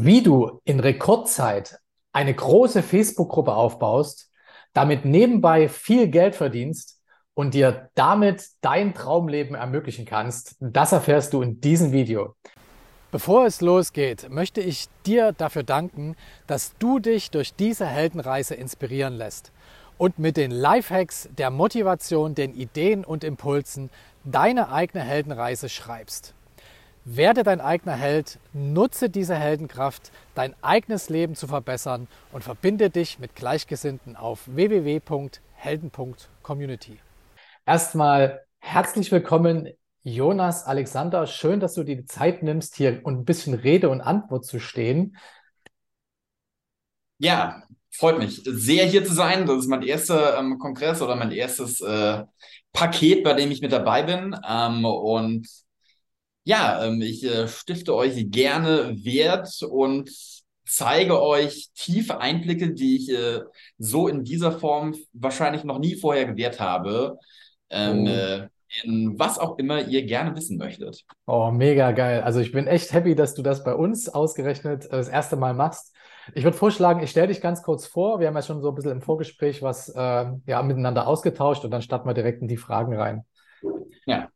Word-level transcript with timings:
Wie 0.00 0.22
du 0.22 0.60
in 0.64 0.78
Rekordzeit 0.78 1.80
eine 2.12 2.32
große 2.32 2.84
Facebook-Gruppe 2.84 3.52
aufbaust, 3.52 4.30
damit 4.72 5.04
nebenbei 5.04 5.68
viel 5.68 6.06
Geld 6.06 6.36
verdienst 6.36 7.00
und 7.34 7.52
dir 7.52 7.90
damit 7.96 8.44
dein 8.60 8.94
Traumleben 8.94 9.56
ermöglichen 9.56 10.04
kannst, 10.04 10.54
das 10.60 10.92
erfährst 10.92 11.32
du 11.32 11.42
in 11.42 11.60
diesem 11.60 11.90
Video. 11.90 12.36
Bevor 13.10 13.44
es 13.44 13.60
losgeht, 13.60 14.30
möchte 14.30 14.60
ich 14.60 14.86
dir 15.04 15.32
dafür 15.32 15.64
danken, 15.64 16.14
dass 16.46 16.76
du 16.78 17.00
dich 17.00 17.32
durch 17.32 17.54
diese 17.54 17.86
Heldenreise 17.86 18.54
inspirieren 18.54 19.14
lässt 19.14 19.50
und 19.96 20.20
mit 20.20 20.36
den 20.36 20.52
Lifehacks, 20.52 21.28
der 21.36 21.50
Motivation, 21.50 22.36
den 22.36 22.54
Ideen 22.54 23.04
und 23.04 23.24
Impulsen 23.24 23.90
deine 24.22 24.70
eigene 24.70 25.02
Heldenreise 25.02 25.68
schreibst. 25.68 26.34
Werde 27.10 27.42
dein 27.42 27.62
eigener 27.62 27.96
Held, 27.96 28.38
nutze 28.52 29.08
diese 29.08 29.34
Heldenkraft, 29.34 30.12
dein 30.34 30.54
eigenes 30.60 31.08
Leben 31.08 31.36
zu 31.36 31.46
verbessern 31.46 32.06
und 32.32 32.44
verbinde 32.44 32.90
dich 32.90 33.18
mit 33.18 33.34
Gleichgesinnten 33.34 34.14
auf 34.14 34.46
www.helden.community. 34.46 36.98
Erstmal 37.64 38.42
herzlich 38.58 39.10
willkommen, 39.10 39.70
Jonas 40.02 40.64
Alexander. 40.64 41.26
Schön, 41.26 41.60
dass 41.60 41.72
du 41.72 41.82
dir 41.82 41.96
die 41.96 42.04
Zeit 42.04 42.42
nimmst, 42.42 42.76
hier 42.76 43.00
und 43.04 43.20
ein 43.20 43.24
bisschen 43.24 43.54
Rede 43.54 43.88
und 43.88 44.02
Antwort 44.02 44.44
zu 44.44 44.60
stehen. 44.60 45.16
Ja, 47.16 47.62
freut 47.90 48.18
mich 48.18 48.42
sehr 48.44 48.84
hier 48.84 49.06
zu 49.06 49.14
sein. 49.14 49.46
Das 49.46 49.60
ist 49.60 49.68
mein 49.68 49.82
erster 49.82 50.38
ähm, 50.38 50.58
Kongress 50.58 51.00
oder 51.00 51.16
mein 51.16 51.32
erstes 51.32 51.80
äh, 51.80 52.24
Paket, 52.74 53.24
bei 53.24 53.32
dem 53.32 53.50
ich 53.50 53.62
mit 53.62 53.72
dabei 53.72 54.02
bin. 54.02 54.38
Ähm, 54.46 54.84
und 54.84 55.48
ja, 56.48 56.82
ähm, 56.82 57.02
ich 57.02 57.22
äh, 57.24 57.46
stifte 57.46 57.94
euch 57.94 58.30
gerne 58.30 59.04
Wert 59.04 59.62
und 59.62 60.10
zeige 60.66 61.22
euch 61.22 61.68
tiefe 61.74 62.20
Einblicke, 62.20 62.72
die 62.72 62.96
ich 62.96 63.10
äh, 63.10 63.40
so 63.76 64.08
in 64.08 64.24
dieser 64.24 64.52
Form 64.52 64.94
wahrscheinlich 65.12 65.64
noch 65.64 65.78
nie 65.78 65.94
vorher 65.96 66.24
gewährt 66.24 66.58
habe. 66.58 67.18
Ähm, 67.68 68.04
oh. 68.04 68.08
äh, 68.08 68.48
in 68.82 69.18
was 69.18 69.38
auch 69.38 69.58
immer 69.58 69.88
ihr 69.88 70.06
gerne 70.06 70.34
wissen 70.36 70.56
möchtet. 70.56 71.04
Oh, 71.26 71.50
mega 71.50 71.92
geil. 71.92 72.22
Also 72.22 72.40
ich 72.40 72.50
bin 72.50 72.66
echt 72.66 72.94
happy, 72.94 73.14
dass 73.14 73.34
du 73.34 73.42
das 73.42 73.62
bei 73.62 73.74
uns 73.74 74.08
ausgerechnet 74.08 74.86
äh, 74.86 74.90
das 74.90 75.08
erste 75.08 75.36
Mal 75.36 75.52
machst. 75.52 75.94
Ich 76.34 76.44
würde 76.44 76.56
vorschlagen, 76.56 77.02
ich 77.02 77.10
stelle 77.10 77.28
dich 77.28 77.42
ganz 77.42 77.62
kurz 77.62 77.86
vor. 77.86 78.20
Wir 78.20 78.26
haben 78.28 78.36
ja 78.36 78.42
schon 78.42 78.62
so 78.62 78.70
ein 78.70 78.74
bisschen 78.74 78.92
im 78.92 79.02
Vorgespräch 79.02 79.60
was 79.60 79.90
äh, 79.90 80.32
ja, 80.46 80.62
miteinander 80.62 81.06
ausgetauscht 81.06 81.66
und 81.66 81.72
dann 81.72 81.82
starten 81.82 82.08
wir 82.08 82.14
direkt 82.14 82.40
in 82.40 82.48
die 82.48 82.56
Fragen 82.56 82.96
rein. 82.96 83.26
Ja. 84.06 84.30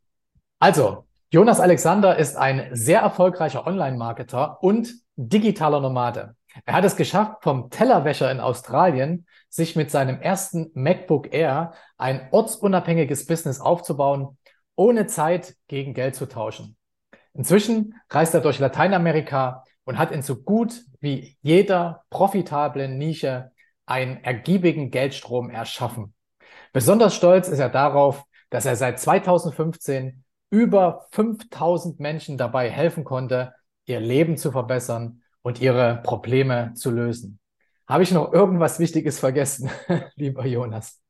Also, 0.58 1.06
Jonas 1.34 1.60
Alexander 1.60 2.18
ist 2.18 2.36
ein 2.36 2.68
sehr 2.72 3.00
erfolgreicher 3.00 3.66
Online-Marketer 3.66 4.62
und 4.62 4.92
digitaler 5.16 5.80
Nomade. 5.80 6.36
Er 6.66 6.74
hat 6.74 6.84
es 6.84 6.94
geschafft, 6.94 7.42
vom 7.42 7.70
Tellerwäscher 7.70 8.30
in 8.30 8.38
Australien 8.38 9.26
sich 9.48 9.74
mit 9.74 9.90
seinem 9.90 10.20
ersten 10.20 10.70
MacBook 10.74 11.32
Air 11.32 11.72
ein 11.96 12.28
ortsunabhängiges 12.32 13.24
Business 13.24 13.60
aufzubauen, 13.60 14.36
ohne 14.76 15.06
Zeit 15.06 15.54
gegen 15.68 15.94
Geld 15.94 16.16
zu 16.16 16.26
tauschen. 16.26 16.76
Inzwischen 17.32 17.94
reist 18.10 18.34
er 18.34 18.42
durch 18.42 18.58
Lateinamerika 18.58 19.64
und 19.84 19.96
hat 19.96 20.12
in 20.12 20.20
so 20.20 20.36
gut 20.36 20.82
wie 21.00 21.38
jeder 21.40 22.04
profitablen 22.10 22.98
Nische 22.98 23.52
einen 23.86 24.22
ergiebigen 24.22 24.90
Geldstrom 24.90 25.48
erschaffen. 25.48 26.12
Besonders 26.74 27.14
stolz 27.14 27.48
ist 27.48 27.58
er 27.58 27.70
darauf, 27.70 28.22
dass 28.50 28.66
er 28.66 28.76
seit 28.76 29.00
2015 29.00 30.22
über 30.52 31.06
5000 31.12 31.98
Menschen 31.98 32.36
dabei 32.36 32.70
helfen 32.70 33.04
konnte, 33.04 33.54
ihr 33.86 34.00
Leben 34.00 34.36
zu 34.36 34.52
verbessern 34.52 35.22
und 35.40 35.60
ihre 35.60 36.00
Probleme 36.04 36.74
zu 36.74 36.90
lösen. 36.90 37.40
Habe 37.88 38.02
ich 38.02 38.12
noch 38.12 38.32
irgendwas 38.32 38.78
Wichtiges 38.78 39.18
vergessen, 39.18 39.70
lieber 40.14 40.46
Jonas? 40.46 41.00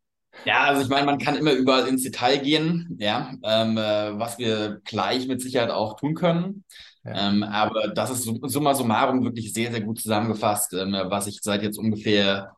Ja, 0.44 0.62
also 0.62 0.82
ich 0.82 0.88
meine, 0.88 1.06
man 1.06 1.18
kann 1.18 1.34
immer 1.36 1.52
überall 1.52 1.88
ins 1.88 2.04
Detail 2.04 2.38
gehen, 2.38 2.96
ja, 2.98 3.34
ähm, 3.42 3.76
äh, 3.76 4.18
was 4.18 4.38
wir 4.38 4.80
gleich 4.84 5.26
mit 5.26 5.42
Sicherheit 5.42 5.70
auch 5.70 5.96
tun 5.96 6.14
können. 6.14 6.64
Ja. 7.04 7.28
Ähm, 7.28 7.42
aber 7.42 7.88
das 7.88 8.10
ist 8.10 8.22
summa 8.22 8.74
summarum 8.74 9.24
wirklich 9.24 9.52
sehr, 9.52 9.72
sehr 9.72 9.80
gut 9.80 10.00
zusammengefasst, 10.00 10.72
ähm, 10.74 10.92
was 10.92 11.26
ich 11.26 11.40
seit 11.42 11.62
jetzt 11.62 11.78
ungefähr 11.78 12.54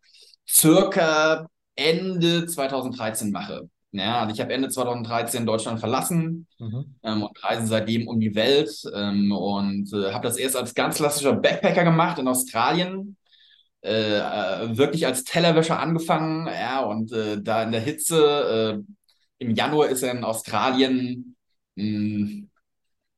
circa 0.46 1.46
Ende 1.74 2.46
2013 2.46 3.32
mache. 3.32 3.68
Ja, 3.96 4.22
also 4.22 4.34
ich 4.34 4.40
habe 4.40 4.52
Ende 4.52 4.68
2013 4.68 5.46
Deutschland 5.46 5.78
verlassen 5.78 6.48
mhm. 6.58 6.96
ähm, 7.04 7.22
und 7.22 7.44
reise 7.44 7.66
seitdem 7.66 8.08
um 8.08 8.18
die 8.18 8.34
Welt 8.34 8.70
ähm, 8.92 9.30
und 9.30 9.92
äh, 9.92 10.12
habe 10.12 10.26
das 10.26 10.36
erst 10.36 10.56
als 10.56 10.74
ganz 10.74 10.96
klassischer 10.96 11.34
Backpacker 11.34 11.84
gemacht 11.84 12.18
in 12.18 12.26
Australien. 12.26 13.16
Äh, 13.82 14.18
äh, 14.18 14.76
wirklich 14.76 15.06
als 15.06 15.22
Tellerwäscher 15.24 15.78
angefangen, 15.78 16.46
ja, 16.48 16.80
und 16.80 17.12
äh, 17.12 17.40
da 17.40 17.62
in 17.62 17.70
der 17.70 17.82
Hitze, 17.82 18.82
äh, 18.82 19.44
im 19.44 19.54
Januar 19.54 19.88
ist 19.88 20.02
er 20.02 20.12
in 20.12 20.24
Australien 20.24 21.36
mh, 21.76 21.84
hm, 21.84 22.50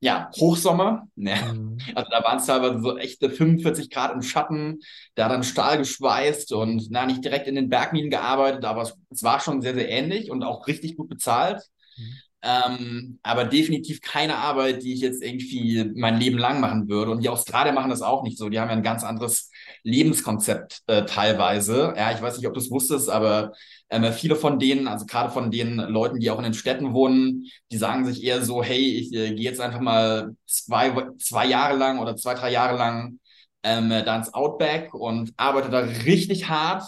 ja, 0.00 0.30
Hochsommer. 0.36 1.08
Ja. 1.16 1.52
Mhm. 1.52 1.78
Also 1.94 2.10
da 2.10 2.22
waren 2.22 2.38
es 2.38 2.46
teilweise 2.46 2.80
so 2.80 2.98
echte 2.98 3.30
45 3.30 3.90
Grad 3.90 4.12
im 4.14 4.22
Schatten, 4.22 4.80
da 5.14 5.28
dann 5.28 5.42
Stahl 5.42 5.78
geschweißt 5.78 6.52
und 6.52 6.88
na, 6.90 7.06
nicht 7.06 7.24
direkt 7.24 7.46
in 7.46 7.54
den 7.54 7.68
Bergminen 7.68 8.10
gearbeitet, 8.10 8.64
aber 8.64 8.82
es, 8.82 8.94
es 9.10 9.22
war 9.22 9.40
schon 9.40 9.62
sehr, 9.62 9.74
sehr 9.74 9.88
ähnlich 9.88 10.30
und 10.30 10.42
auch 10.42 10.66
richtig 10.66 10.96
gut 10.96 11.08
bezahlt. 11.08 11.62
Mhm. 11.96 12.14
Ähm, 12.42 13.18
aber 13.22 13.44
definitiv 13.44 14.00
keine 14.02 14.36
Arbeit, 14.36 14.82
die 14.82 14.92
ich 14.92 15.00
jetzt 15.00 15.22
irgendwie 15.22 15.90
mein 15.96 16.20
Leben 16.20 16.38
lang 16.38 16.60
machen 16.60 16.88
würde. 16.88 17.10
Und 17.10 17.22
die 17.24 17.28
Australier 17.28 17.72
machen 17.72 17.90
das 17.90 18.02
auch 18.02 18.22
nicht 18.22 18.38
so. 18.38 18.48
Die 18.48 18.60
haben 18.60 18.68
ja 18.68 18.76
ein 18.76 18.84
ganz 18.84 19.02
anderes 19.02 19.50
Lebenskonzept 19.82 20.82
äh, 20.86 21.04
teilweise. 21.06 21.94
Ja, 21.96 22.12
ich 22.12 22.22
weiß 22.22 22.36
nicht, 22.36 22.46
ob 22.46 22.54
du 22.54 22.60
es 22.60 22.70
wusstest, 22.70 23.08
aber 23.08 23.52
ähm, 23.90 24.12
viele 24.12 24.36
von 24.36 24.58
denen, 24.58 24.88
also 24.88 25.06
gerade 25.06 25.30
von 25.30 25.50
den 25.50 25.76
Leuten, 25.76 26.18
die 26.20 26.30
auch 26.30 26.38
in 26.38 26.44
den 26.44 26.54
Städten 26.54 26.92
wohnen, 26.92 27.46
die 27.70 27.76
sagen 27.76 28.04
sich 28.04 28.22
eher 28.22 28.42
so, 28.42 28.62
hey, 28.62 28.98
ich 28.98 29.12
äh, 29.12 29.34
gehe 29.34 29.44
jetzt 29.44 29.60
einfach 29.60 29.80
mal 29.80 30.34
zwei, 30.46 30.92
zwei 31.18 31.46
Jahre 31.46 31.76
lang 31.76 31.98
oder 31.98 32.16
zwei, 32.16 32.34
drei 32.34 32.50
Jahre 32.50 32.76
lang 32.76 33.18
ähm, 33.62 33.90
da 33.90 34.16
ins 34.16 34.34
Outback 34.34 34.94
und 34.94 35.32
arbeite 35.36 35.70
da 35.70 35.80
richtig 35.80 36.48
hart 36.48 36.84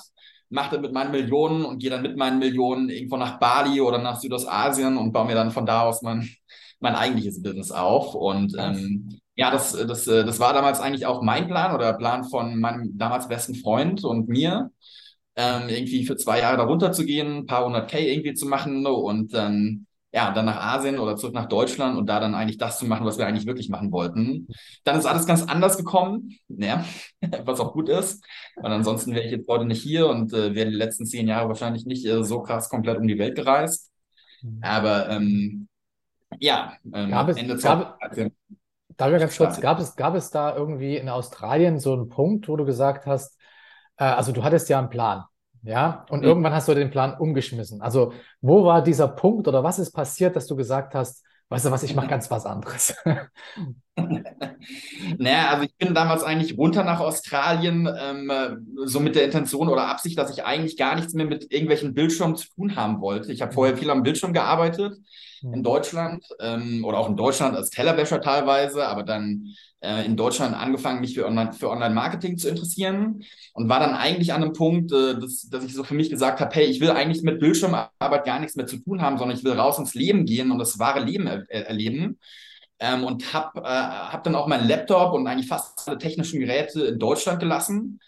mache 0.50 0.76
das 0.76 0.80
mit 0.80 0.92
meinen 0.92 1.10
Millionen 1.10 1.64
und 1.64 1.78
gehe 1.78 1.90
dann 1.90 2.02
mit 2.02 2.16
meinen 2.16 2.38
Millionen 2.38 2.88
irgendwo 2.88 3.16
nach 3.16 3.38
Bali 3.38 3.80
oder 3.80 3.98
nach 3.98 4.18
Südostasien 4.20 4.96
und 4.96 5.12
baue 5.12 5.26
mir 5.26 5.34
dann 5.34 5.50
von 5.50 5.66
da 5.66 5.82
aus 5.82 6.02
mein, 6.02 6.28
mein 6.80 6.94
eigentliches 6.94 7.42
Business 7.42 7.70
auf. 7.70 8.14
Und 8.14 8.54
ähm, 8.58 9.20
ja, 9.34 9.50
das, 9.50 9.72
das, 9.72 10.04
das 10.04 10.40
war 10.40 10.52
damals 10.52 10.80
eigentlich 10.80 11.06
auch 11.06 11.22
mein 11.22 11.48
Plan 11.48 11.74
oder 11.74 11.92
Plan 11.92 12.24
von 12.24 12.58
meinem 12.58 12.96
damals 12.96 13.28
besten 13.28 13.54
Freund 13.54 14.04
und 14.04 14.28
mir, 14.28 14.70
ähm, 15.38 15.68
irgendwie 15.68 16.04
für 16.04 16.16
zwei 16.16 16.40
Jahre 16.40 16.56
darunter 16.56 16.90
zu 16.92 17.04
gehen, 17.04 17.38
ein 17.38 17.46
paar 17.46 17.64
hundert 17.64 17.88
K 17.90 17.98
irgendwie 17.98 18.34
zu 18.34 18.46
machen 18.46 18.84
und 18.84 19.32
dann 19.32 19.86
ja, 20.10 20.32
dann 20.32 20.46
nach 20.46 20.56
Asien 20.56 20.98
oder 20.98 21.16
zurück 21.16 21.34
nach 21.34 21.46
Deutschland 21.46 21.98
und 21.98 22.06
da 22.06 22.18
dann 22.18 22.34
eigentlich 22.34 22.56
das 22.56 22.78
zu 22.78 22.86
machen, 22.86 23.06
was 23.06 23.18
wir 23.18 23.26
eigentlich 23.26 23.46
wirklich 23.46 23.68
machen 23.68 23.92
wollten. 23.92 24.48
Dann 24.82 24.98
ist 24.98 25.04
alles 25.04 25.26
ganz 25.26 25.42
anders 25.42 25.76
gekommen, 25.76 26.38
ja, 26.48 26.84
was 27.44 27.60
auch 27.60 27.72
gut 27.72 27.88
ist, 27.88 28.24
weil 28.56 28.72
ansonsten 28.72 29.14
wäre 29.14 29.26
ich 29.26 29.30
jetzt 29.30 29.48
heute 29.48 29.66
nicht 29.66 29.82
hier 29.82 30.08
und 30.08 30.32
äh, 30.32 30.54
wäre 30.54 30.70
die 30.70 30.76
letzten 30.76 31.04
zehn 31.06 31.28
Jahre 31.28 31.48
wahrscheinlich 31.48 31.84
nicht 31.84 32.06
äh, 32.06 32.24
so 32.24 32.40
krass 32.40 32.68
komplett 32.70 32.98
um 32.98 33.06
die 33.06 33.18
Welt 33.18 33.36
gereist. 33.36 33.92
Mhm. 34.42 34.58
Aber 34.62 35.10
ähm, 35.10 35.68
ja, 36.40 36.72
ähm, 36.92 37.10
gab 37.10 37.28
es, 37.28 37.36
Ende 37.36 37.56
gab, 37.58 37.98
ich 38.02 38.30
ganz 38.96 39.36
kurz, 39.36 39.60
gab 39.60 39.78
es, 39.78 39.94
gab 39.94 40.14
es 40.14 40.30
da 40.30 40.56
irgendwie 40.56 40.96
in 40.96 41.08
Australien 41.08 41.78
so 41.78 41.92
einen 41.92 42.08
Punkt, 42.08 42.48
wo 42.48 42.56
du 42.56 42.64
gesagt 42.64 43.06
hast, 43.06 43.37
äh, 43.98 44.04
also 44.04 44.32
du 44.32 44.42
hattest 44.42 44.68
ja 44.68 44.78
einen 44.78 44.90
Plan, 44.90 45.24
ja, 45.62 46.06
und 46.10 46.20
mhm. 46.20 46.26
irgendwann 46.26 46.52
hast 46.52 46.68
du 46.68 46.74
den 46.74 46.90
Plan 46.90 47.14
umgeschmissen. 47.18 47.82
Also, 47.82 48.12
wo 48.40 48.64
war 48.64 48.82
dieser 48.82 49.08
Punkt 49.08 49.48
oder 49.48 49.64
was 49.64 49.78
ist 49.78 49.92
passiert, 49.92 50.36
dass 50.36 50.46
du 50.46 50.56
gesagt 50.56 50.94
hast, 50.94 51.24
weißt 51.48 51.66
du 51.66 51.70
was, 51.70 51.82
ich 51.82 51.94
mache 51.94 52.08
ganz 52.08 52.30
was 52.30 52.46
anderes? 52.46 52.94
naja, 55.18 55.48
also 55.50 55.64
ich 55.64 55.74
bin 55.76 55.94
damals 55.94 56.22
eigentlich 56.22 56.56
runter 56.56 56.84
nach 56.84 57.00
Australien, 57.00 57.88
ähm, 57.98 58.32
so 58.84 59.00
mit 59.00 59.14
der 59.14 59.24
Intention 59.24 59.68
oder 59.68 59.88
Absicht, 59.88 60.18
dass 60.18 60.30
ich 60.30 60.44
eigentlich 60.44 60.76
gar 60.76 60.94
nichts 60.96 61.14
mehr 61.14 61.26
mit 61.26 61.52
irgendwelchen 61.52 61.94
Bildschirmen 61.94 62.36
zu 62.36 62.48
tun 62.48 62.76
haben 62.76 63.00
wollte. 63.00 63.32
Ich 63.32 63.42
habe 63.42 63.52
vorher 63.52 63.74
mhm. 63.74 63.78
viel 63.78 63.90
am 63.90 64.02
Bildschirm 64.02 64.32
gearbeitet 64.32 64.96
in 65.42 65.50
mhm. 65.50 65.62
Deutschland 65.62 66.24
ähm, 66.40 66.84
oder 66.84 66.98
auch 66.98 67.08
in 67.08 67.16
Deutschland 67.16 67.56
als 67.56 67.70
Tellerwäscher 67.70 68.20
teilweise, 68.20 68.86
aber 68.86 69.02
dann 69.02 69.54
äh, 69.80 70.04
in 70.04 70.16
Deutschland 70.16 70.56
angefangen, 70.56 71.00
mich 71.00 71.14
für 71.14 71.26
Online, 71.26 71.52
für 71.52 71.70
Online-Marketing 71.70 72.38
zu 72.38 72.48
interessieren 72.48 73.24
und 73.52 73.68
war 73.68 73.80
dann 73.80 73.94
eigentlich 73.94 74.32
an 74.32 74.42
einem 74.42 74.52
Punkt, 74.52 74.92
äh, 74.92 75.18
dass, 75.18 75.48
dass 75.50 75.64
ich 75.64 75.74
so 75.74 75.84
für 75.84 75.94
mich 75.94 76.10
gesagt 76.10 76.40
habe, 76.40 76.54
hey, 76.54 76.64
ich 76.64 76.80
will 76.80 76.90
eigentlich 76.90 77.22
mit 77.22 77.38
Bildschirmarbeit 77.40 78.24
gar 78.24 78.40
nichts 78.40 78.56
mehr 78.56 78.66
zu 78.66 78.78
tun 78.78 79.02
haben, 79.02 79.18
sondern 79.18 79.36
ich 79.36 79.44
will 79.44 79.52
raus 79.52 79.78
ins 79.78 79.94
Leben 79.94 80.24
gehen 80.24 80.50
und 80.50 80.58
das 80.58 80.78
wahre 80.78 81.00
Leben 81.00 81.26
er 81.26 81.48
erleben. 81.48 82.18
Ähm, 82.80 83.04
und 83.04 83.32
habe 83.32 83.60
äh, 83.60 83.64
hab 83.64 84.22
dann 84.24 84.34
auch 84.36 84.46
meinen 84.46 84.68
Laptop 84.68 85.12
und 85.12 85.26
eigentlich 85.26 85.48
fast 85.48 85.88
alle 85.88 85.98
technischen 85.98 86.40
Geräte 86.40 86.82
in 86.82 86.98
Deutschland 86.98 87.40
gelassen. 87.40 88.00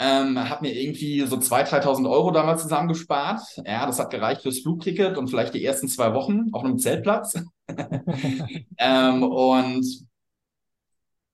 Ähm, 0.00 0.38
habe 0.48 0.66
mir 0.66 0.74
irgendwie 0.74 1.26
so 1.26 1.36
2.000, 1.36 1.82
3.000 1.82 2.10
Euro 2.10 2.30
damals 2.30 2.62
zusammengespart. 2.62 3.40
Ja, 3.64 3.84
das 3.86 3.98
hat 3.98 4.10
gereicht 4.10 4.42
fürs 4.42 4.60
Flugticket 4.60 5.16
und 5.16 5.28
vielleicht 5.28 5.54
die 5.54 5.64
ersten 5.64 5.88
zwei 5.88 6.14
Wochen 6.14 6.48
auf 6.52 6.64
einem 6.64 6.78
Zeltplatz. 6.78 7.34
ähm, 8.78 9.22
und 9.22 9.84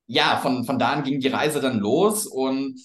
ja, 0.07 0.39
von, 0.39 0.65
von 0.65 0.79
da 0.79 0.93
an 0.93 1.03
ging 1.05 1.21
die 1.21 1.29
Reise 1.29 1.61
dann 1.61 1.79
los 1.79 2.27
und 2.27 2.79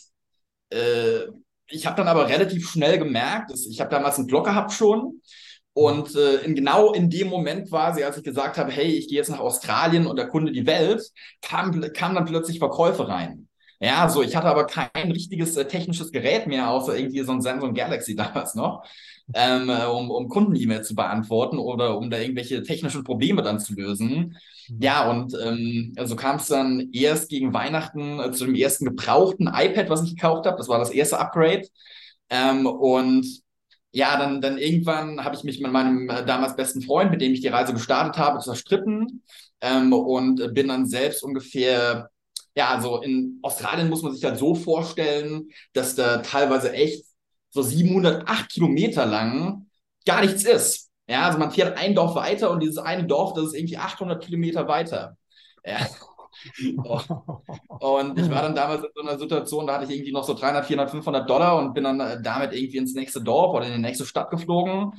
äh, 0.69 1.21
ich 1.67 1.85
habe 1.85 1.97
dann 1.97 2.07
aber 2.07 2.27
relativ 2.27 2.69
schnell 2.69 2.97
gemerkt, 2.97 3.51
dass 3.51 3.65
ich 3.65 3.79
habe 3.79 3.91
damals 3.91 4.17
einen 4.17 4.27
Blog 4.27 4.45
gehabt 4.45 4.71
schon 4.71 5.21
und 5.79 6.13
äh, 6.13 6.41
in, 6.43 6.55
genau 6.55 6.91
in 6.91 7.09
dem 7.09 7.29
Moment 7.29 7.69
quasi, 7.69 8.03
als 8.03 8.17
ich 8.17 8.23
gesagt 8.25 8.57
habe, 8.57 8.69
hey, 8.69 8.87
ich 8.87 9.07
gehe 9.07 9.15
jetzt 9.15 9.29
nach 9.29 9.39
Australien 9.39 10.07
und 10.07 10.19
erkunde 10.19 10.51
die 10.51 10.65
Welt, 10.65 11.01
kamen 11.41 11.93
kam 11.93 12.15
dann 12.15 12.25
plötzlich 12.25 12.59
Verkäufe 12.59 13.07
rein. 13.07 13.47
Ja, 13.79 14.09
so 14.09 14.21
ich 14.21 14.35
hatte 14.35 14.47
aber 14.47 14.65
kein 14.65 15.09
richtiges 15.09 15.55
äh, 15.55 15.65
technisches 15.65 16.11
Gerät 16.11 16.47
mehr, 16.47 16.69
außer 16.69 16.97
irgendwie 16.97 17.21
so 17.21 17.31
ein 17.31 17.41
Samsung 17.41 17.73
Galaxy 17.73 18.13
damals 18.17 18.55
noch, 18.55 18.83
ähm, 19.33 19.69
äh, 19.69 19.85
um, 19.85 20.11
um 20.11 20.27
Kunden-E-Mails 20.27 20.85
zu 20.89 20.95
beantworten 20.95 21.57
oder 21.57 21.97
um 21.97 22.09
da 22.09 22.19
irgendwelche 22.19 22.61
technischen 22.61 23.05
Probleme 23.05 23.41
dann 23.41 23.61
zu 23.61 23.73
lösen. 23.73 24.35
Mhm. 24.67 24.81
Ja, 24.81 25.09
und 25.09 25.33
ähm, 25.41 25.95
so 26.03 26.17
kam 26.17 26.35
es 26.35 26.47
dann 26.47 26.89
erst 26.91 27.29
gegen 27.29 27.53
Weihnachten 27.53 28.19
äh, 28.19 28.31
zu 28.33 28.45
dem 28.45 28.55
ersten 28.55 28.83
gebrauchten 28.83 29.47
iPad, 29.47 29.89
was 29.89 30.03
ich 30.03 30.17
gekauft 30.17 30.45
habe. 30.45 30.57
Das 30.57 30.67
war 30.67 30.77
das 30.77 30.89
erste 30.89 31.19
Upgrade. 31.19 31.69
Ähm, 32.29 32.65
und 32.65 33.25
ja, 33.91 34.18
dann, 34.18 34.41
dann 34.41 34.57
irgendwann 34.57 35.24
habe 35.24 35.36
ich 35.36 35.44
mich 35.44 35.59
mit 35.59 35.71
meinem 35.71 36.09
äh, 36.09 36.25
damals 36.25 36.56
besten 36.56 36.81
Freund, 36.81 37.12
mit 37.12 37.21
dem 37.21 37.33
ich 37.33 37.41
die 37.41 37.47
Reise 37.47 37.74
gestartet 37.74 38.18
habe, 38.18 38.39
zerstritten 38.39 39.24
ähm, 39.62 39.94
und 39.94 40.53
bin 40.53 40.68
dann 40.68 40.86
selbst 40.88 41.24
ungefähr 41.24 42.09
ja, 42.56 42.69
also 42.69 43.01
in 43.01 43.39
Australien 43.41 43.89
muss 43.89 44.01
man 44.01 44.13
sich 44.13 44.24
halt 44.24 44.38
so 44.38 44.56
vorstellen, 44.56 45.50
dass 45.74 45.95
da 45.95 46.18
teilweise 46.18 46.74
echt 46.74 47.06
so 47.51 47.62
708 47.62 48.50
Kilometer 48.50 49.06
lang 49.06 49.68
gar 50.06 50.21
nichts 50.21 50.44
ist. 50.44 50.89
Ja, 51.07 51.25
also 51.25 51.39
man 51.39 51.51
fährt 51.51 51.77
ein 51.77 51.95
Dorf 51.95 52.15
weiter 52.15 52.51
und 52.51 52.62
dieses 52.62 52.77
eine 52.77 53.06
Dorf, 53.06 53.33
das 53.33 53.45
ist 53.47 53.53
irgendwie 53.56 53.77
800 53.77 54.24
Kilometer 54.24 54.68
weiter. 54.68 55.18
Ja. 55.65 55.88
Und 57.79 58.19
ich 58.19 58.29
war 58.29 58.41
dann 58.43 58.55
damals 58.55 58.83
in 58.83 58.89
so 58.95 59.01
einer 59.01 59.17
Situation, 59.17 59.67
da 59.67 59.75
hatte 59.75 59.85
ich 59.85 59.91
irgendwie 59.91 60.11
noch 60.11 60.23
so 60.23 60.33
300, 60.33 60.65
400, 60.65 60.91
500 60.91 61.29
Dollar 61.29 61.57
und 61.57 61.73
bin 61.73 61.83
dann 61.83 61.99
äh, 61.99 62.21
damit 62.21 62.53
irgendwie 62.53 62.77
ins 62.77 62.93
nächste 62.93 63.21
Dorf 63.21 63.53
oder 63.55 63.65
in 63.67 63.73
die 63.73 63.79
nächste 63.79 64.05
Stadt 64.05 64.29
geflogen 64.29 64.91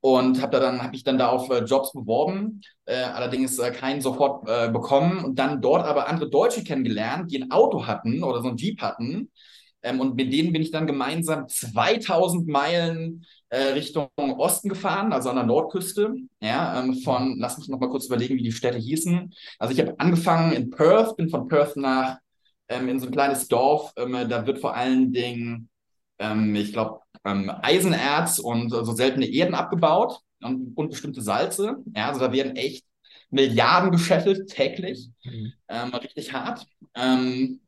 und 0.00 0.42
habe 0.42 0.52
da 0.52 0.60
dann 0.60 0.82
habe 0.82 0.94
ich 0.96 1.04
dann 1.04 1.18
da 1.18 1.28
auf 1.28 1.48
äh, 1.50 1.64
Jobs 1.64 1.92
beworben, 1.92 2.60
äh, 2.84 2.96
allerdings 3.02 3.58
äh, 3.58 3.70
keinen 3.70 4.00
sofort 4.00 4.48
äh, 4.48 4.68
bekommen 4.70 5.24
und 5.24 5.38
dann 5.38 5.60
dort 5.62 5.86
aber 5.86 6.08
andere 6.08 6.28
Deutsche 6.28 6.62
kennengelernt, 6.64 7.30
die 7.30 7.42
ein 7.42 7.50
Auto 7.50 7.86
hatten 7.86 8.22
oder 8.22 8.42
so 8.42 8.48
ein 8.48 8.56
Jeep 8.56 8.82
hatten 8.82 9.30
ähm, 9.84 10.00
und 10.00 10.16
mit 10.16 10.32
denen 10.32 10.52
bin 10.52 10.62
ich 10.62 10.70
dann 10.72 10.86
gemeinsam 10.86 11.48
2000 11.48 12.48
Meilen 12.48 13.24
äh, 13.50 13.72
Richtung 13.72 14.08
Osten 14.16 14.68
gefahren, 14.68 15.12
also 15.12 15.30
an 15.30 15.36
der 15.36 15.44
Nordküste, 15.44 16.14
ja, 16.40 16.80
ähm, 16.80 16.94
von, 16.94 17.36
lass 17.38 17.58
mich 17.58 17.68
noch 17.68 17.78
mal 17.78 17.90
kurz 17.90 18.06
überlegen, 18.06 18.36
wie 18.36 18.42
die 18.42 18.52
Städte 18.52 18.78
hießen. 18.78 19.32
Also 19.58 19.72
ich 19.72 19.80
habe 19.80 19.94
angefangen 19.98 20.52
in 20.52 20.70
Perth, 20.70 21.16
bin 21.16 21.28
von 21.28 21.46
Perth 21.46 21.76
nach 21.76 22.18
ähm, 22.68 22.88
in 22.88 22.98
so 22.98 23.06
ein 23.06 23.12
kleines 23.12 23.46
Dorf, 23.46 23.92
ähm, 23.96 24.12
da 24.28 24.46
wird 24.46 24.58
vor 24.58 24.74
allen 24.74 25.12
Dingen 25.12 25.68
ähm, 26.18 26.54
ich 26.54 26.72
glaube, 26.72 27.00
ähm, 27.24 27.50
Eisenerz 27.62 28.38
und 28.38 28.70
so 28.70 28.92
seltene 28.92 29.26
Erden 29.26 29.54
abgebaut 29.54 30.20
und, 30.42 30.76
und 30.76 30.90
bestimmte 30.90 31.22
Salze. 31.22 31.76
Ja, 31.94 32.08
also 32.08 32.20
da 32.20 32.32
werden 32.32 32.56
echt 32.56 32.84
Milliarden 33.30 33.90
gescheffelt 33.90 34.48
täglich. 34.48 35.08
Mhm. 35.24 35.52
Ähm, 35.68 35.94
richtig 35.94 36.32
hart. 36.32 36.66
Ähm, 36.94 37.60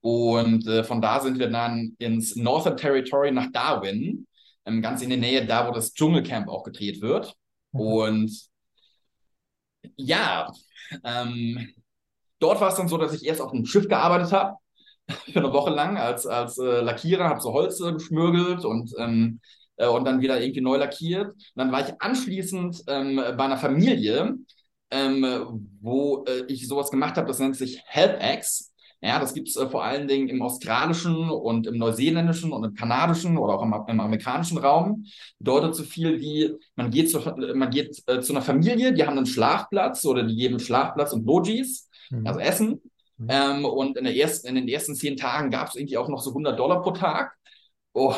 und 0.00 0.66
äh, 0.66 0.84
von 0.84 1.00
da 1.00 1.20
sind 1.20 1.38
wir 1.38 1.50
dann 1.50 1.94
ins 1.98 2.36
Northern 2.36 2.76
Territory 2.76 3.32
nach 3.32 3.50
Darwin, 3.52 4.26
ähm, 4.64 4.82
ganz 4.82 5.02
in 5.02 5.10
der 5.10 5.18
Nähe, 5.18 5.46
da 5.46 5.66
wo 5.68 5.72
das 5.72 5.92
Dschungelcamp 5.94 6.48
auch 6.48 6.62
gedreht 6.64 7.00
wird. 7.00 7.34
Mhm. 7.72 7.80
Und 7.80 8.48
ja, 9.96 10.52
ähm, 11.04 11.74
dort 12.38 12.60
war 12.60 12.68
es 12.68 12.76
dann 12.76 12.88
so, 12.88 12.98
dass 12.98 13.14
ich 13.14 13.24
erst 13.26 13.40
auf 13.40 13.52
einem 13.52 13.66
Schiff 13.66 13.88
gearbeitet 13.88 14.32
habe 14.32 14.56
für 15.32 15.40
eine 15.40 15.52
Woche 15.52 15.70
lang 15.70 15.96
als, 15.98 16.26
als 16.26 16.58
äh, 16.58 16.80
Lackierer, 16.80 17.28
habe 17.28 17.40
so 17.40 17.52
Holz 17.52 17.80
äh, 17.80 17.92
geschmürgelt 17.92 18.64
und, 18.64 18.92
ähm, 18.98 19.40
äh, 19.76 19.86
und 19.86 20.04
dann 20.04 20.20
wieder 20.20 20.40
irgendwie 20.40 20.60
neu 20.60 20.76
lackiert. 20.76 21.28
Und 21.28 21.36
dann 21.56 21.72
war 21.72 21.86
ich 21.86 21.94
anschließend 22.00 22.84
ähm, 22.86 23.16
bei 23.16 23.44
einer 23.44 23.58
Familie, 23.58 24.36
ähm, 24.90 25.68
wo 25.80 26.24
äh, 26.26 26.44
ich 26.48 26.68
sowas 26.68 26.90
gemacht 26.90 27.16
habe, 27.16 27.26
das 27.26 27.38
nennt 27.38 27.56
sich 27.56 27.82
HelpX. 27.86 28.71
Ja, 29.04 29.18
das 29.18 29.34
gibt 29.34 29.48
es 29.48 29.56
äh, 29.56 29.68
vor 29.68 29.84
allen 29.84 30.06
Dingen 30.06 30.28
im 30.28 30.42
australischen 30.42 31.28
und 31.28 31.66
im 31.66 31.76
neuseeländischen 31.76 32.52
und 32.52 32.62
im 32.62 32.74
kanadischen 32.74 33.36
oder 33.36 33.54
auch 33.54 33.62
im, 33.62 33.74
im 33.88 34.00
amerikanischen 34.00 34.58
Raum. 34.58 35.04
Bedeutet 35.40 35.74
so 35.74 35.82
viel 35.82 36.20
wie, 36.20 36.52
man 36.76 36.90
geht, 36.92 37.10
zu, 37.10 37.18
man 37.54 37.70
geht 37.70 38.00
äh, 38.06 38.20
zu 38.20 38.32
einer 38.32 38.42
Familie, 38.42 38.92
die 38.92 39.04
haben 39.04 39.16
einen 39.16 39.26
Schlafplatz 39.26 40.04
oder 40.04 40.22
die 40.22 40.36
geben 40.36 40.60
Schlafplatz 40.60 41.12
und 41.12 41.26
Logis, 41.26 41.90
mhm. 42.10 42.26
also 42.28 42.38
Essen. 42.38 42.80
Mhm. 43.18 43.26
Ähm, 43.28 43.64
und 43.64 43.96
in, 43.96 44.04
der 44.04 44.14
ersten, 44.14 44.46
in 44.46 44.54
den 44.54 44.68
ersten 44.68 44.94
zehn 44.94 45.16
Tagen 45.16 45.50
gab 45.50 45.68
es 45.68 45.74
irgendwie 45.74 45.98
auch 45.98 46.08
noch 46.08 46.22
so 46.22 46.30
100 46.30 46.56
Dollar 46.56 46.80
pro 46.80 46.92
Tag. 46.92 47.34
Oh, 47.94 48.14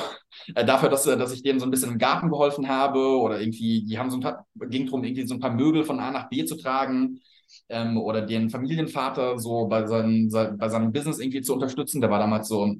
äh, 0.54 0.66
dafür, 0.66 0.90
dass, 0.90 1.06
äh, 1.06 1.16
dass 1.16 1.32
ich 1.32 1.42
denen 1.42 1.60
so 1.60 1.64
ein 1.66 1.70
bisschen 1.70 1.92
im 1.92 1.98
Garten 1.98 2.28
geholfen 2.28 2.68
habe 2.68 2.98
oder 3.18 3.40
irgendwie, 3.40 3.84
die 3.86 3.98
haben 3.98 4.10
so 4.10 4.18
ein 4.18 4.22
paar, 4.22 4.46
ging 4.68 4.84
darum, 4.84 5.02
irgendwie 5.02 5.26
so 5.26 5.32
ein 5.32 5.40
paar 5.40 5.54
Möbel 5.54 5.82
von 5.84 5.98
A 5.98 6.10
nach 6.10 6.28
B 6.28 6.44
zu 6.44 6.56
tragen 6.56 7.20
ähm, 7.68 7.96
oder 7.98 8.22
den 8.22 8.50
Familienvater 8.50 9.38
so 9.38 9.66
bei, 9.66 9.86
seinem, 9.86 10.30
bei 10.30 10.68
seinem 10.68 10.92
Business 10.92 11.18
irgendwie 11.18 11.42
zu 11.42 11.54
unterstützen. 11.54 12.00
Der 12.00 12.10
war 12.10 12.18
damals 12.18 12.48
so, 12.48 12.66
ich 12.66 12.78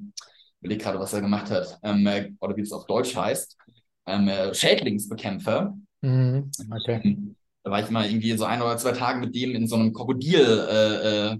überlege 0.59 0.83
gerade, 0.83 0.99
was 0.99 1.13
er 1.13 1.21
gemacht 1.21 1.49
hat, 1.51 1.79
ähm, 1.83 2.05
äh, 2.07 2.31
oder 2.39 2.55
wie 2.55 2.61
es 2.61 2.71
auf 2.71 2.85
Deutsch 2.85 3.15
heißt, 3.15 3.57
ähm, 4.07 4.27
äh, 4.27 4.53
Schädlingsbekämpfer. 4.53 5.75
Mhm, 6.01 6.51
okay. 6.71 7.17
Da 7.63 7.71
war 7.71 7.81
ich 7.81 7.89
mal 7.89 8.05
irgendwie 8.05 8.37
so 8.37 8.45
ein 8.45 8.61
oder 8.61 8.77
zwei 8.77 8.91
Tage 8.91 9.19
mit 9.19 9.35
dem 9.35 9.55
in 9.55 9.67
so 9.67 9.75
einem 9.75 9.91
Krokodil 9.91 10.67
äh, 10.69 11.31
äh, 11.31 11.37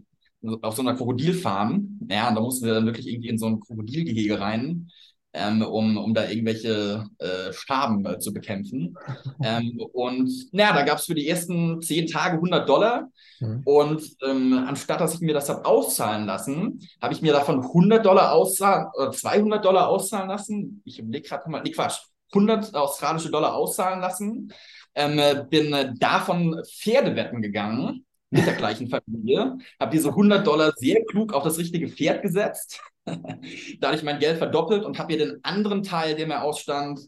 auf 0.62 0.76
so 0.76 0.82
einer 0.82 0.96
Krokodilfarm. 0.96 2.00
Ja, 2.10 2.30
und 2.30 2.36
da 2.36 2.42
mussten 2.42 2.66
wir 2.66 2.74
dann 2.74 2.86
wirklich 2.86 3.08
irgendwie 3.08 3.30
in 3.30 3.38
so 3.38 3.46
ein 3.46 3.60
Krokodilgehege 3.60 4.40
rein, 4.40 4.90
ähm, 5.36 5.62
um, 5.62 5.98
um 5.98 6.14
da 6.14 6.30
irgendwelche 6.30 7.06
äh, 7.20 7.52
Schaben 7.52 8.06
äh, 8.06 8.20
zu 8.20 8.34
bekämpfen. 8.34 8.98
ähm, 9.44 9.80
und 9.94 10.32
ja, 10.52 10.74
da 10.74 10.84
gab 10.84 10.98
es 10.98 11.06
für 11.06 11.16
die 11.16 11.28
ersten 11.28 11.82
zehn 11.82 12.08
Tage 12.08 12.36
100 12.36 12.68
Dollar. 12.68 13.10
Mhm. 13.40 13.62
Und 13.66 14.04
ähm, 14.26 14.66
anstatt 14.68 15.02
dass 15.02 15.16
ich 15.16 15.22
mir 15.22 15.34
das 15.34 15.50
habe 15.50 15.66
auszahlen 15.66 16.26
lassen, 16.26 16.80
habe 17.02 17.14
ich 17.14 17.22
mir 17.22 17.34
davon 17.34 17.62
100 17.62 18.06
Dollar 18.06 18.32
auszahlen, 18.32 18.88
oder 18.98 19.12
200 19.12 19.64
Dollar 19.64 19.90
auszahlen 19.90 20.30
lassen. 20.30 20.82
Ich 20.86 21.00
überlege 21.00 21.28
gerade 21.28 21.50
mal, 21.50 21.62
nee, 21.62 21.72
Quatsch, 21.72 22.00
100 22.32 22.74
australische 22.74 23.30
Dollar 23.30 23.54
auszahlen 23.54 24.00
lassen. 24.00 24.54
Ähm, 24.96 25.20
bin 25.50 25.74
äh, 25.74 25.94
davon 25.98 26.62
Pferdewetten 26.66 27.42
gegangen 27.42 28.06
mit 28.30 28.46
der 28.46 28.54
gleichen 28.56 28.88
Familie, 28.88 29.58
habe 29.80 29.92
diese 29.92 30.10
100 30.10 30.46
Dollar 30.46 30.74
sehr 30.76 31.04
klug 31.06 31.34
auf 31.34 31.44
das 31.44 31.58
richtige 31.58 31.88
Pferd 31.88 32.22
gesetzt, 32.22 32.82
dadurch 33.80 34.04
mein 34.04 34.20
Geld 34.20 34.38
verdoppelt 34.38 34.84
und 34.84 34.98
habe 35.00 35.14
ihr 35.14 35.20
den 35.20 35.44
anderen 35.44 35.84
Teil, 35.84 36.16
der 36.16 36.28
mir 36.28 36.42
ausstand, 36.42 37.00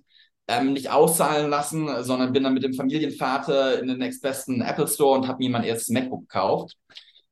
ähm, 0.48 0.74
nicht 0.74 0.89
auszahlen 0.89 1.50
lassen, 1.50 2.04
sondern 2.04 2.32
bin 2.32 2.44
dann 2.44 2.54
mit 2.54 2.63
dem 2.63 2.74
Familienvater 2.74 3.80
in 3.80 3.88
den 3.88 3.98
nächstbesten 3.98 4.62
Apple 4.62 4.88
Store 4.88 5.18
und 5.18 5.27
habe 5.27 5.39
mir 5.39 5.50
mein 5.50 5.63
erstes 5.63 5.89
MacBook 5.89 6.22
gekauft. 6.22 6.77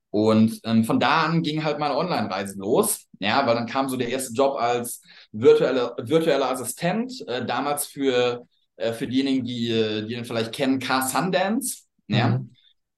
Und 0.09 0.59
ähm, 0.63 0.83
von 0.83 0.99
da 0.99 1.23
an 1.23 1.43
ging 1.43 1.63
halt 1.63 1.79
meine 1.79 1.95
Online-Reise 1.97 2.57
los. 2.57 3.05
Ja, 3.19 3.45
weil 3.45 3.55
dann 3.55 3.67
kam 3.67 3.89
so 3.89 3.97
der 3.97 4.09
erste 4.09 4.33
Job 4.33 4.55
als 4.57 5.01
virtuelle, 5.31 5.93
virtueller 5.97 6.49
Assistent, 6.49 7.13
äh, 7.27 7.45
damals 7.45 7.87
für, 7.87 8.45
äh, 8.77 8.93
für 8.93 9.07
diejenigen, 9.07 9.45
die, 9.45 9.67
die 10.07 10.13
ihn 10.13 10.25
vielleicht 10.25 10.53
kennen, 10.53 10.79
Car 10.79 11.07
Sundance. 11.07 11.83
Ja. 12.07 12.29
Mhm 12.29 12.55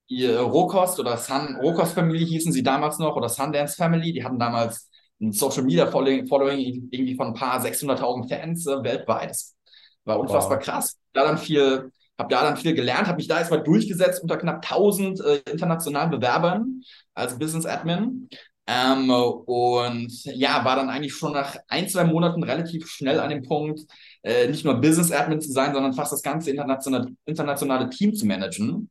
die 0.10 0.26
äh, 0.26 0.38
Rohkost 0.38 1.00
oder 1.00 1.18
Sun, 1.18 1.58
Rohkost 1.62 1.94
Family 1.94 2.26
hießen 2.26 2.52
sie 2.52 2.64
damals 2.64 2.98
noch 3.00 3.16
oder 3.16 3.30
Sundance 3.30 3.76
Family. 3.76 4.14
Die 4.14 4.24
hatten 4.24 4.40
damals 4.40 4.90
ein 5.20 5.32
Social 5.32 5.64
Media 5.64 5.88
Following, 5.88 6.28
Following 6.28 6.88
irgendwie 6.92 7.16
von 7.16 7.28
ein 7.28 7.34
paar 7.34 7.64
600.000 7.64 8.30
Fans 8.30 8.68
äh, 8.68 8.84
weltweit. 8.84 9.32
Das 9.32 9.56
war 10.06 10.20
unfassbar 10.20 10.58
wow. 10.58 10.66
krass. 10.66 10.98
Da 11.14 11.24
dann 11.24 11.38
viel, 11.38 11.92
habe 12.18 12.30
da 12.30 12.44
dann 12.44 12.58
viel 12.58 12.74
gelernt, 12.74 13.08
habe 13.08 13.18
mich 13.18 13.28
da 13.28 13.40
erstmal 13.40 13.64
durchgesetzt 13.64 14.22
unter 14.22 14.38
knapp 14.38 14.64
1000 14.64 15.20
äh, 15.22 15.42
internationalen 15.52 16.12
Bewerbern 16.12 16.82
als 17.14 17.38
Business 17.38 17.66
Admin. 17.66 18.30
Ähm, 18.70 19.10
und 19.10 20.12
ja, 20.26 20.66
war 20.66 20.76
dann 20.76 20.90
eigentlich 20.90 21.14
schon 21.14 21.32
nach 21.32 21.56
ein, 21.70 21.88
zwei 21.88 22.04
Monaten 22.04 22.44
relativ 22.44 22.88
schnell 22.90 23.20
an 23.22 23.30
dem 23.30 23.42
Punkt, 23.42 23.82
äh, 24.24 24.50
nicht 24.50 24.66
nur 24.66 24.82
Business 24.82 25.12
Admin 25.12 25.40
zu 25.40 25.52
sein, 25.52 25.74
sondern 25.74 25.94
fast 25.94 26.12
das 26.12 26.22
ganze 26.22 26.52
internationale, 26.52 27.08
internationale 27.26 27.90
Team 27.90 28.14
zu 28.14 28.26
managen. 28.26 28.90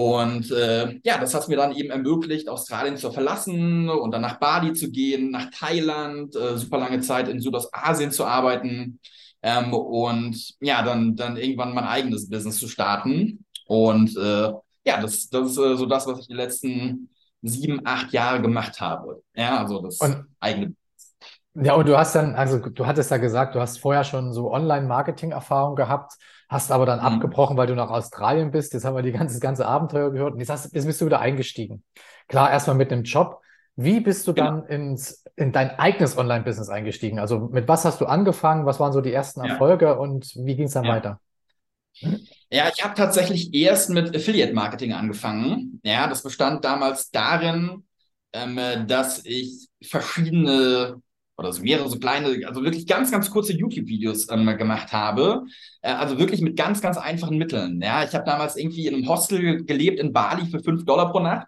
Und 0.00 0.50
äh, 0.50 0.98
ja, 1.04 1.18
das 1.18 1.34
hat 1.34 1.46
mir 1.48 1.58
dann 1.58 1.72
eben 1.72 1.90
ermöglicht, 1.90 2.48
Australien 2.48 2.96
zu 2.96 3.12
verlassen 3.12 3.90
und 3.90 4.12
dann 4.12 4.22
nach 4.22 4.38
Bali 4.38 4.72
zu 4.72 4.90
gehen, 4.90 5.30
nach 5.30 5.50
Thailand, 5.50 6.34
äh, 6.34 6.56
super 6.56 6.78
lange 6.78 7.00
Zeit 7.00 7.28
in 7.28 7.38
Südostasien 7.38 8.10
zu 8.10 8.24
arbeiten 8.24 8.98
ähm, 9.42 9.74
und 9.74 10.54
ja, 10.60 10.82
dann, 10.82 11.16
dann 11.16 11.36
irgendwann 11.36 11.74
mein 11.74 11.84
eigenes 11.84 12.30
Business 12.30 12.56
zu 12.56 12.66
starten. 12.66 13.44
Und 13.66 14.16
äh, 14.16 14.52
ja, 14.86 15.02
das, 15.02 15.28
das 15.28 15.50
ist 15.50 15.58
äh, 15.58 15.76
so 15.76 15.84
das, 15.84 16.06
was 16.06 16.20
ich 16.20 16.28
die 16.28 16.34
letzten 16.34 17.10
sieben, 17.42 17.82
acht 17.84 18.10
Jahre 18.14 18.40
gemacht 18.40 18.80
habe. 18.80 19.22
Ja, 19.34 19.58
also 19.58 19.82
das 19.82 19.98
und, 19.98 20.24
eigene. 20.40 20.74
Ja, 21.56 21.74
und 21.74 21.86
du 21.86 21.98
hast 21.98 22.14
dann, 22.14 22.34
also 22.36 22.58
du 22.58 22.86
hattest 22.86 23.10
ja 23.10 23.18
gesagt, 23.18 23.54
du 23.54 23.60
hast 23.60 23.78
vorher 23.78 24.04
schon 24.04 24.32
so 24.32 24.50
Online-Marketing-Erfahrung 24.50 25.76
gehabt 25.76 26.14
hast 26.50 26.72
aber 26.72 26.86
dann 26.86 27.00
mhm. 27.00 27.06
abgebrochen, 27.06 27.56
weil 27.56 27.68
du 27.68 27.76
nach 27.76 27.90
Australien 27.90 28.52
bist. 28.52 28.74
Jetzt 28.74 28.84
haben 28.84 28.96
wir 28.96 29.02
die 29.02 29.12
ganze, 29.12 29.34
das 29.36 29.40
ganze 29.40 29.66
Abenteuer 29.66 30.12
gehört 30.12 30.34
und 30.34 30.40
jetzt, 30.40 30.50
hast, 30.50 30.74
jetzt 30.74 30.86
bist 30.86 31.00
du 31.00 31.06
wieder 31.06 31.20
eingestiegen. 31.20 31.84
Klar, 32.28 32.50
erstmal 32.52 32.76
mit 32.76 32.92
einem 32.92 33.04
Job, 33.04 33.40
Wie 33.76 34.00
bist 34.00 34.26
du 34.28 34.32
dann 34.32 34.64
ins, 34.66 35.24
in 35.36 35.52
dein 35.52 35.78
eigenes 35.78 36.18
Online-Business 36.18 36.68
eingestiegen? 36.68 37.18
Also 37.18 37.38
mit 37.52 37.68
was 37.68 37.84
hast 37.86 38.00
du 38.02 38.06
angefangen? 38.06 38.66
Was 38.66 38.80
waren 38.80 38.92
so 38.92 39.00
die 39.00 39.12
ersten 39.12 39.40
Ja. 39.42 39.46
Erfolge 39.46 39.98
und 39.98 40.34
wie 40.36 40.56
ging 40.56 40.66
es 40.66 40.74
dann 40.74 40.84
Ja. 40.84 40.90
weiter? 40.94 41.20
Ja, 42.50 42.70
ich 42.74 42.82
habe 42.82 42.94
tatsächlich 42.94 43.54
erst 43.54 43.90
mit 43.90 44.14
Affiliate 44.14 44.52
Marketing 44.54 44.92
angefangen. 44.92 45.80
Ja, 45.84 46.08
das 46.08 46.22
bestand 46.22 46.64
damals 46.64 47.10
darin, 47.10 47.84
ähm, 48.32 48.58
äh, 48.58 48.86
dass 48.86 49.24
ich 49.24 49.68
verschiedene 49.82 51.00
oder 51.40 51.52
so 51.52 51.62
mehrere 51.62 51.88
so 51.88 51.98
kleine, 51.98 52.46
also 52.46 52.62
wirklich 52.62 52.86
ganz, 52.86 53.10
ganz 53.10 53.30
kurze 53.30 53.52
YouTube-Videos 53.52 54.30
ähm, 54.30 54.46
gemacht 54.56 54.92
habe. 54.92 55.44
Äh, 55.82 55.92
also 55.92 56.18
wirklich 56.18 56.40
mit 56.42 56.56
ganz, 56.56 56.80
ganz 56.80 56.98
einfachen 56.98 57.38
Mitteln. 57.38 57.80
Ja, 57.82 58.04
ich 58.04 58.14
habe 58.14 58.24
damals 58.24 58.56
irgendwie 58.56 58.86
in 58.86 58.94
einem 58.94 59.08
Hostel 59.08 59.64
gelebt 59.64 59.98
in 59.98 60.12
Bali 60.12 60.46
für 60.46 60.60
5 60.60 60.84
Dollar 60.84 61.10
pro 61.10 61.20
Nacht. 61.20 61.46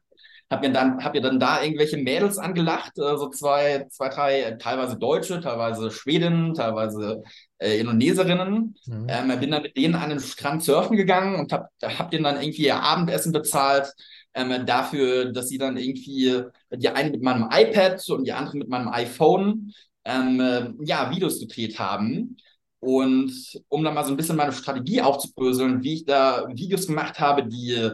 Hab 0.50 0.60
mir 0.60 0.70
dann, 0.70 1.02
hab 1.02 1.14
mir 1.14 1.22
dann 1.22 1.40
da 1.40 1.62
irgendwelche 1.62 1.96
Mädels 1.96 2.36
angelacht, 2.36 2.98
äh, 2.98 3.16
so 3.16 3.28
zwei, 3.28 3.86
zwei, 3.90 4.08
drei, 4.08 4.40
äh, 4.40 4.58
teilweise 4.58 4.98
Deutsche, 4.98 5.40
teilweise 5.40 5.90
Schwedinnen, 5.90 6.54
teilweise 6.54 7.22
äh, 7.58 7.78
Indonesierinnen. 7.78 8.74
Mhm. 8.86 9.06
Ähm, 9.08 9.40
bin 9.40 9.50
dann 9.50 9.62
mit 9.62 9.76
denen 9.76 9.94
an 9.94 10.10
den 10.10 10.20
Strand 10.20 10.62
surfen 10.62 10.96
gegangen 10.96 11.36
und 11.36 11.52
hab, 11.52 11.68
hab 11.82 12.10
denen 12.10 12.24
dann 12.24 12.40
irgendwie 12.40 12.66
ihr 12.66 12.82
Abendessen 12.82 13.32
bezahlt, 13.32 13.92
ähm, 14.34 14.66
dafür, 14.66 15.32
dass 15.32 15.48
sie 15.48 15.58
dann 15.58 15.76
irgendwie, 15.76 16.42
die 16.76 16.88
eine 16.88 17.10
mit 17.10 17.22
meinem 17.22 17.48
iPad 17.50 18.08
und 18.10 18.24
die 18.24 18.32
andere 18.32 18.56
mit 18.56 18.68
meinem 18.68 18.88
iPhone, 18.88 19.72
ähm, 20.04 20.40
äh, 20.40 20.70
ja, 20.84 21.10
Videos 21.10 21.40
gedreht 21.40 21.78
haben. 21.78 22.36
Und 22.80 23.32
um 23.68 23.84
dann 23.84 23.94
mal 23.94 24.04
so 24.04 24.10
ein 24.10 24.16
bisschen 24.16 24.36
meine 24.36 24.52
Strategie 24.52 25.00
aufzubröseln, 25.00 25.82
wie 25.82 25.94
ich 25.94 26.04
da 26.04 26.46
Videos 26.48 26.86
gemacht 26.86 27.20
habe, 27.20 27.46
die, 27.46 27.90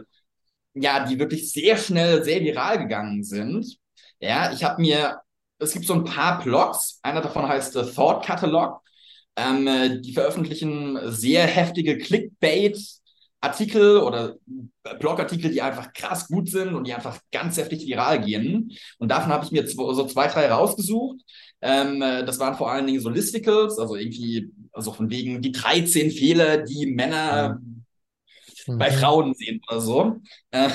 ja, 0.75 1.05
die 1.05 1.19
wirklich 1.19 1.53
sehr 1.53 1.77
schnell, 1.77 2.25
sehr 2.25 2.41
viral 2.41 2.79
gegangen 2.79 3.23
sind. 3.23 3.77
Ja, 4.21 4.53
ich 4.53 4.65
habe 4.65 4.81
mir, 4.81 5.21
es 5.59 5.73
gibt 5.73 5.87
so 5.87 5.95
ein 5.95 6.05
paar 6.05 6.43
Blogs, 6.43 7.01
einer 7.03 7.21
davon 7.21 7.47
heißt 7.49 7.77
äh, 7.77 7.85
Thought 7.85 8.25
Catalog. 8.25 8.81
Ähm, 9.37 9.67
äh, 9.69 10.01
die 10.01 10.13
veröffentlichen 10.13 10.99
sehr 11.13 11.47
heftige 11.47 11.99
Clickbait-Artikel 13.41 13.99
oder 13.99 14.37
Blogartikel, 14.99 15.51
die 15.51 15.63
einfach 15.63 15.93
krass 15.93 16.29
gut 16.29 16.49
sind 16.49 16.75
und 16.75 16.87
die 16.87 16.95
einfach 16.95 17.21
ganz 17.33 17.57
heftig 17.57 17.87
viral 17.87 18.21
gehen. 18.21 18.73
Und 18.99 19.09
davon 19.11 19.33
habe 19.33 19.45
ich 19.45 19.51
mir 19.53 19.67
so 19.67 20.07
zwei, 20.07 20.27
drei 20.29 20.51
rausgesucht. 20.51 21.21
Ähm, 21.61 22.03
äh, 22.03 22.25
das 22.25 22.39
waren 22.39 22.55
vor 22.57 22.71
allen 22.71 22.87
Dingen 22.87 23.01
so 23.01 23.11
Listicles, 23.11 23.79
also 23.79 23.97
irgendwie, 23.97 24.51
also 24.73 24.93
von 24.93 25.11
wegen 25.11 25.43
die 25.43 25.53
13 25.53 26.11
Fehler, 26.11 26.59
die 26.59 26.87
Männer 26.87 27.61
bei 28.77 28.91
Mhm. 28.91 28.99
Frauen 28.99 29.35
sehen 29.35 29.61
oder 29.69 29.81
so. 29.81 30.17
Äh, 30.51 30.71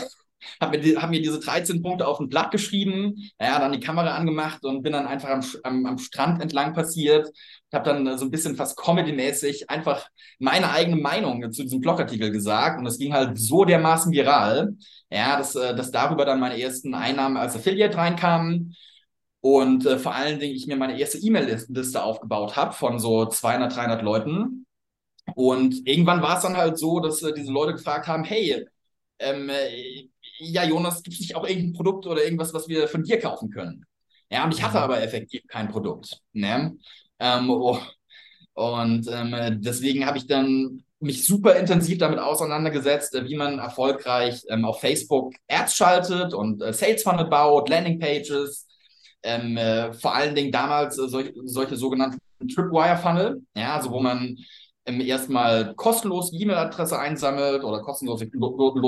hab 0.60 0.72
mir, 0.72 1.02
hab 1.02 1.10
mir 1.10 1.22
diese 1.22 1.40
13 1.40 1.82
Punkte 1.82 2.08
auf 2.08 2.20
ein 2.20 2.30
Blatt 2.30 2.52
geschrieben, 2.52 3.16
ja, 3.40 3.60
dann 3.60 3.72
die 3.72 3.80
Kamera 3.80 4.16
angemacht 4.16 4.64
und 4.66 4.84
bin 4.84 4.94
dann 4.94 5.08
einfach 5.08 5.30
am, 5.30 5.44
am, 5.64 5.86
am 5.86 5.98
Strand 5.98 6.42
entlang 6.42 6.74
passiert. 6.74 7.30
Habe 7.74 7.86
dann 7.86 8.06
äh, 8.08 8.18
so 8.18 8.26
ein 8.26 8.32
bisschen 8.32 8.56
fast 8.56 8.78
Comedy-mäßig 8.78 9.70
einfach 9.70 10.08
meine 10.40 10.72
eigene 10.72 10.98
Meinung 10.98 11.52
zu 11.52 11.64
diesem 11.64 11.82
Blogartikel 11.82 12.32
gesagt 12.32 12.80
und 12.80 12.86
es 12.86 12.98
ging 13.00 13.14
halt 13.14 13.38
so 13.38 13.66
dermaßen 13.66 14.12
viral, 14.12 14.76
ja, 15.10 15.38
dass, 15.38 15.56
äh, 15.56 15.76
dass 15.76 15.92
darüber 15.92 16.26
dann 16.26 16.40
meine 16.40 16.60
ersten 16.60 16.94
Einnahmen 16.94 17.38
als 17.38 17.56
Affiliate 17.56 17.98
reinkamen 17.98 18.76
und 19.44 19.86
äh, 19.86 20.00
vor 20.00 20.16
allen 20.16 20.40
Dingen 20.40 20.56
ich 20.56 20.68
mir 20.68 20.78
meine 20.78 20.98
erste 20.98 21.18
E-Mail-Liste 21.18 22.02
aufgebaut 22.02 22.56
habe 22.56 22.72
von 22.72 22.98
so 22.98 23.26
200, 23.26 23.76
300 23.76 24.02
Leuten. 24.02 24.66
Und 25.36 25.86
irgendwann 25.86 26.22
war 26.22 26.38
es 26.38 26.44
dann 26.44 26.56
halt 26.56 26.78
so, 26.78 27.02
dass 27.02 27.22
äh, 27.24 27.34
diese 27.34 27.52
Leute 27.52 27.74
gefragt 27.74 28.08
haben, 28.08 28.24
hey, 28.24 28.66
ähm, 29.20 29.50
äh, 29.50 30.08
ja, 30.40 30.64
Jonas, 30.66 31.04
gibt 31.04 31.16
es 31.16 31.22
nicht 31.22 31.36
auch 31.36 31.48
irgendein 31.48 31.74
Produkt 31.74 32.06
oder 32.08 32.24
irgendwas, 32.24 32.54
was 32.54 32.68
wir 32.68 32.88
von 32.88 33.04
dir 33.04 33.20
kaufen 33.20 33.50
können? 33.50 33.86
Ja, 34.32 34.44
und 34.46 34.54
ich 34.54 34.64
hatte 34.64 34.78
Mhm. 34.78 34.84
aber 34.84 35.02
effektiv 35.04 35.44
kein 35.48 35.70
Produkt. 35.70 36.20
Ne? 36.34 36.78
Ähm, 37.20 37.50
oh, 37.50 37.80
und 38.54 39.08
ähm, 39.12 39.34
äh, 39.34 39.52
deswegen 39.58 40.06
habe 40.06 40.18
ich 40.18 40.28
dann 40.28 40.84
mich 41.00 41.26
super 41.26 41.56
intensiv 41.56 41.98
damit 41.98 42.20
auseinandergesetzt, 42.20 43.16
äh, 43.16 43.26
wie 43.28 43.36
man 43.36 43.60
erfolgreich 43.60 44.44
ähm, 44.50 44.66
auf 44.66 44.80
Facebook 44.82 45.34
Ads 45.48 45.76
schaltet 45.76 46.34
und 46.34 46.62
äh, 46.62 46.74
Sales 46.74 47.04
Funnel 47.04 47.26
baut, 47.26 47.70
Landing 47.70 48.00
Pages, 48.00 48.68
ähm, 49.24 49.58
äh, 49.58 49.94
vor 49.94 50.16
allen 50.16 50.36
Dingen 50.36 50.52
damals 50.52 50.98
äh, 50.98 51.08
solch, 51.08 51.32
solche 51.46 51.76
sogenannten 51.78 52.20
Tripwire 52.54 52.98
Funnel, 52.98 53.42
ja, 53.56 53.76
also 53.76 53.92
wo 53.92 54.00
man 54.02 54.38
erstmal 54.86 55.74
kostenlos 55.76 56.32
E-Mail-Adresse 56.34 57.00
einsammelt 57.00 57.64
oder 57.64 57.82
kostenlos 57.82 58.20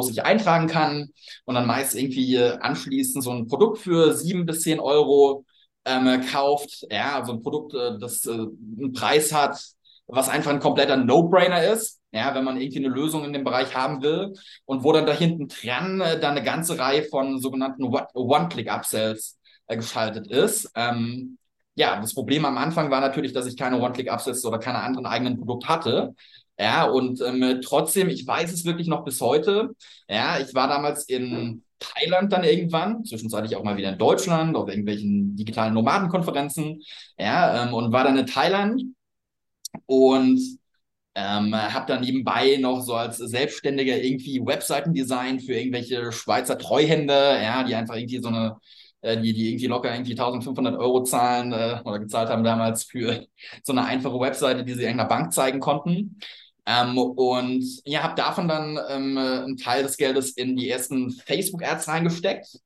sich, 0.07 0.23
eintragen 0.23 0.67
kann 0.67 1.09
und 1.45 1.55
dann 1.55 1.67
meist 1.67 1.95
irgendwie 1.95 2.35
äh, 2.35 2.57
anschließend 2.59 3.23
so 3.23 3.31
ein 3.31 3.47
Produkt 3.47 3.79
für 3.79 4.13
sieben 4.13 4.45
bis 4.45 4.61
zehn 4.61 4.79
Euro 4.79 5.45
ähm, 5.85 6.07
äh, 6.07 6.19
kauft. 6.19 6.85
Ja, 6.89 7.19
also 7.19 7.33
ein 7.33 7.41
Produkt, 7.41 7.73
äh, 7.73 7.97
das 7.99 8.25
äh, 8.25 8.31
einen 8.31 8.93
Preis 8.93 9.31
hat, 9.33 9.61
was 10.07 10.29
einfach 10.29 10.51
ein 10.51 10.59
kompletter 10.59 10.97
No-Brainer 10.97 11.63
ist. 11.63 12.01
Ja, 12.11 12.33
wenn 12.33 12.45
man 12.45 12.55
irgendwie 12.55 12.79
eine 12.79 12.93
Lösung 12.93 13.25
in 13.25 13.33
dem 13.33 13.43
Bereich 13.43 13.75
haben 13.75 14.01
will 14.01 14.33
und 14.65 14.83
wo 14.83 14.93
dann 14.93 15.05
da 15.05 15.11
hinten 15.11 15.49
dran 15.49 15.99
äh, 15.99 16.19
dann 16.19 16.31
eine 16.31 16.43
ganze 16.43 16.79
Reihe 16.79 17.03
von 17.03 17.41
sogenannten 17.41 17.83
One- 17.83 18.07
One-Click-Upsells 18.13 19.37
äh, 19.67 19.75
geschaltet 19.75 20.27
ist. 20.27 20.71
Ähm, 20.75 21.37
ja, 21.75 21.99
das 21.99 22.13
Problem 22.13 22.45
am 22.45 22.57
Anfang 22.57 22.89
war 22.89 23.01
natürlich, 23.01 23.33
dass 23.33 23.45
ich 23.45 23.57
keine 23.57 23.79
One-Click-Upsells 23.79 24.45
oder 24.45 24.59
keine 24.59 24.79
anderen 24.79 25.05
eigenen 25.05 25.37
Produkte 25.37 25.67
hatte. 25.67 26.15
Ja, 26.57 26.85
und 26.85 27.21
ähm, 27.21 27.59
trotzdem, 27.61 28.09
ich 28.09 28.25
weiß 28.25 28.53
es 28.53 28.63
wirklich 28.65 28.87
noch 28.87 29.03
bis 29.03 29.19
heute. 29.19 29.75
Ja, 30.09 30.39
ich 30.39 30.53
war 30.55 30.69
damals 30.69 31.03
in 31.09 31.63
Thailand 31.79 32.31
dann 32.31 32.45
irgendwann, 32.45 33.03
zwischenzeitlich 33.03 33.55
auch 33.57 33.63
mal 33.63 33.77
wieder 33.77 33.89
in 33.91 33.97
Deutschland 33.97 34.55
auf 34.55 34.69
irgendwelchen 34.69 35.35
digitalen 35.35 35.73
Nomadenkonferenzen. 35.73 36.81
Ja, 37.19 37.63
ähm, 37.65 37.73
und 37.73 37.91
war 37.91 38.05
dann 38.05 38.17
in 38.17 38.25
Thailand 38.25 38.81
und 39.85 40.39
ähm, 41.15 41.55
habe 41.55 41.85
dann 41.87 42.01
nebenbei 42.01 42.57
noch 42.57 42.81
so 42.81 42.93
als 42.93 43.17
Selbstständiger 43.17 44.01
irgendwie 44.01 44.45
Webseitendesign 44.45 45.39
für 45.39 45.53
irgendwelche 45.53 46.11
Schweizer 46.11 46.57
Treuhänder, 46.57 47.41
ja, 47.41 47.63
die 47.63 47.75
einfach 47.75 47.95
irgendwie 47.95 48.19
so 48.21 48.27
eine, 48.29 48.57
äh, 49.05 49.21
die, 49.21 49.33
die 49.33 49.49
irgendwie 49.49 49.67
locker 49.67 49.93
irgendwie 49.93 50.13
1500 50.13 50.77
Euro 50.77 51.03
zahlen 51.03 51.53
äh, 51.53 51.79
oder 51.85 51.99
gezahlt 51.99 52.29
haben 52.29 52.43
damals 52.43 52.83
für 52.83 53.25
so 53.63 53.71
eine 53.71 53.85
einfache 53.85 54.19
Webseite, 54.19 54.63
die 54.63 54.73
sie 54.73 54.81
irgendeiner 54.81 55.09
Bank 55.09 55.31
zeigen 55.31 55.59
konnten. 55.59 56.19
Ähm, 56.65 56.97
und 56.97 57.63
ja, 57.85 58.01
habe 58.01 58.15
davon 58.15 58.47
dann 58.47 58.79
ähm, 58.89 59.17
äh, 59.17 59.43
einen 59.43 59.57
Teil 59.57 59.83
des 59.83 59.97
Geldes 59.97 60.31
in 60.31 60.55
die 60.55 60.69
ersten 60.69 61.11
Facebook-Ads 61.11 61.87
reingesteckt. 61.87 62.59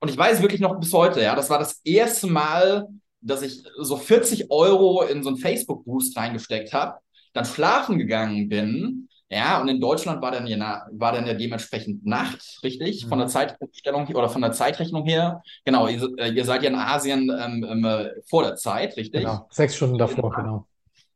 Und 0.00 0.10
ich 0.10 0.18
weiß 0.18 0.42
wirklich 0.42 0.60
noch 0.60 0.78
bis 0.80 0.92
heute, 0.92 1.22
ja, 1.22 1.36
das 1.36 1.48
war 1.48 1.58
das 1.58 1.80
erste 1.84 2.26
Mal, 2.26 2.88
dass 3.20 3.42
ich 3.42 3.62
so 3.78 3.96
40 3.96 4.50
Euro 4.50 5.02
in 5.02 5.22
so 5.22 5.28
einen 5.28 5.38
Facebook-Boost 5.38 6.16
reingesteckt 6.16 6.72
habe, 6.72 6.98
dann 7.32 7.44
schlafen 7.44 7.98
gegangen 7.98 8.48
bin. 8.48 9.08
Ja, 9.28 9.60
und 9.60 9.68
in 9.68 9.80
Deutschland 9.80 10.22
war 10.22 10.30
dann 10.30 10.46
ja, 10.46 10.86
war 10.92 11.12
dann 11.12 11.26
ja 11.26 11.34
dementsprechend 11.34 12.06
Nacht, 12.06 12.60
richtig? 12.62 13.06
Von 13.08 13.18
der 13.18 13.26
Mhm. 13.26 13.30
Zeitumstellung 13.30 14.06
oder 14.14 14.28
von 14.28 14.40
der 14.42 14.52
Zeitrechnung 14.52 15.04
her. 15.04 15.42
Genau, 15.64 15.88
ihr, 15.88 16.00
äh, 16.18 16.30
ihr 16.32 16.44
seid 16.44 16.62
ja 16.62 16.70
in 16.70 16.76
Asien 16.76 17.30
ähm, 17.36 17.64
ähm, 17.68 17.84
äh, 17.84 18.10
vor 18.28 18.44
der 18.44 18.54
Zeit, 18.56 18.96
richtig? 18.96 19.22
Genau, 19.22 19.48
sechs 19.50 19.74
Stunden 19.76 19.98
davor, 19.98 20.32
genau. 20.34 20.68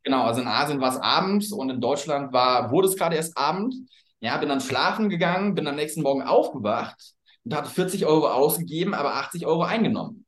Genau, 0.03 0.23
also 0.23 0.41
in 0.41 0.47
Asien 0.47 0.81
war 0.81 0.89
es 0.93 0.99
abends 1.01 1.51
und 1.51 1.69
in 1.69 1.79
Deutschland 1.81 2.33
war, 2.33 2.71
wurde 2.71 2.87
es 2.87 2.95
gerade 2.95 3.15
erst 3.15 3.37
Abend. 3.37 3.75
Ja, 4.19 4.37
bin 4.37 4.49
dann 4.49 4.61
schlafen 4.61 5.09
gegangen, 5.09 5.55
bin 5.55 5.67
am 5.67 5.75
nächsten 5.75 6.01
Morgen 6.01 6.21
aufgewacht 6.23 7.13
und 7.43 7.55
hatte 7.55 7.69
40 7.69 8.05
Euro 8.05 8.27
ausgegeben, 8.29 8.93
aber 8.93 9.15
80 9.15 9.45
Euro 9.45 9.63
eingenommen. 9.63 10.25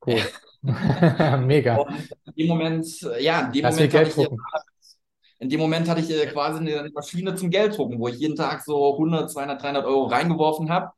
Cool. 0.00 0.30
Mega. 1.46 1.86
Und 1.86 2.10
in 2.26 2.32
dem 2.36 2.48
Moment, 2.48 2.86
äh, 3.02 3.22
ja, 3.22 3.40
in 3.46 3.52
dem 3.52 3.64
Lass 3.64 3.76
Moment 3.76 3.92
Geld 3.92 4.08
ich. 4.18 4.28
In 5.42 5.48
dem 5.48 5.58
Moment 5.58 5.88
hatte 5.88 6.00
ich 6.00 6.10
äh, 6.10 6.26
quasi 6.26 6.60
eine 6.60 6.88
Maschine 6.94 7.34
zum 7.34 7.50
Gelddrucken, 7.50 7.98
wo 7.98 8.06
ich 8.06 8.16
jeden 8.16 8.36
Tag 8.36 8.64
so 8.64 8.92
100, 8.92 9.28
200, 9.28 9.60
300 9.60 9.84
Euro 9.84 10.04
reingeworfen 10.04 10.70
habe 10.70 10.92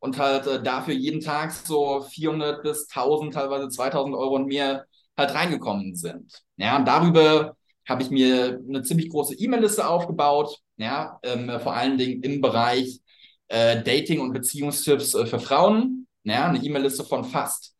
und 0.00 0.18
halt 0.18 0.48
äh, 0.48 0.60
dafür 0.60 0.94
jeden 0.94 1.20
Tag 1.20 1.52
so 1.52 2.00
400 2.02 2.62
bis 2.64 2.88
1000, 2.90 3.34
teilweise 3.34 3.68
2000 3.68 4.16
Euro 4.16 4.34
und 4.34 4.46
mehr 4.46 4.84
halt 5.16 5.32
reingekommen 5.32 5.94
sind. 5.94 6.42
Ja, 6.56 6.76
und 6.76 6.86
darüber 6.86 7.56
habe 7.88 8.02
ich 8.02 8.10
mir 8.10 8.60
eine 8.68 8.82
ziemlich 8.82 9.10
große 9.10 9.36
E-Mail-Liste 9.36 9.86
aufgebaut, 9.86 10.58
ja, 10.76 11.20
ähm, 11.22 11.48
vor 11.60 11.74
allen 11.74 11.96
Dingen 11.96 12.20
im 12.24 12.40
Bereich 12.40 13.00
äh, 13.46 13.80
Dating 13.80 14.20
und 14.20 14.32
Beziehungstipps 14.32 15.14
äh, 15.14 15.26
für 15.26 15.38
Frauen, 15.38 16.08
ja, 16.24 16.48
eine 16.48 16.58
E-Mail-Liste 16.58 17.04
von 17.04 17.22
fast 17.22 17.76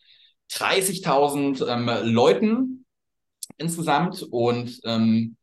30.000 0.52 1.66
ähm, 1.66 2.14
Leuten 2.14 2.86
insgesamt 3.58 4.22
und 4.30 4.80
ähm, 4.84 5.36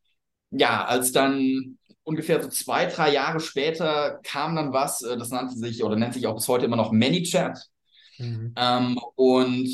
ja, 0.52 0.86
als 0.86 1.12
dann 1.12 1.78
ungefähr 2.04 2.42
so 2.42 2.50
zwei, 2.50 2.86
drei 2.86 3.14
Jahre 3.14 3.40
später 3.40 4.20
kam 4.24 4.56
dann 4.56 4.74
was, 4.74 5.02
äh, 5.02 5.18
das 5.18 5.30
nannte 5.30 5.56
sich 5.56 5.84
oder 5.84 5.96
nennt 5.96 6.14
sich 6.14 6.28
auch 6.28 6.36
bis 6.36 6.48
heute 6.48 6.66
immer 6.66 6.76
noch 6.76 6.92
ManyChat. 6.92 7.60
Mhm. 8.18 8.54
Ähm, 8.56 9.00
und 9.16 9.70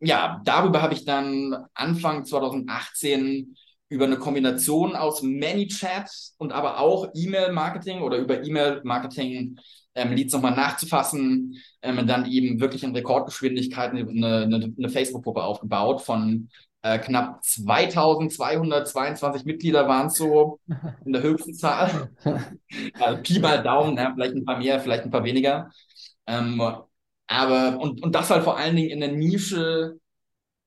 ja, 0.00 0.40
darüber 0.44 0.82
habe 0.82 0.94
ich 0.94 1.04
dann 1.04 1.66
Anfang 1.74 2.24
2018 2.24 3.56
über 3.88 4.04
eine 4.06 4.18
Kombination 4.18 4.96
aus 4.96 5.22
ManyChat 5.22 6.10
und 6.38 6.52
aber 6.52 6.80
auch 6.80 7.08
E-Mail-Marketing 7.14 8.02
oder 8.02 8.18
über 8.18 8.42
E-Mail-Marketing 8.42 9.58
ähm, 9.94 10.12
Leads 10.12 10.32
nochmal 10.32 10.56
nachzufassen, 10.56 11.56
ähm, 11.82 12.06
dann 12.06 12.26
eben 12.26 12.60
wirklich 12.60 12.82
in 12.82 12.94
Rekordgeschwindigkeit 12.94 13.92
eine, 13.92 14.08
eine, 14.08 14.74
eine 14.76 14.88
Facebook-Gruppe 14.88 15.42
aufgebaut 15.42 16.02
von 16.02 16.48
äh, 16.84 16.98
knapp 16.98 17.42
2222 17.42 19.46
Mitglieder 19.46 19.88
waren 19.88 20.08
es 20.08 20.16
so 20.16 20.60
in 21.06 21.14
der 21.14 21.22
höchsten 21.22 21.54
Zahl. 21.54 22.10
also 23.00 23.22
Pi 23.22 23.38
mal 23.38 23.62
Daumen, 23.62 23.96
ja, 23.96 24.12
vielleicht 24.12 24.34
ein 24.34 24.44
paar 24.44 24.58
mehr, 24.58 24.78
vielleicht 24.78 25.04
ein 25.04 25.10
paar 25.10 25.24
weniger. 25.24 25.70
Ähm, 26.26 26.60
aber, 27.26 27.80
und, 27.80 28.02
und 28.02 28.14
das 28.14 28.28
halt 28.28 28.44
vor 28.44 28.58
allen 28.58 28.76
Dingen 28.76 28.90
in 28.90 29.00
der 29.00 29.12
Nische 29.12 29.94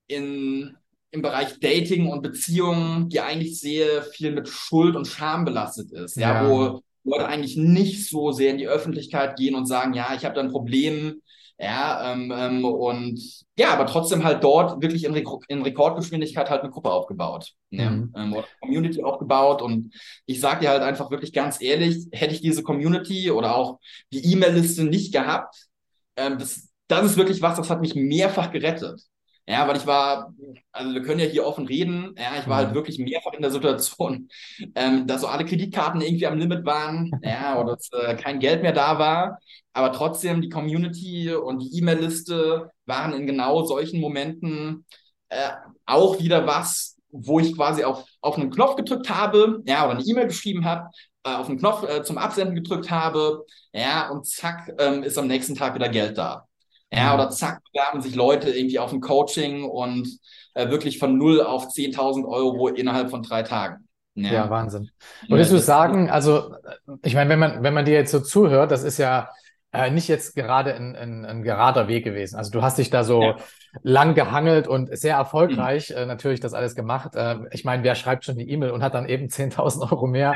in, 0.08 0.76
im 1.12 1.22
Bereich 1.22 1.60
Dating 1.60 2.08
und 2.08 2.24
Beziehungen, 2.24 3.10
die 3.10 3.22
eigentlich 3.22 3.60
sehr 3.60 4.02
viel 4.02 4.32
mit 4.32 4.48
Schuld 4.48 4.96
und 4.96 5.06
Scham 5.06 5.46
belastet 5.46 5.92
ist. 5.92 6.18
Ja, 6.18 6.44
ja 6.44 6.50
wo 6.50 6.82
Leute 7.04 7.28
eigentlich 7.28 7.58
nicht 7.58 8.10
so 8.10 8.32
sehr 8.32 8.50
in 8.50 8.58
die 8.58 8.68
Öffentlichkeit 8.68 9.38
gehen 9.38 9.54
und 9.54 9.68
sagen, 9.68 9.94
ja, 9.94 10.16
ich 10.16 10.26
habe 10.26 10.34
da 10.34 10.42
ein 10.42 10.52
Problem, 10.52 11.22
ja, 11.60 12.14
ähm, 12.14 12.32
ähm, 12.36 12.66
und 12.66 13.20
ja, 13.58 13.74
aber 13.74 13.88
trotzdem 13.88 14.24
halt 14.24 14.44
dort 14.44 14.80
wirklich 14.82 15.06
in, 15.06 15.14
Rek 15.14 15.28
in 15.48 15.64
Rekordgeschwindigkeit 15.64 16.52
halt 16.52 16.62
eine 16.62 16.70
Gruppe 16.70 16.92
aufgebaut. 16.92 17.54
Ja, 17.72 17.90
mhm. 17.90 18.14
ähm, 18.16 18.34
oder 18.34 18.48
Community 18.62 19.02
aufgebaut. 19.02 19.64
Und 19.64 19.94
ich 20.28 20.40
sage 20.40 20.62
dir 20.62 20.70
halt 20.70 20.84
einfach 20.84 21.10
wirklich 21.10 21.34
ganz 21.34 21.60
ehrlich, 21.60 22.08
hätte 22.12 22.36
ich 22.36 22.42
diese 22.42 22.62
Community 22.62 23.32
oder 23.32 23.56
auch 23.56 23.80
die 24.14 24.32
E-Mail-Liste 24.32 24.84
nicht 24.84 25.12
gehabt, 25.12 25.68
ähm, 26.16 26.38
das, 26.38 26.70
das 26.88 27.06
ist 27.06 27.18
wirklich 27.18 27.42
was, 27.42 27.58
das 27.58 27.70
hat 27.72 27.82
mich 27.82 27.96
mehrfach 27.96 28.52
gerettet. 28.52 29.02
Ja, 29.50 29.66
weil 29.66 29.78
ich 29.78 29.88
war, 29.88 30.34
also 30.74 30.94
wir 30.94 31.02
können 31.04 31.22
ja 31.22 31.26
hier 31.26 31.46
offen 31.46 31.66
reden, 31.68 32.14
ja, 32.18 32.38
ich 32.38 32.48
war 32.50 32.58
halt 32.58 32.72
mhm. 32.72 32.76
wirklich 32.76 33.00
mehrfach 33.00 33.32
in 33.32 33.42
der 33.42 33.52
Situation, 33.52 34.28
ähm, 34.76 35.08
dass 35.08 35.22
so 35.22 35.28
alle 35.28 35.46
Kreditkarten 35.46 36.02
irgendwie 36.02 36.28
am 36.28 36.38
Limit 36.38 36.66
waren, 36.66 37.12
ja, 37.24 37.58
oder 37.58 37.78
dass 37.78 37.90
äh, 37.94 38.16
kein 38.16 38.40
Geld 38.40 38.62
mehr 38.62 38.74
da 38.74 39.00
war. 39.00 39.40
Aber 39.72 39.94
trotzdem, 39.94 40.42
die 40.42 40.50
Community 40.50 41.34
und 41.34 41.60
die 41.60 41.78
E-Mail-Liste 41.78 42.72
waren 42.86 43.14
in 43.14 43.26
genau 43.26 43.64
solchen 43.64 44.02
Momenten 44.02 44.86
äh, 45.30 45.52
auch 45.86 46.20
wieder 46.20 46.46
was, 46.46 46.98
wo 47.10 47.40
ich 47.40 47.56
quasi 47.56 47.84
auf, 47.86 48.04
auf 48.22 48.38
einen 48.38 48.52
Knopf 48.52 48.76
gedrückt 48.76 49.10
habe, 49.10 49.62
ja, 49.66 49.86
oder 49.86 49.94
eine 49.96 50.04
E-Mail 50.04 50.28
geschrieben 50.28 50.66
habe, 50.66 50.90
äh, 51.24 51.30
auf 51.30 51.48
einen 51.48 51.60
Knopf 51.60 51.88
äh, 51.88 52.04
zum 52.04 52.18
Absenden 52.18 52.56
gedrückt 52.56 52.92
habe, 52.92 53.46
ja, 53.72 54.10
und 54.10 54.28
zack, 54.28 54.74
ähm, 54.78 55.04
ist 55.04 55.18
am 55.18 55.28
nächsten 55.28 55.56
Tag 55.56 55.74
wieder 55.76 55.90
Geld 55.90 56.18
da. 56.18 56.47
Ja, 56.92 57.10
mhm. 57.10 57.14
oder 57.16 57.30
zack, 57.30 57.62
bewerben 57.72 58.02
sich 58.02 58.16
Leute 58.16 58.50
irgendwie 58.50 58.80
auf 58.80 58.94
ein 58.94 59.02
Coaching 59.02 59.64
und 59.64 60.08
äh, 60.54 60.70
wirklich 60.70 61.00
von 61.00 61.18
0 61.18 61.42
auf 61.42 61.68
10.000 61.68 62.26
Euro 62.26 62.70
innerhalb 62.70 63.10
von 63.10 63.24
drei 63.24 63.44
Tagen. 63.44 63.88
Ja, 64.16 64.32
ja 64.32 64.50
Wahnsinn. 64.50 64.90
Würdest 65.28 65.52
ja, 65.52 65.58
du 65.58 65.64
sagen, 65.64 66.10
also 66.10 66.56
ich 67.04 67.14
meine, 67.14 67.30
wenn 67.30 67.40
man, 67.40 67.64
wenn 67.64 67.74
man 67.74 67.86
dir 67.86 67.94
jetzt 67.94 68.12
so 68.12 68.20
zuhört, 68.20 68.72
das 68.72 68.84
ist 68.84 68.98
ja 68.98 69.30
äh, 69.74 69.92
nicht 69.92 70.08
jetzt 70.08 70.36
gerade 70.36 70.74
ein, 70.74 70.96
ein, 70.96 71.26
ein, 71.26 71.44
gerader 71.44 71.88
Weg 71.88 72.04
gewesen. 72.06 72.38
Also 72.38 72.52
du 72.52 72.62
hast 72.62 72.78
dich 72.78 72.90
da 72.90 73.04
so 73.04 73.22
ja. 73.22 73.36
lang 73.84 74.16
gehangelt 74.16 74.68
und 74.68 74.98
sehr 74.98 75.16
erfolgreich 75.16 75.90
mhm. 75.90 75.98
äh, 75.98 76.06
natürlich 76.06 76.40
das 76.40 76.54
alles 76.54 76.76
gemacht. 76.76 77.16
Äh, 77.16 77.40
ich 77.52 77.66
meine, 77.66 77.84
wer 77.84 77.96
schreibt 77.96 78.26
schon 78.26 78.38
die 78.38 78.50
E-Mail 78.50 78.72
und 78.72 78.82
hat 78.84 78.94
dann 78.94 79.08
eben 79.08 79.28
10.000 79.28 79.92
Euro 79.92 80.08
mehr? 80.08 80.34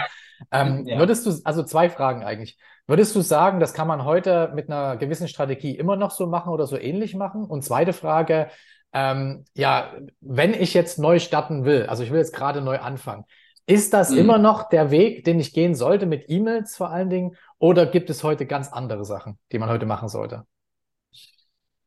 Ähm, 0.51 0.85
ja. 0.85 0.99
Würdest 0.99 1.25
du, 1.25 1.33
also 1.43 1.63
zwei 1.63 1.89
Fragen 1.89 2.23
eigentlich. 2.23 2.57
Würdest 2.87 3.15
du 3.15 3.21
sagen, 3.21 3.59
das 3.59 3.73
kann 3.73 3.87
man 3.87 4.03
heute 4.03 4.51
mit 4.53 4.69
einer 4.69 4.97
gewissen 4.97 5.27
Strategie 5.27 5.77
immer 5.77 5.95
noch 5.95 6.11
so 6.11 6.27
machen 6.27 6.51
oder 6.51 6.67
so 6.67 6.77
ähnlich 6.77 7.15
machen? 7.15 7.45
Und 7.45 7.63
zweite 7.63 7.93
Frage, 7.93 8.49
ähm, 8.91 9.45
ja, 9.55 9.93
wenn 10.19 10.53
ich 10.53 10.73
jetzt 10.73 10.99
neu 10.99 11.19
starten 11.19 11.63
will, 11.63 11.85
also 11.85 12.03
ich 12.03 12.11
will 12.11 12.17
jetzt 12.17 12.35
gerade 12.35 12.61
neu 12.61 12.79
anfangen, 12.79 13.23
ist 13.65 13.93
das 13.93 14.09
mhm. 14.09 14.17
immer 14.17 14.37
noch 14.37 14.67
der 14.67 14.91
Weg, 14.91 15.23
den 15.23 15.39
ich 15.39 15.53
gehen 15.53 15.75
sollte 15.75 16.05
mit 16.05 16.25
E-Mails 16.27 16.75
vor 16.75 16.89
allen 16.89 17.09
Dingen? 17.09 17.37
Oder 17.61 17.85
gibt 17.85 18.09
es 18.09 18.23
heute 18.23 18.47
ganz 18.47 18.69
andere 18.69 19.05
Sachen, 19.05 19.37
die 19.51 19.59
man 19.59 19.69
heute 19.69 19.85
machen 19.85 20.09
sollte? 20.09 20.47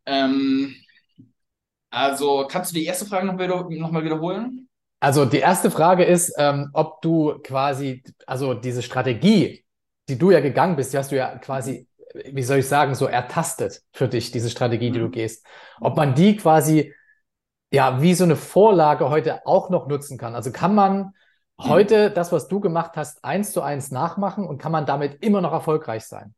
Ähm, 0.07 0.73
also 1.90 2.47
kannst 2.49 2.71
du 2.71 2.76
die 2.76 2.85
erste 2.85 3.07
Frage 3.07 3.26
noch, 3.26 3.37
wieder, 3.37 3.69
noch 3.69 3.90
mal 3.90 4.04
wiederholen? 4.04 4.69
Also 5.00 5.25
die 5.25 5.38
erste 5.38 5.73
Frage 5.73 6.04
ist, 6.04 6.33
ähm, 6.38 6.71
ob 6.75 7.02
du 7.02 7.40
quasi, 7.42 8.05
also 8.25 8.55
diese 8.55 8.83
Strategie, 8.83 9.64
die 10.09 10.16
du 10.16 10.31
ja 10.31 10.38
gegangen 10.38 10.77
bist, 10.77 10.92
die 10.92 10.99
hast 10.99 11.11
du 11.11 11.16
ja 11.16 11.38
quasi, 11.38 11.88
wie 12.14 12.44
soll 12.44 12.59
ich 12.59 12.68
sagen, 12.68 12.94
so 12.94 13.07
ertastet 13.07 13.83
für 13.92 14.07
dich, 14.07 14.31
diese 14.31 14.51
Strategie, 14.51 14.92
die 14.92 15.01
du 15.01 15.07
mhm. 15.07 15.12
gehst. 15.12 15.44
Ob 15.81 15.96
man 15.96 16.14
die 16.14 16.37
quasi, 16.37 16.94
ja, 17.72 18.01
wie 18.01 18.14
so 18.14 18.22
eine 18.22 18.37
Vorlage 18.37 19.11
heute 19.11 19.44
auch 19.44 19.70
noch 19.70 19.88
nutzen 19.88 20.18
kann. 20.18 20.37
Also 20.37 20.53
kann 20.53 20.77
man. 20.77 21.14
Heute 21.59 22.11
das, 22.11 22.33
was 22.33 22.49
du 22.49 22.61
gemacht 22.61 22.93
hast, 22.97 23.25
eins 23.25 23.53
zu 23.53 23.62
eins 23.62 23.90
nachmachen 23.90 24.47
und 24.47 24.59
kann 24.59 24.73
man 24.73 24.87
damit 24.87 25.23
immer 25.23 25.40
noch 25.40 25.53
erfolgreich 25.53 26.05
sein? 26.05 26.35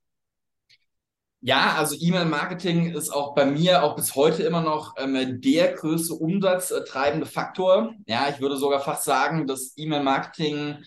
Ja, 1.40 1.76
also 1.76 1.94
E-Mail-Marketing 1.98 2.92
ist 2.92 3.10
auch 3.10 3.34
bei 3.34 3.44
mir 3.44 3.84
auch 3.84 3.94
bis 3.94 4.16
heute 4.16 4.42
immer 4.42 4.62
noch 4.62 4.94
ähm, 4.98 5.40
der 5.40 5.74
größte 5.74 6.14
umsatztreibende 6.14 7.26
Faktor. 7.26 7.94
Ja, 8.06 8.28
ich 8.30 8.40
würde 8.40 8.56
sogar 8.56 8.80
fast 8.80 9.04
sagen, 9.04 9.46
dass 9.46 9.74
E-Mail-Marketing, 9.76 10.78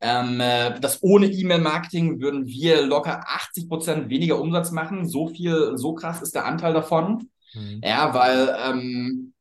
ähm, 0.00 0.40
äh, 0.40 0.78
dass 0.78 1.02
ohne 1.02 1.26
E-Mail-Marketing 1.26 2.20
würden 2.20 2.46
wir 2.46 2.82
locker 2.82 3.24
80 3.26 3.68
Prozent 3.68 4.08
weniger 4.08 4.40
Umsatz 4.40 4.70
machen. 4.70 5.08
So 5.08 5.26
viel, 5.26 5.72
so 5.76 5.94
krass 5.94 6.22
ist 6.22 6.36
der 6.36 6.44
Anteil 6.44 6.74
davon. 6.74 7.30
Mhm. 7.54 7.80
Ja, 7.82 8.14
weil 8.14 8.56
ähm, 8.62 9.33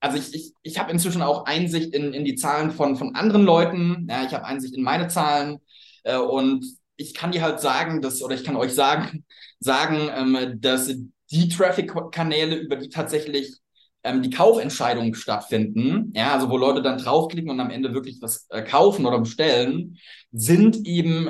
also 0.00 0.16
ich, 0.16 0.34
ich, 0.34 0.52
ich 0.62 0.78
habe 0.78 0.90
inzwischen 0.90 1.22
auch 1.22 1.44
Einsicht 1.44 1.94
in, 1.94 2.12
in 2.12 2.24
die 2.24 2.34
Zahlen 2.34 2.70
von, 2.70 2.96
von 2.96 3.14
anderen 3.14 3.44
Leuten. 3.44 4.06
Ja, 4.08 4.24
ich 4.24 4.32
habe 4.32 4.44
Einsicht 4.46 4.74
in 4.74 4.82
meine 4.82 5.08
Zahlen 5.08 5.58
äh, 6.04 6.16
und 6.16 6.64
ich 6.96 7.14
kann 7.14 7.32
dir 7.32 7.42
halt 7.42 7.60
sagen, 7.60 8.02
dass, 8.02 8.22
oder 8.22 8.34
ich 8.34 8.44
kann 8.44 8.56
euch 8.56 8.74
sagen, 8.74 9.24
sagen, 9.60 10.10
ähm, 10.14 10.60
dass 10.60 10.90
die 11.30 11.48
Traffic-Kanäle, 11.48 12.56
über 12.56 12.76
die 12.76 12.88
tatsächlich 12.88 13.58
ähm, 14.02 14.22
die 14.22 14.30
Kaufentscheidungen 14.30 15.14
stattfinden, 15.14 16.12
ja, 16.14 16.32
also 16.32 16.48
wo 16.50 16.56
Leute 16.56 16.82
dann 16.82 16.98
draufklicken 16.98 17.50
und 17.50 17.60
am 17.60 17.70
Ende 17.70 17.92
wirklich 17.92 18.20
was 18.20 18.46
äh, 18.50 18.62
kaufen 18.62 19.06
oder 19.06 19.20
bestellen, 19.20 19.98
sind 20.32 20.86
eben 20.86 21.28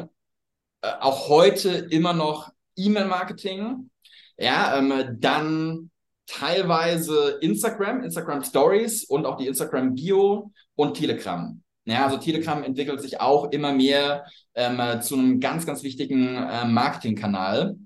äh, 0.83 0.93
auch 1.01 1.29
heute 1.29 1.71
immer 1.71 2.13
noch 2.13 2.51
E-Mail-Marketing, 2.77 3.91
ja, 4.39 4.79
ähm, 4.79 5.19
dann 5.19 5.89
teilweise 6.31 7.38
Instagram, 7.40 8.05
Instagram 8.05 8.45
Stories 8.45 9.05
und 9.05 9.27
auch 9.27 9.37
die 9.37 9.47
Instagram 9.47 9.95
Bio 9.95 10.53
und 10.77 10.95
Telegram. 10.95 11.61
Ja, 11.85 12.07
also 12.07 12.19
Telegram 12.19 12.62
entwickelt 12.62 13.01
sich 13.01 13.21
auch 13.21 13.51
immer 13.51 13.73
mehr 13.73 14.25
ähm, 14.55 14.81
zu 15.03 15.16
einem 15.16 15.40
ganz, 15.40 15.66
ganz 15.66 15.83
wichtigen 15.83 16.37
äh, 16.37 16.64
Marketingkanal. 16.66 17.77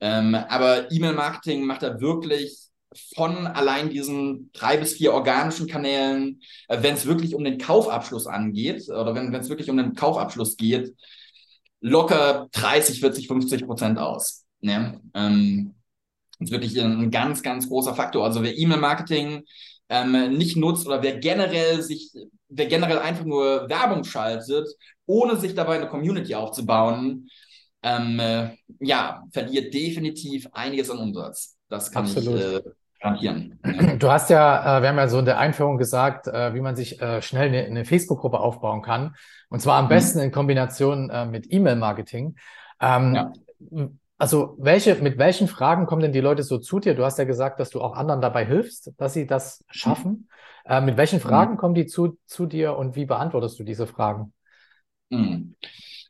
Ähm, 0.00 0.34
aber 0.34 0.92
E-Mail-Marketing 0.92 1.64
macht 1.64 1.82
da 1.82 2.00
wirklich 2.00 2.68
von 3.14 3.46
allein 3.46 3.90
diesen 3.90 4.50
drei 4.52 4.76
bis 4.76 4.94
vier 4.94 5.12
organischen 5.12 5.66
Kanälen, 5.66 6.40
äh, 6.68 6.82
wenn 6.82 6.94
es 6.94 7.06
wirklich 7.06 7.34
um 7.34 7.44
den 7.44 7.58
Kaufabschluss 7.58 8.26
angeht 8.26 8.88
oder 8.88 9.14
wenn 9.14 9.34
es 9.34 9.48
wirklich 9.48 9.70
um 9.70 9.76
den 9.76 9.94
Kaufabschluss 9.94 10.56
geht, 10.56 10.94
locker 11.80 12.48
30, 12.52 13.00
40, 13.00 13.28
50 13.28 13.66
Prozent 13.66 13.98
aus. 13.98 14.44
Ne? 14.60 15.00
Ähm, 15.14 15.74
das 16.38 16.48
ist 16.48 16.52
wirklich 16.52 16.80
ein 16.80 17.10
ganz, 17.10 17.42
ganz 17.42 17.68
großer 17.68 17.94
Faktor. 17.94 18.24
Also 18.24 18.42
wer 18.42 18.56
E-Mail-Marketing 18.56 19.44
ähm, 19.88 20.36
nicht 20.36 20.56
nutzt 20.56 20.86
oder 20.86 21.02
wer 21.02 21.18
generell 21.18 21.82
sich, 21.82 22.12
wer 22.48 22.66
generell 22.66 22.98
einfach 22.98 23.24
nur 23.24 23.68
Werbung 23.68 24.04
schaltet, 24.04 24.68
ohne 25.06 25.36
sich 25.36 25.54
dabei 25.54 25.76
eine 25.76 25.88
Community 25.88 26.34
aufzubauen, 26.34 27.28
ähm, 27.82 28.20
äh, 28.20 28.50
ja, 28.80 29.22
verliert 29.30 29.72
definitiv 29.72 30.48
einiges 30.52 30.90
an 30.90 30.98
Umsatz. 30.98 31.56
Das 31.68 31.90
kann 31.90 32.04
Absolut. 32.04 32.38
ich 32.38 32.44
äh, 32.44 32.60
garantieren. 33.00 33.58
Du 33.98 34.10
hast 34.10 34.30
ja, 34.30 34.78
äh, 34.78 34.82
wir 34.82 34.88
haben 34.88 34.98
ja 34.98 35.08
so 35.08 35.18
in 35.18 35.24
der 35.24 35.38
Einführung 35.38 35.78
gesagt, 35.78 36.26
äh, 36.26 36.54
wie 36.54 36.60
man 36.60 36.76
sich 36.76 37.00
äh, 37.00 37.22
schnell 37.22 37.48
eine, 37.48 37.64
eine 37.64 37.84
Facebook-Gruppe 37.84 38.38
aufbauen 38.40 38.82
kann. 38.82 39.14
Und 39.48 39.60
zwar 39.60 39.78
am 39.78 39.86
mhm. 39.86 39.90
besten 39.90 40.18
in 40.18 40.30
Kombination 40.30 41.10
mit 41.30 41.50
E-Mail-Marketing. 41.50 42.36
Ähm, 42.80 43.14
ja. 43.14 43.32
Also 44.18 44.56
welche, 44.58 44.96
mit 44.96 45.16
welchen 45.16 45.46
Fragen 45.46 45.86
kommen 45.86 46.02
denn 46.02 46.12
die 46.12 46.20
Leute 46.20 46.42
so 46.42 46.58
zu 46.58 46.80
dir? 46.80 46.94
Du 46.94 47.04
hast 47.04 47.18
ja 47.18 47.24
gesagt, 47.24 47.60
dass 47.60 47.70
du 47.70 47.80
auch 47.80 47.94
anderen 47.94 48.20
dabei 48.20 48.44
hilfst, 48.44 48.92
dass 48.98 49.14
sie 49.14 49.26
das 49.26 49.64
schaffen. 49.70 50.28
Mhm. 50.66 50.72
Äh, 50.72 50.80
mit 50.80 50.96
welchen 50.96 51.20
Fragen 51.20 51.52
mhm. 51.52 51.56
kommen 51.56 51.74
die 51.74 51.86
zu, 51.86 52.18
zu 52.26 52.46
dir 52.46 52.76
und 52.76 52.96
wie 52.96 53.06
beantwortest 53.06 53.58
du 53.60 53.64
diese 53.64 53.86
Fragen? 53.86 54.32
Mhm. 55.10 55.54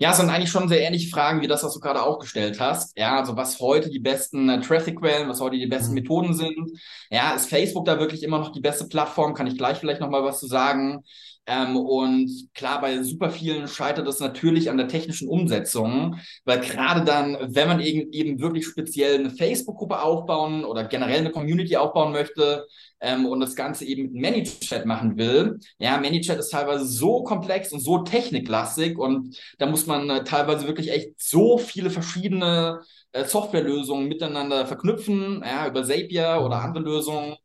Ja, 0.00 0.12
es 0.12 0.16
sind 0.16 0.30
eigentlich 0.30 0.50
schon 0.50 0.68
sehr 0.68 0.80
ähnliche 0.80 1.10
Fragen 1.10 1.42
wie 1.42 1.48
das, 1.48 1.64
was 1.64 1.74
du 1.74 1.80
gerade 1.80 2.02
auch 2.02 2.20
gestellt 2.20 2.60
hast. 2.60 2.96
Ja, 2.96 3.18
also 3.18 3.36
was 3.36 3.58
heute 3.60 3.90
die 3.90 3.98
besten 3.98 4.48
äh, 4.48 4.60
Traffic-Quellen, 4.60 5.28
was 5.28 5.40
heute 5.40 5.58
die 5.58 5.66
besten 5.66 5.90
mhm. 5.90 6.00
Methoden 6.00 6.34
sind. 6.34 6.70
Ja, 7.10 7.34
ist 7.34 7.50
Facebook 7.50 7.84
da 7.84 7.98
wirklich 7.98 8.22
immer 8.22 8.38
noch 8.38 8.52
die 8.52 8.60
beste 8.60 8.86
Plattform? 8.86 9.34
Kann 9.34 9.48
ich 9.48 9.58
gleich 9.58 9.78
vielleicht 9.78 10.00
nochmal 10.00 10.24
was 10.24 10.40
zu 10.40 10.46
sagen. 10.46 11.02
Ähm, 11.48 11.76
und 11.78 12.30
klar, 12.54 12.78
bei 12.82 13.02
super 13.02 13.30
vielen 13.30 13.68
scheitert 13.68 14.06
es 14.06 14.20
natürlich 14.20 14.68
an 14.68 14.76
der 14.76 14.86
technischen 14.86 15.28
Umsetzung, 15.28 16.16
weil 16.44 16.60
gerade 16.60 17.04
dann, 17.06 17.38
wenn 17.40 17.68
man 17.68 17.80
eben, 17.80 18.12
eben 18.12 18.38
wirklich 18.38 18.66
speziell 18.66 19.18
eine 19.18 19.30
Facebook-Gruppe 19.30 20.02
aufbauen 20.02 20.64
oder 20.66 20.84
generell 20.84 21.20
eine 21.20 21.30
Community 21.30 21.76
aufbauen 21.78 22.12
möchte 22.12 22.66
ähm, 23.00 23.24
und 23.24 23.40
das 23.40 23.56
Ganze 23.56 23.86
eben 23.86 24.12
mit 24.12 24.22
ManyChat 24.22 24.84
machen 24.84 25.16
will, 25.16 25.58
ja, 25.78 25.96
ManyChat 25.96 26.38
ist 26.38 26.50
teilweise 26.50 26.84
so 26.84 27.22
komplex 27.24 27.72
und 27.72 27.80
so 27.80 27.98
techniklastig 27.98 28.98
und 28.98 29.38
da 29.56 29.64
muss 29.64 29.86
man 29.86 30.10
äh, 30.10 30.24
teilweise 30.24 30.66
wirklich 30.66 30.90
echt 30.92 31.12
so 31.16 31.56
viele 31.56 31.88
verschiedene 31.88 32.80
äh, 33.12 33.24
Softwarelösungen 33.24 34.06
miteinander 34.06 34.66
verknüpfen, 34.66 35.42
ja, 35.42 35.66
über 35.66 35.82
Zapier 35.82 36.42
oder 36.44 36.60
andere 36.60 36.84
Lösungen 36.84 37.36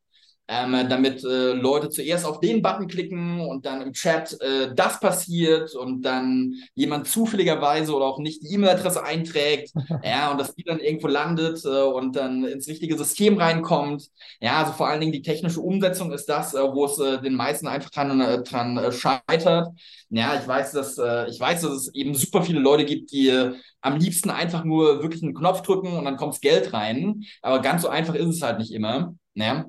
ähm, 0.48 0.88
damit 0.90 1.24
äh, 1.24 1.54
Leute 1.54 1.90
zuerst 1.90 2.26
auf 2.26 2.40
den 2.40 2.62
Button 2.62 2.88
klicken 2.88 3.40
und 3.42 3.66
dann 3.66 3.82
im 3.82 3.94
Chat 3.94 4.40
äh, 4.42 4.74
das 4.76 5.00
passiert 5.00 5.74
und 5.76 6.02
dann 6.02 6.54
jemand 6.76 7.08
zufälligerweise 7.08 7.96
oder 7.96 8.06
auch 8.06 8.20
nicht 8.20 8.44
die 8.44 8.54
E-Mail-Adresse 8.54 9.04
einträgt, 9.04 9.72
ja, 10.04 10.32
und 10.32 10.40
dass 10.40 10.54
die 10.54 10.64
dann 10.64 10.80
irgendwo 10.80 11.08
landet 11.08 11.64
äh, 11.66 11.84
und 11.84 12.16
dann 12.16 12.44
ins 12.44 12.68
richtige 12.68 12.98
System 12.98 13.38
reinkommt. 13.38 14.10
Ja, 14.42 14.60
also 14.60 14.74
vor 14.74 14.88
allen 14.88 15.00
Dingen 15.00 15.14
die 15.14 15.22
technische 15.22 15.62
Umsetzung 15.62 16.12
ist 16.12 16.28
das, 16.28 16.54
äh, 16.54 16.60
wo 16.60 16.86
es 16.86 17.00
äh, 17.00 17.22
den 17.22 17.36
meisten 17.36 17.68
einfach 17.68 17.90
dran, 17.90 18.20
äh, 18.20 18.44
dran 18.44 18.78
äh, 18.78 18.92
scheitert. 18.92 19.70
Ja, 20.10 20.38
ich 20.40 20.48
weiß, 20.48 20.74
dass 20.74 20.98
äh, 20.98 21.30
ich 21.30 21.40
weiß, 21.40 21.62
dass 21.62 21.72
es 21.72 21.96
eben 21.96 22.16
super 22.16 22.44
viele 22.44 22.60
Leute 22.60 22.86
gibt, 22.86 23.12
die 23.12 23.30
äh, 23.30 23.56
am 23.82 23.98
liebsten 23.98 24.30
einfach 24.30 24.64
nur 24.64 25.02
wirklich 25.02 25.24
einen 25.24 25.34
Knopf 25.34 25.62
drücken 25.62 25.94
und 25.94 26.06
dann 26.06 26.18
kommt 26.18 26.34
Geld 26.42 26.74
rein. 26.74 27.24
Aber 27.42 27.62
ganz 27.62 27.82
so 27.84 27.90
einfach 27.90 28.16
ist 28.16 28.28
es 28.28 28.42
halt 28.42 28.60
nicht 28.60 28.72
immer. 28.72 29.16
Ja. 29.36 29.66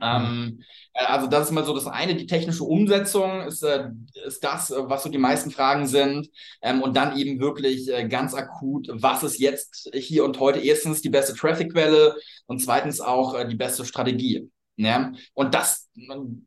Ähm, 0.00 0.62
äh, 0.92 1.04
also 1.04 1.26
das 1.26 1.46
ist 1.46 1.52
mal 1.52 1.64
so 1.64 1.74
das 1.74 1.86
eine, 1.86 2.14
die 2.14 2.26
technische 2.26 2.64
Umsetzung 2.64 3.42
ist, 3.42 3.62
äh, 3.62 3.88
ist 4.26 4.44
das, 4.44 4.70
äh, 4.70 4.76
was 4.88 5.02
so 5.02 5.08
die 5.08 5.18
meisten 5.18 5.50
Fragen 5.50 5.86
sind. 5.86 6.28
Ähm, 6.62 6.82
und 6.82 6.96
dann 6.96 7.16
eben 7.16 7.40
wirklich 7.40 7.92
äh, 7.92 8.06
ganz 8.08 8.34
akut, 8.34 8.88
was 8.92 9.22
ist 9.22 9.38
jetzt 9.38 9.90
hier 9.94 10.24
und 10.24 10.38
heute 10.40 10.60
erstens 10.60 11.02
die 11.02 11.10
beste 11.10 11.34
Traffic-Quelle 11.34 12.14
und 12.46 12.60
zweitens 12.60 13.00
auch 13.00 13.34
äh, 13.34 13.46
die 13.46 13.56
beste 13.56 13.84
Strategie. 13.84 14.48
Ja? 14.76 15.12
Und 15.34 15.54
das, 15.54 15.88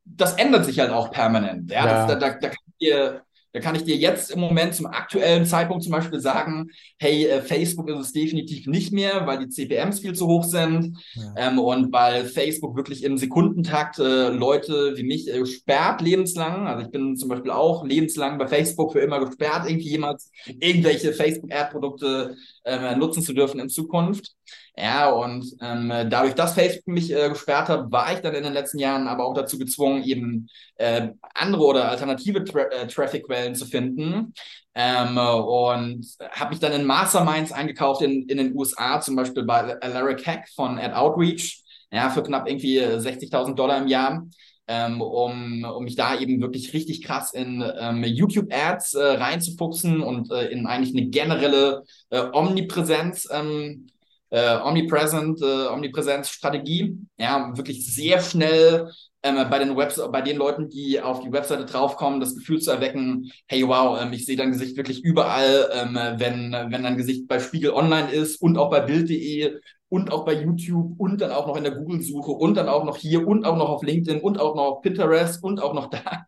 das 0.05 0.33
ändert 0.33 0.65
sich 0.65 0.79
halt 0.79 0.91
auch 0.91 1.11
permanent. 1.11 1.71
Ja? 1.71 1.85
ja. 1.85 2.07
Das, 2.07 2.07
da, 2.07 2.15
da, 2.15 2.39
da 2.39 2.47
kann 2.49 2.73
dir 2.79 3.24
da 3.55 3.61
kann 3.61 3.75
ich 3.75 3.85
dir 3.85 3.95
jetzt 3.95 4.31
im 4.31 4.41
Moment 4.41 4.75
zum 4.75 4.85
aktuellen 4.85 5.45
Zeitpunkt 5.45 5.81
zum 5.81 5.93
Beispiel 5.93 6.19
sagen, 6.19 6.71
hey, 6.99 7.25
äh, 7.25 7.41
Facebook 7.41 7.89
ist 7.89 7.99
es 7.99 8.11
definitiv 8.11 8.67
nicht 8.67 8.91
mehr, 8.91 9.25
weil 9.27 9.39
die 9.39 9.47
CPMs 9.47 10.01
viel 10.01 10.11
zu 10.11 10.27
hoch 10.27 10.43
sind 10.43 10.97
ja. 11.13 11.33
ähm, 11.37 11.59
und 11.59 11.93
weil 11.93 12.25
Facebook 12.25 12.75
wirklich 12.75 13.05
im 13.05 13.17
Sekundentakt 13.17 13.97
äh, 13.97 14.27
Leute 14.27 14.97
wie 14.97 15.03
mich 15.03 15.29
äh, 15.29 15.45
sperrt 15.45 16.01
lebenslang. 16.01 16.67
Also 16.67 16.83
ich 16.83 16.91
bin 16.91 17.15
zum 17.15 17.29
Beispiel 17.29 17.51
auch 17.51 17.85
lebenslang 17.85 18.37
bei 18.37 18.47
Facebook 18.47 18.91
für 18.91 18.99
immer 18.99 19.23
gesperrt, 19.25 19.69
irgendwie 19.69 19.87
jemals 19.87 20.31
irgendwelche 20.59 21.13
Facebook-Ad-Produkte 21.13 22.35
äh, 22.65 22.93
nutzen 22.97 23.23
zu 23.23 23.31
dürfen 23.31 23.61
in 23.61 23.69
Zukunft. 23.69 24.35
Ja, 24.77 25.09
und 25.09 25.45
ähm, 25.61 25.89
dadurch, 26.09 26.35
dass 26.35 26.53
Facebook 26.53 26.87
mich 26.87 27.09
äh, 27.11 27.29
gesperrt 27.29 27.69
hat, 27.69 27.91
war 27.91 28.11
ich 28.13 28.19
dann 28.19 28.35
in 28.35 28.43
den 28.43 28.51
letzten 28.51 28.77
Jahren 28.77 29.07
aber 29.07 29.25
auch 29.25 29.33
dazu 29.33 29.57
gezwungen, 29.57 30.03
eben 30.03 30.49
äh, 30.75 31.09
andere 31.33 31.63
oder 31.63 31.89
alternative 31.89 32.43
Tra 32.43 32.63
äh, 32.63 32.85
Traffic-Quellen 32.87 33.55
zu 33.55 33.65
finden. 33.65 34.33
Ähm, 34.73 35.17
und 35.17 36.05
habe 36.31 36.49
mich 36.49 36.59
dann 36.59 36.73
in 36.73 36.85
Masterminds 36.85 37.53
eingekauft 37.53 38.01
in, 38.01 38.27
in 38.27 38.37
den 38.37 38.53
USA, 38.53 38.99
zum 38.99 39.15
Beispiel 39.15 39.43
bei 39.43 39.77
Larry 39.81 40.21
Hack 40.21 40.49
von 40.53 40.77
Ad 40.77 40.93
Outreach, 40.93 41.63
ja, 41.91 42.09
für 42.09 42.23
knapp 42.23 42.49
irgendwie 42.49 42.81
60.000 42.81 43.55
Dollar 43.55 43.77
im 43.77 43.87
Jahr. 43.87 44.27
Ähm, 44.67 44.99
um, 44.99 45.63
um 45.63 45.83
mich 45.83 45.95
da 45.95 46.19
eben 46.19 46.41
wirklich 46.41 46.73
richtig 46.73 47.03
krass 47.03 47.33
in 47.33 47.63
ähm, 47.79 48.03
YouTube-Ads 48.03 48.95
äh, 48.95 49.03
reinzufuchsen 49.03 50.01
und 50.01 50.31
äh, 50.31 50.47
in 50.47 50.65
eigentlich 50.65 50.97
eine 50.97 51.07
generelle 51.09 51.83
äh, 52.09 52.23
Omnipräsenz 52.33 53.29
ähm, 53.31 53.85
äh, 54.29 54.57
Omnipresent, 54.57 55.41
äh, 55.41 55.67
Omnipräsenz-Strategie. 55.67 56.97
Ja, 57.17 57.55
wirklich 57.55 57.85
sehr 57.93 58.19
schnell 58.21 58.89
ähm, 59.23 59.49
bei 59.49 59.59
den 59.59 59.75
Webs 59.75 59.99
bei 60.11 60.21
den 60.21 60.37
Leuten, 60.37 60.69
die 60.69 61.01
auf 61.01 61.21
die 61.21 61.31
Webseite 61.31 61.65
draufkommen, 61.65 62.19
das 62.19 62.35
Gefühl 62.35 62.61
zu 62.61 62.71
erwecken, 62.71 63.31
hey 63.47 63.67
wow, 63.67 63.99
ähm, 64.01 64.13
ich 64.13 64.25
sehe 64.25 64.37
dein 64.37 64.51
Gesicht 64.51 64.77
wirklich 64.77 65.03
überall, 65.03 65.69
ähm, 65.73 65.95
wenn, 66.19 66.51
wenn 66.51 66.83
dein 66.83 66.97
Gesicht 66.97 67.27
bei 67.27 67.39
Spiegel 67.39 67.71
Online 67.71 68.11
ist 68.11 68.41
und 68.41 68.57
auch 68.57 68.69
bei 68.69 68.81
Bild.de 68.81 69.59
und 69.95 70.11
auch 70.11 70.25
bei 70.25 70.33
YouTube 70.33 70.99
und 70.99 71.21
dann 71.21 71.31
auch 71.31 71.47
noch 71.47 71.55
in 71.55 71.63
der 71.63 71.73
Google-Suche 71.73 72.31
und 72.31 72.55
dann 72.57 72.67
auch 72.67 72.83
noch 72.83 72.97
hier 72.97 73.25
und 73.25 73.45
auch 73.45 73.55
noch 73.55 73.69
auf 73.69 73.81
LinkedIn 73.81 74.19
und 74.19 74.41
auch 74.41 74.53
noch 74.53 74.63
auf 74.63 74.81
Pinterest 74.81 75.41
und 75.41 75.61
auch 75.61 75.73
noch 75.73 75.89
da. 75.89 76.25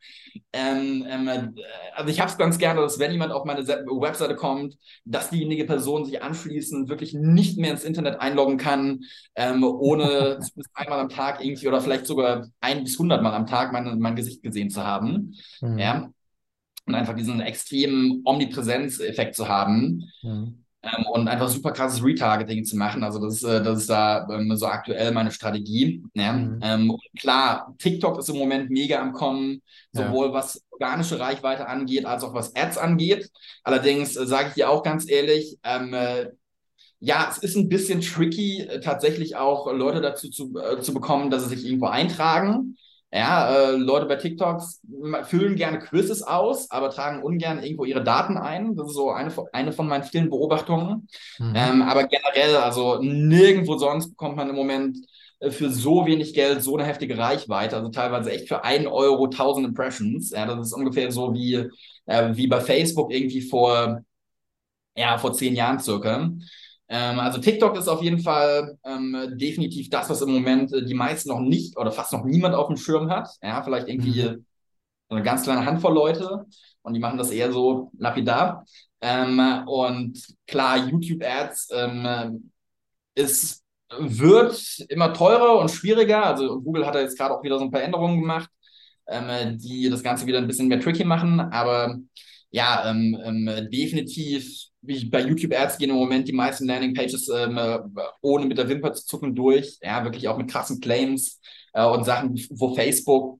Ähm, 0.53 1.05
ähm, 1.05 1.27
äh, 1.27 1.49
also 1.93 2.09
ich 2.09 2.21
habe 2.21 2.31
es 2.31 2.37
ganz 2.37 2.57
gerne, 2.57 2.79
dass 2.79 2.97
wenn 2.97 3.11
jemand 3.11 3.33
auf 3.33 3.43
meine 3.43 3.67
Webseite 3.67 4.37
kommt, 4.37 4.77
dass 5.03 5.31
diejenige 5.31 5.65
Person 5.65 6.05
sich 6.05 6.23
anschließend 6.23 6.87
wirklich 6.87 7.13
nicht 7.13 7.57
mehr 7.57 7.71
ins 7.71 7.83
Internet 7.83 8.21
einloggen 8.21 8.57
kann, 8.57 9.01
ähm, 9.35 9.65
ohne 9.65 10.39
einmal 10.73 11.01
am 11.01 11.09
Tag 11.09 11.43
irgendwie 11.43 11.67
oder 11.67 11.81
vielleicht 11.81 12.05
sogar 12.05 12.47
ein 12.61 12.85
bis 12.85 12.97
hundertmal 12.97 13.33
am 13.33 13.47
Tag 13.47 13.73
mein, 13.73 13.99
mein 13.99 14.15
Gesicht 14.15 14.43
gesehen 14.43 14.69
zu 14.69 14.85
haben. 14.85 15.35
Mhm. 15.59 15.77
Ja. 15.77 16.09
Und 16.85 16.95
einfach 16.95 17.15
diesen 17.15 17.41
extremen 17.41 18.21
Omnipräsenzeffekt 18.23 19.35
zu 19.35 19.49
haben. 19.49 20.09
Mhm 20.23 20.63
ähm, 20.87 21.05
und 21.07 21.27
einfach 21.27 21.49
super 21.49 21.71
krasses 21.71 22.03
Retargeting 22.03 22.63
zu 22.65 22.77
machen. 22.77 23.03
Also 23.03 23.19
das, 23.19 23.43
äh, 23.43 23.61
das 23.61 23.81
ist 23.81 23.89
da 23.89 24.27
ähm, 24.31 24.55
so 24.55 24.67
aktuell 24.67 25.11
meine 25.11 25.31
Strategie. 25.31 26.03
Ja? 26.13 26.33
Mhm. 26.33 26.59
Ähm, 26.61 26.97
klar, 27.19 27.73
TikTok 27.77 28.19
ist 28.19 28.29
im 28.29 28.37
Moment 28.37 28.69
mega 28.69 28.99
am 28.99 29.13
Kommen, 29.13 29.61
sowohl 29.91 30.27
ja. 30.27 30.33
was 30.33 30.63
organische 30.71 31.19
Reichweite 31.19 31.67
angeht, 31.67 32.05
als 32.05 32.23
auch 32.23 32.33
was 32.33 32.55
Ads 32.55 32.77
angeht. 32.77 33.29
Allerdings 33.63 34.15
äh, 34.15 34.25
sage 34.25 34.49
ich 34.49 34.53
dir 34.55 34.69
auch 34.69 34.83
ganz 34.83 35.09
ehrlich, 35.09 35.57
ähm, 35.63 35.93
äh, 35.93 36.31
ja, 36.99 37.27
es 37.29 37.37
ist 37.37 37.55
ein 37.55 37.69
bisschen 37.69 38.01
tricky, 38.01 38.61
äh, 38.61 38.79
tatsächlich 38.79 39.35
auch 39.35 39.71
Leute 39.71 40.01
dazu 40.01 40.29
zu, 40.29 40.53
äh, 40.57 40.81
zu 40.81 40.93
bekommen, 40.93 41.29
dass 41.29 41.43
sie 41.43 41.55
sich 41.55 41.65
irgendwo 41.65 41.87
eintragen. 41.87 42.77
Ja, 43.11 43.49
äh, 43.49 43.71
Leute 43.77 44.05
bei 44.05 44.17
TikToks 44.17 44.81
füllen 45.23 45.55
gerne 45.55 45.79
Quizzes 45.79 46.23
aus, 46.23 46.69
aber 46.71 46.89
tragen 46.89 47.23
ungern 47.23 47.63
irgendwo 47.63 47.85
ihre 47.85 48.03
Daten 48.03 48.37
ein. 48.37 48.75
Das 48.75 48.87
ist 48.87 48.95
so 48.95 49.11
eine, 49.11 49.33
eine 49.53 49.71
von 49.71 49.87
meinen 49.87 50.03
vielen 50.03 50.29
Beobachtungen. 50.29 51.07
Mhm. 51.39 51.53
Ähm, 51.55 51.81
aber 51.83 52.03
generell, 52.05 52.57
also 52.57 52.99
nirgendwo 53.01 53.77
sonst 53.77 54.09
bekommt 54.09 54.35
man 54.35 54.49
im 54.49 54.55
Moment 54.55 54.97
äh, 55.39 55.51
für 55.51 55.69
so 55.69 56.05
wenig 56.05 56.33
Geld 56.33 56.61
so 56.61 56.75
eine 56.75 56.85
heftige 56.85 57.17
Reichweite. 57.17 57.77
Also 57.77 57.89
teilweise 57.89 58.31
echt 58.31 58.49
für 58.49 58.65
einen 58.65 58.87
Euro 58.87 59.25
1000 59.25 59.67
Impressions. 59.67 60.31
Ja, 60.31 60.45
das 60.45 60.67
ist 60.67 60.73
ungefähr 60.73 61.09
so 61.09 61.33
wie, 61.33 61.65
äh, 62.07 62.35
wie 62.35 62.47
bei 62.47 62.59
Facebook 62.59 63.13
irgendwie 63.13 63.41
vor, 63.41 64.01
ja, 64.97 65.17
vor 65.17 65.31
zehn 65.31 65.55
Jahren 65.55 65.79
circa. 65.79 66.29
Ähm, 66.89 67.19
also 67.19 67.39
TikTok 67.39 67.77
ist 67.77 67.87
auf 67.87 68.01
jeden 68.01 68.19
Fall 68.19 68.77
ähm, 68.85 69.33
definitiv 69.35 69.89
das, 69.89 70.09
was 70.09 70.21
im 70.21 70.31
Moment 70.31 70.71
äh, 70.73 70.85
die 70.85 70.93
meisten 70.93 71.29
noch 71.29 71.41
nicht 71.41 71.77
oder 71.77 71.91
fast 71.91 72.13
noch 72.13 72.23
niemand 72.23 72.55
auf 72.55 72.67
dem 72.67 72.77
Schirm 72.77 73.09
hat. 73.09 73.29
Ja, 73.41 73.61
vielleicht 73.61 73.87
irgendwie 73.89 74.23
mhm. 74.23 74.45
eine 75.09 75.23
ganz 75.23 75.43
kleine 75.43 75.65
Handvoll 75.65 75.93
Leute 75.93 76.45
und 76.81 76.93
die 76.93 76.99
machen 76.99 77.17
das 77.17 77.31
eher 77.31 77.51
so 77.51 77.91
lapidar. 77.97 78.65
Ähm, 79.01 79.39
und 79.67 80.17
klar, 80.47 80.77
YouTube-Ads 80.77 81.69
ähm, 81.73 82.51
ist, 83.15 83.63
wird 83.99 84.85
immer 84.89 85.13
teurer 85.13 85.59
und 85.59 85.69
schwieriger. 85.69 86.25
Also 86.25 86.61
Google 86.61 86.85
hat 86.85 86.95
da 86.95 87.01
jetzt 87.01 87.17
gerade 87.17 87.35
auch 87.35 87.43
wieder 87.43 87.59
so 87.59 87.65
ein 87.65 87.71
paar 87.71 87.83
Änderungen 87.83 88.21
gemacht, 88.21 88.49
ähm, 89.07 89.57
die 89.57 89.89
das 89.89 90.03
Ganze 90.03 90.25
wieder 90.25 90.37
ein 90.37 90.47
bisschen 90.47 90.67
mehr 90.69 90.79
tricky 90.79 91.03
machen. 91.03 91.39
Aber 91.39 91.97
ja, 92.51 92.89
ähm, 92.89 93.17
ähm, 93.23 93.69
definitiv 93.71 94.67
wie 94.81 95.05
bei 95.05 95.21
YouTube 95.21 95.53
Ads 95.53 95.77
gehen 95.77 95.89
im 95.89 95.97
Moment 95.97 96.27
die 96.27 96.33
meisten 96.33 96.65
Landing 96.65 96.93
Pages 96.93 97.29
ähm, 97.29 97.57
äh, 97.57 97.79
ohne 98.21 98.45
mit 98.45 98.57
der 98.57 98.69
Wimper 98.69 98.93
zu 98.93 99.05
zucken 99.05 99.35
durch. 99.35 99.77
Ja, 99.81 100.03
wirklich 100.03 100.27
auch 100.27 100.37
mit 100.37 100.49
krassen 100.49 100.79
Claims 100.79 101.41
äh, 101.73 101.85
und 101.85 102.05
Sachen, 102.05 102.39
wo 102.51 102.73
Facebook 102.73 103.39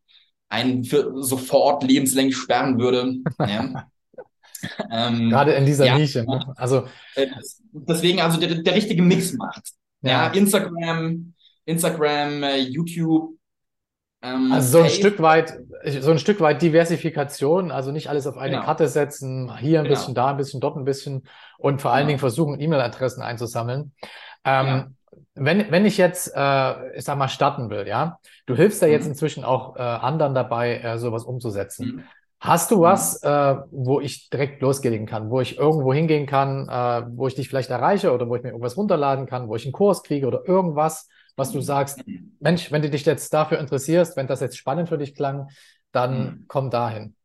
einen 0.49 0.83
für 0.83 1.23
sofort 1.23 1.83
lebenslänglich 1.83 2.37
sperren 2.37 2.79
würde. 2.79 3.15
ja. 3.39 3.87
ähm, 4.91 5.29
Gerade 5.29 5.53
in 5.53 5.65
dieser 5.65 5.85
ja, 5.85 5.97
Nische. 5.97 6.25
Ne? 6.25 6.53
Also 6.57 6.87
äh, 7.15 7.27
deswegen 7.71 8.19
also 8.19 8.39
der, 8.39 8.55
der 8.55 8.75
richtige 8.75 9.01
Mix 9.01 9.33
macht. 9.33 9.71
Ja, 10.01 10.27
ja 10.27 10.33
Instagram, 10.33 11.33
Instagram, 11.65 12.43
äh, 12.43 12.57
YouTube 12.57 13.36
ähm, 14.21 14.51
also 14.51 14.79
so 14.79 14.83
ein 14.83 14.89
Stück 14.89 15.21
weit, 15.21 15.53
so 15.99 16.11
ein 16.11 16.19
Stück 16.19 16.41
weit 16.41 16.61
Diversifikation, 16.61 17.71
also 17.71 17.91
nicht 17.91 18.09
alles 18.09 18.25
auf 18.27 18.37
eine 18.37 18.55
genau. 18.55 18.65
Karte 18.65 18.87
setzen, 18.87 19.55
hier 19.57 19.79
ein 19.79 19.83
genau. 19.85 19.95
bisschen, 19.95 20.15
da 20.15 20.27
ein 20.27 20.37
bisschen, 20.37 20.59
dort 20.59 20.75
ein 20.77 20.85
bisschen 20.85 21.27
und 21.57 21.81
vor 21.81 21.91
allen 21.91 22.01
genau. 22.01 22.07
Dingen 22.07 22.19
versuchen, 22.19 22.59
E-Mail-Adressen 22.59 23.21
einzusammeln. 23.21 23.93
Ähm, 24.43 24.67
ja. 24.67 24.87
Wenn, 25.35 25.71
wenn 25.71 25.85
ich 25.85 25.97
jetzt, 25.97 26.31
äh, 26.35 26.97
ich 26.97 27.03
sag 27.03 27.17
mal, 27.17 27.27
starten 27.27 27.69
will, 27.69 27.87
ja, 27.87 28.19
du 28.47 28.55
hilfst 28.55 28.81
ja 28.81 28.87
mhm. 28.87 28.93
jetzt 28.93 29.07
inzwischen 29.07 29.43
auch 29.43 29.75
äh, 29.75 29.81
anderen 29.81 30.33
dabei, 30.33 30.79
äh, 30.79 30.97
sowas 30.97 31.23
umzusetzen. 31.23 31.87
Mhm. 31.87 32.03
Hast 32.39 32.69
du 32.69 32.81
was, 32.81 33.21
äh, 33.23 33.55
wo 33.71 33.99
ich 33.99 34.29
direkt 34.29 34.61
loslegen 34.61 35.07
kann, 35.07 35.31
wo 35.31 35.41
ich 35.41 35.57
irgendwo 35.57 35.91
hingehen 35.91 36.27
kann, 36.27 36.69
äh, 36.69 37.03
wo 37.09 37.27
ich 37.27 37.33
dich 37.33 37.49
vielleicht 37.49 37.71
erreiche 37.71 38.13
oder 38.13 38.29
wo 38.29 38.35
ich 38.35 38.43
mir 38.43 38.49
irgendwas 38.49 38.77
runterladen 38.77 39.25
kann, 39.25 39.47
wo 39.47 39.55
ich 39.55 39.65
einen 39.65 39.73
Kurs 39.73 40.03
kriege 40.03 40.27
oder 40.27 40.47
irgendwas, 40.47 41.09
was 41.37 41.51
du 41.51 41.61
sagst, 41.61 42.03
Mensch, 42.39 42.71
wenn 42.71 42.81
du 42.81 42.89
dich 42.89 43.05
jetzt 43.05 43.31
dafür 43.33 43.59
interessierst, 43.59 44.17
wenn 44.17 44.27
das 44.27 44.41
jetzt 44.41 44.57
spannend 44.57 44.89
für 44.89 44.97
dich 44.97 45.15
klang, 45.15 45.49
dann 45.91 46.19
mhm. 46.19 46.45
komm 46.47 46.69
dahin. 46.69 47.15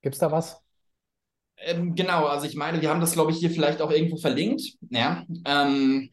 Gibt 0.00 0.14
es 0.14 0.20
da 0.20 0.30
was? 0.32 0.62
Ähm, 1.58 1.94
genau, 1.94 2.26
also 2.26 2.46
ich 2.46 2.54
meine, 2.54 2.80
wir 2.80 2.88
haben 2.88 3.00
das, 3.00 3.12
glaube 3.12 3.32
ich, 3.32 3.38
hier 3.38 3.50
vielleicht 3.50 3.82
auch 3.82 3.90
irgendwo 3.90 4.16
verlinkt, 4.16 4.62
ja, 4.90 5.24
ähm, 5.44 6.10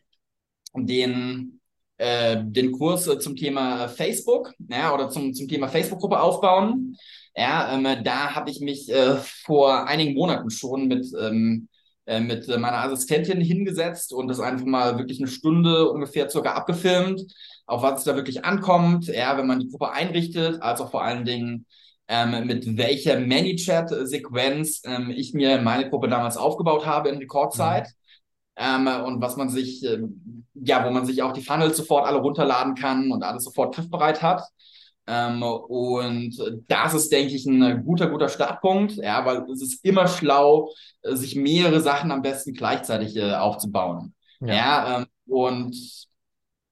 den, 0.73 1.59
äh, 1.97 2.37
den 2.43 2.71
Kurs 2.71 3.07
äh, 3.07 3.19
zum 3.19 3.35
Thema 3.35 3.87
Facebook, 3.87 4.53
ja, 4.69 4.93
oder 4.93 5.09
zum, 5.09 5.33
zum 5.33 5.47
Thema 5.47 5.67
Facebook-Gruppe 5.67 6.19
aufbauen. 6.19 6.97
Ja, 7.35 7.73
ähm, 7.73 8.03
da 8.03 8.33
habe 8.33 8.49
ich 8.49 8.61
mich 8.61 8.89
äh, 8.89 9.15
vor 9.17 9.87
einigen 9.87 10.15
Monaten 10.15 10.49
schon 10.49 10.87
mit 10.87 11.05
ähm, 11.19 11.67
äh, 12.05 12.19
mit 12.19 12.47
meiner 12.47 12.83
Assistentin 12.83 13.41
hingesetzt 13.41 14.13
und 14.13 14.27
das 14.27 14.39
einfach 14.39 14.65
mal 14.65 14.97
wirklich 14.97 15.19
eine 15.19 15.27
Stunde 15.27 15.89
ungefähr 15.89 16.29
circa 16.29 16.53
abgefilmt, 16.53 17.21
auf 17.65 17.81
was 17.81 17.99
es 17.99 18.03
da 18.05 18.15
wirklich 18.15 18.43
ankommt, 18.43 19.07
ja, 19.07 19.37
wenn 19.37 19.47
man 19.47 19.59
die 19.59 19.69
Gruppe 19.69 19.91
einrichtet, 19.91 20.61
als 20.61 20.81
auch 20.81 20.91
vor 20.91 21.03
allen 21.03 21.25
Dingen 21.25 21.65
ähm, 22.07 22.45
mit 22.45 22.77
welcher 22.77 23.19
ManyChat-Sequenz 23.19 24.81
ähm, 24.85 25.11
ich 25.11 25.33
mir 25.33 25.61
meine 25.61 25.89
Gruppe 25.89 26.09
damals 26.09 26.37
aufgebaut 26.37 26.85
habe 26.85 27.09
in 27.09 27.17
Rekordzeit. 27.17 27.87
Mhm. 27.87 28.87
Ähm, 28.87 28.87
und 29.05 29.21
was 29.21 29.35
man 29.35 29.49
sich, 29.49 29.83
äh, 29.83 29.99
ja, 30.53 30.85
wo 30.85 30.91
man 30.91 31.05
sich 31.05 31.23
auch 31.23 31.33
die 31.33 31.41
Funnels 31.41 31.77
sofort 31.77 32.05
alle 32.05 32.19
runterladen 32.19 32.75
kann 32.75 33.11
und 33.11 33.23
alles 33.23 33.45
sofort 33.45 33.75
griffbereit 33.75 34.21
hat. 34.21 34.43
Ähm, 35.05 35.43
und 35.43 36.35
das 36.67 36.93
ist, 36.93 37.11
denke 37.11 37.35
ich, 37.35 37.45
ein 37.45 37.83
guter, 37.83 38.09
guter 38.09 38.29
Startpunkt, 38.29 38.93
ja, 38.93 39.25
weil 39.25 39.43
es 39.51 39.61
ist 39.61 39.83
immer 39.83 40.07
schlau, 40.07 40.71
sich 41.03 41.35
mehrere 41.35 41.81
Sachen 41.81 42.11
am 42.11 42.21
besten 42.21 42.53
gleichzeitig 42.53 43.15
äh, 43.17 43.33
aufzubauen. 43.33 44.13
Ja, 44.39 44.53
ja 44.53 44.97
ähm, 44.99 45.05
und 45.27 46.07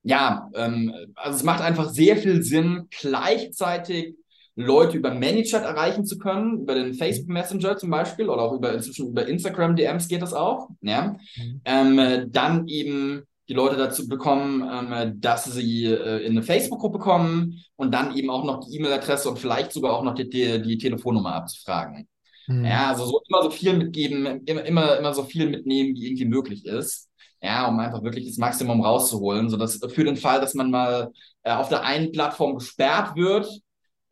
ja, 0.03 0.49
ähm, 0.55 0.93
also 1.15 1.37
es 1.37 1.43
macht 1.43 1.61
einfach 1.61 1.89
sehr 1.89 2.17
viel 2.17 2.41
Sinn, 2.41 2.87
gleichzeitig 2.89 4.15
Leute 4.55 4.97
über 4.97 5.13
ManyChat 5.13 5.63
erreichen 5.63 6.05
zu 6.05 6.17
können, 6.17 6.61
über 6.61 6.75
den 6.75 6.93
Facebook 6.93 7.29
Messenger 7.29 7.77
zum 7.77 7.89
Beispiel 7.89 8.29
oder 8.29 8.41
auch 8.41 8.53
über 8.53 8.73
inzwischen 8.73 9.09
über 9.09 9.25
Instagram 9.25 9.75
DMs 9.75 10.07
geht 10.07 10.21
das 10.21 10.33
auch. 10.33 10.69
Ja? 10.81 11.15
Mhm. 11.37 11.61
Ähm, 11.65 12.31
dann 12.31 12.67
eben 12.67 13.23
die 13.51 13.55
Leute 13.57 13.75
dazu 13.75 14.07
bekommen, 14.07 14.65
ähm, 14.71 15.19
dass 15.19 15.43
sie 15.43 15.83
äh, 15.83 16.25
in 16.25 16.31
eine 16.31 16.41
Facebook-Gruppe 16.41 16.99
kommen 16.99 17.61
und 17.75 17.93
dann 17.93 18.15
eben 18.15 18.29
auch 18.29 18.45
noch 18.45 18.61
die 18.61 18.77
E-Mail-Adresse 18.77 19.29
und 19.29 19.39
vielleicht 19.39 19.73
sogar 19.73 19.91
auch 19.91 20.03
noch 20.03 20.15
die, 20.15 20.29
die, 20.29 20.61
die 20.61 20.77
Telefonnummer 20.77 21.35
abzufragen. 21.35 22.07
Mhm. 22.47 22.63
Ja, 22.63 22.91
also 22.91 23.03
so 23.05 23.21
immer 23.27 23.43
so 23.43 23.49
viel 23.49 23.73
mitgeben, 23.73 24.45
immer, 24.45 24.63
immer, 24.63 24.97
immer 24.97 25.13
so 25.13 25.23
viel 25.23 25.49
mitnehmen, 25.49 25.95
wie 25.95 26.05
irgendwie 26.05 26.25
möglich 26.25 26.65
ist. 26.65 27.09
Ja, 27.41 27.67
um 27.67 27.77
einfach 27.77 28.01
wirklich 28.03 28.25
das 28.25 28.37
Maximum 28.37 28.85
rauszuholen, 28.85 29.49
sodass 29.49 29.81
für 29.85 30.05
den 30.05 30.15
Fall, 30.15 30.39
dass 30.39 30.53
man 30.53 30.71
mal 30.71 31.11
äh, 31.43 31.51
auf 31.51 31.67
der 31.67 31.83
einen 31.83 32.13
Plattform 32.13 32.55
gesperrt 32.55 33.17
wird, 33.17 33.49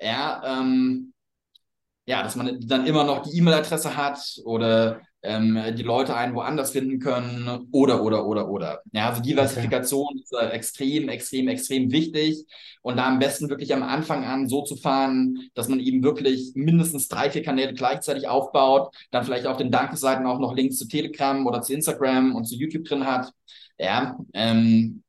ja, 0.02 0.42
ähm, 0.44 1.14
ja, 2.06 2.24
dass 2.24 2.36
man 2.36 2.60
dann 2.60 2.86
immer 2.86 3.06
noch 3.06 3.22
die 3.22 3.38
E-Mail-Adresse 3.38 3.96
hat 3.96 4.20
oder 4.44 5.00
ähm, 5.22 5.60
die 5.76 5.84
Leute 5.84 6.16
einen 6.16 6.34
woanders 6.34 6.72
finden 6.72 7.00
können 7.00 7.68
oder, 7.72 8.04
oder, 8.04 8.26
oder, 8.26 8.50
oder. 8.50 8.82
Ja, 8.94 9.10
also 9.10 9.22
Diversifikation 9.22 10.08
okay. 10.08 10.22
ist 10.24 10.34
äh, 10.34 10.50
extrem, 10.50 11.10
extrem, 11.10 11.48
extrem 11.50 11.92
wichtig 11.92 12.46
und 12.82 12.98
da 12.98 13.08
am 13.08 13.20
besten 13.20 13.50
wirklich 13.50 13.74
am 13.74 13.84
Anfang 13.84 14.24
an 14.24 14.48
so 14.48 14.64
zu 14.64 14.76
fahren, 14.76 15.50
dass 15.56 15.68
man 15.68 15.80
eben 15.80 16.04
wirklich 16.04 16.54
mindestens 16.56 17.08
drei, 17.10 17.30
vier 17.30 17.44
Kanäle 17.44 17.74
gleichzeitig 17.74 18.28
aufbaut, 18.28 18.96
dann 19.12 19.26
vielleicht 19.26 19.46
auf 19.46 19.58
den 19.58 19.72
Dankeseiten 19.72 20.26
auch 20.26 20.40
noch 20.40 20.56
Links 20.56 20.78
zu 20.78 20.88
Telegram 20.88 21.46
oder 21.46 21.62
zu 21.62 21.74
Instagram 21.74 22.36
und 22.36 22.46
zu 22.46 22.56
YouTube 22.56 22.86
drin 22.86 23.06
hat. 23.06 23.32
Ja, 23.78 24.18
ähm, 24.34 25.04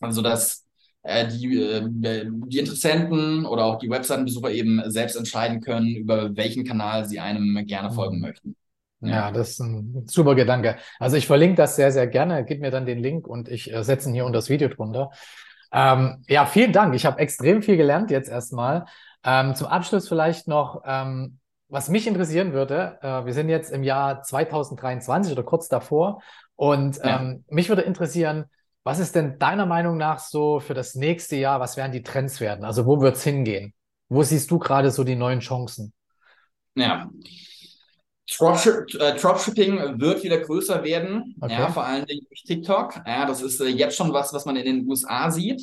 also 0.00 0.22
das 0.22 0.66
äh, 1.02 1.28
die, 1.28 1.62
äh, 1.62 1.82
die 2.28 2.58
Interessenten 2.58 3.46
oder 3.46 3.64
auch 3.64 3.78
die 3.78 3.88
Webseitenbesucher 3.88 4.50
eben 4.50 4.82
selbst 4.90 5.16
entscheiden 5.16 5.60
können, 5.60 5.94
über 5.94 6.36
welchen 6.36 6.64
Kanal 6.64 7.06
sie 7.06 7.20
einem 7.20 7.64
gerne 7.66 7.92
folgen 7.92 8.20
möchten. 8.20 8.56
Ja. 9.00 9.30
das 9.30 9.50
ist 9.50 9.60
ein 9.60 10.04
super 10.06 10.34
Gedanke. 10.34 10.76
Also 10.98 11.16
ich 11.16 11.26
verlinke 11.26 11.56
das 11.56 11.76
sehr, 11.76 11.92
sehr 11.92 12.06
gerne. 12.06 12.44
Gib 12.44 12.60
mir 12.60 12.70
dann 12.70 12.86
den 12.86 12.98
Link 12.98 13.26
und 13.26 13.48
ich 13.48 13.72
äh, 13.72 13.84
setze 13.84 14.08
ihn 14.08 14.14
hier 14.14 14.24
unter 14.24 14.38
das 14.38 14.48
Video 14.48 14.68
drunter. 14.68 15.10
Ähm, 15.72 16.22
ja, 16.28 16.46
vielen 16.46 16.72
Dank. 16.72 16.94
Ich 16.94 17.04
habe 17.04 17.18
extrem 17.18 17.62
viel 17.62 17.76
gelernt 17.76 18.10
jetzt 18.10 18.30
erstmal. 18.30 18.86
Ähm, 19.24 19.54
zum 19.54 19.66
Abschluss 19.66 20.08
vielleicht 20.08 20.48
noch, 20.48 20.82
ähm, 20.86 21.38
was 21.68 21.88
mich 21.88 22.06
interessieren 22.06 22.52
würde. 22.52 22.98
Äh, 23.02 23.26
wir 23.26 23.34
sind 23.34 23.48
jetzt 23.48 23.70
im 23.70 23.82
Jahr 23.82 24.22
2023 24.22 25.32
oder 25.32 25.42
kurz 25.42 25.68
davor. 25.68 26.22
Und 26.54 26.96
ja. 26.96 27.20
Ähm, 27.20 27.44
mich 27.48 27.68
würde 27.68 27.82
interessieren, 27.82 28.46
was 28.82 29.00
ist 29.00 29.16
denn 29.16 29.38
deiner 29.38 29.66
Meinung 29.66 29.96
nach 29.96 30.20
so 30.20 30.60
für 30.60 30.72
das 30.72 30.94
nächste 30.94 31.36
Jahr, 31.36 31.58
was 31.58 31.76
werden 31.76 31.92
die 31.92 32.04
Trends 32.04 32.40
werden? 32.40 32.64
Also 32.64 32.86
wo 32.86 33.00
wird 33.00 33.16
es 33.16 33.24
hingehen? 33.24 33.74
Wo 34.08 34.22
siehst 34.22 34.50
du 34.50 34.60
gerade 34.60 34.92
so 34.92 35.02
die 35.02 35.16
neuen 35.16 35.40
Chancen? 35.40 35.92
Ja, 36.76 37.10
Dropshipping 38.28 40.00
wird 40.00 40.22
wieder 40.24 40.38
größer 40.38 40.82
werden, 40.82 41.36
okay. 41.40 41.54
ja, 41.54 41.70
vor 41.70 41.84
allen 41.84 42.06
Dingen 42.06 42.26
durch 42.28 42.42
TikTok. 42.42 43.00
Ja, 43.06 43.24
das 43.24 43.40
ist 43.40 43.60
äh, 43.60 43.66
jetzt 43.66 43.96
schon 43.96 44.12
was, 44.12 44.32
was 44.32 44.44
man 44.44 44.56
in 44.56 44.64
den 44.64 44.88
USA 44.88 45.30
sieht. 45.30 45.62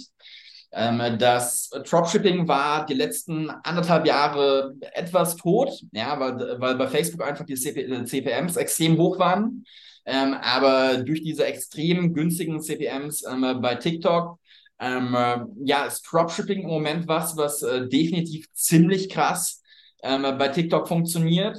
Ähm, 0.71 1.17
das 1.19 1.69
Dropshipping 1.69 2.47
war 2.47 2.85
die 2.85 2.95
letzten 2.95 3.49
anderthalb 3.49 4.07
Jahre 4.07 4.73
etwas 4.93 5.35
tot, 5.35 5.71
ja, 5.91 6.19
weil, 6.19 6.59
weil 6.59 6.75
bei 6.75 6.87
Facebook 6.87 7.21
einfach 7.21 7.45
die 7.45 7.55
CP, 7.55 8.05
CPMs 8.05 8.55
extrem 8.55 8.97
hoch 8.97 9.19
waren. 9.19 9.65
Ähm, 10.05 10.33
aber 10.33 10.97
durch 10.97 11.21
diese 11.21 11.45
extrem 11.45 12.13
günstigen 12.13 12.59
CPMs 12.59 13.23
ähm, 13.25 13.61
bei 13.61 13.75
TikTok, 13.75 14.39
ähm, 14.79 15.15
äh, 15.15 15.39
ja, 15.63 15.85
ist 15.85 16.01
Dropshipping 16.09 16.63
im 16.63 16.67
Moment 16.67 17.07
was, 17.07 17.37
was 17.37 17.61
äh, 17.61 17.87
definitiv 17.87 18.51
ziemlich 18.53 19.09
krass 19.09 19.61
ähm, 20.01 20.23
bei 20.37 20.49
TikTok 20.49 20.87
funktioniert. 20.87 21.57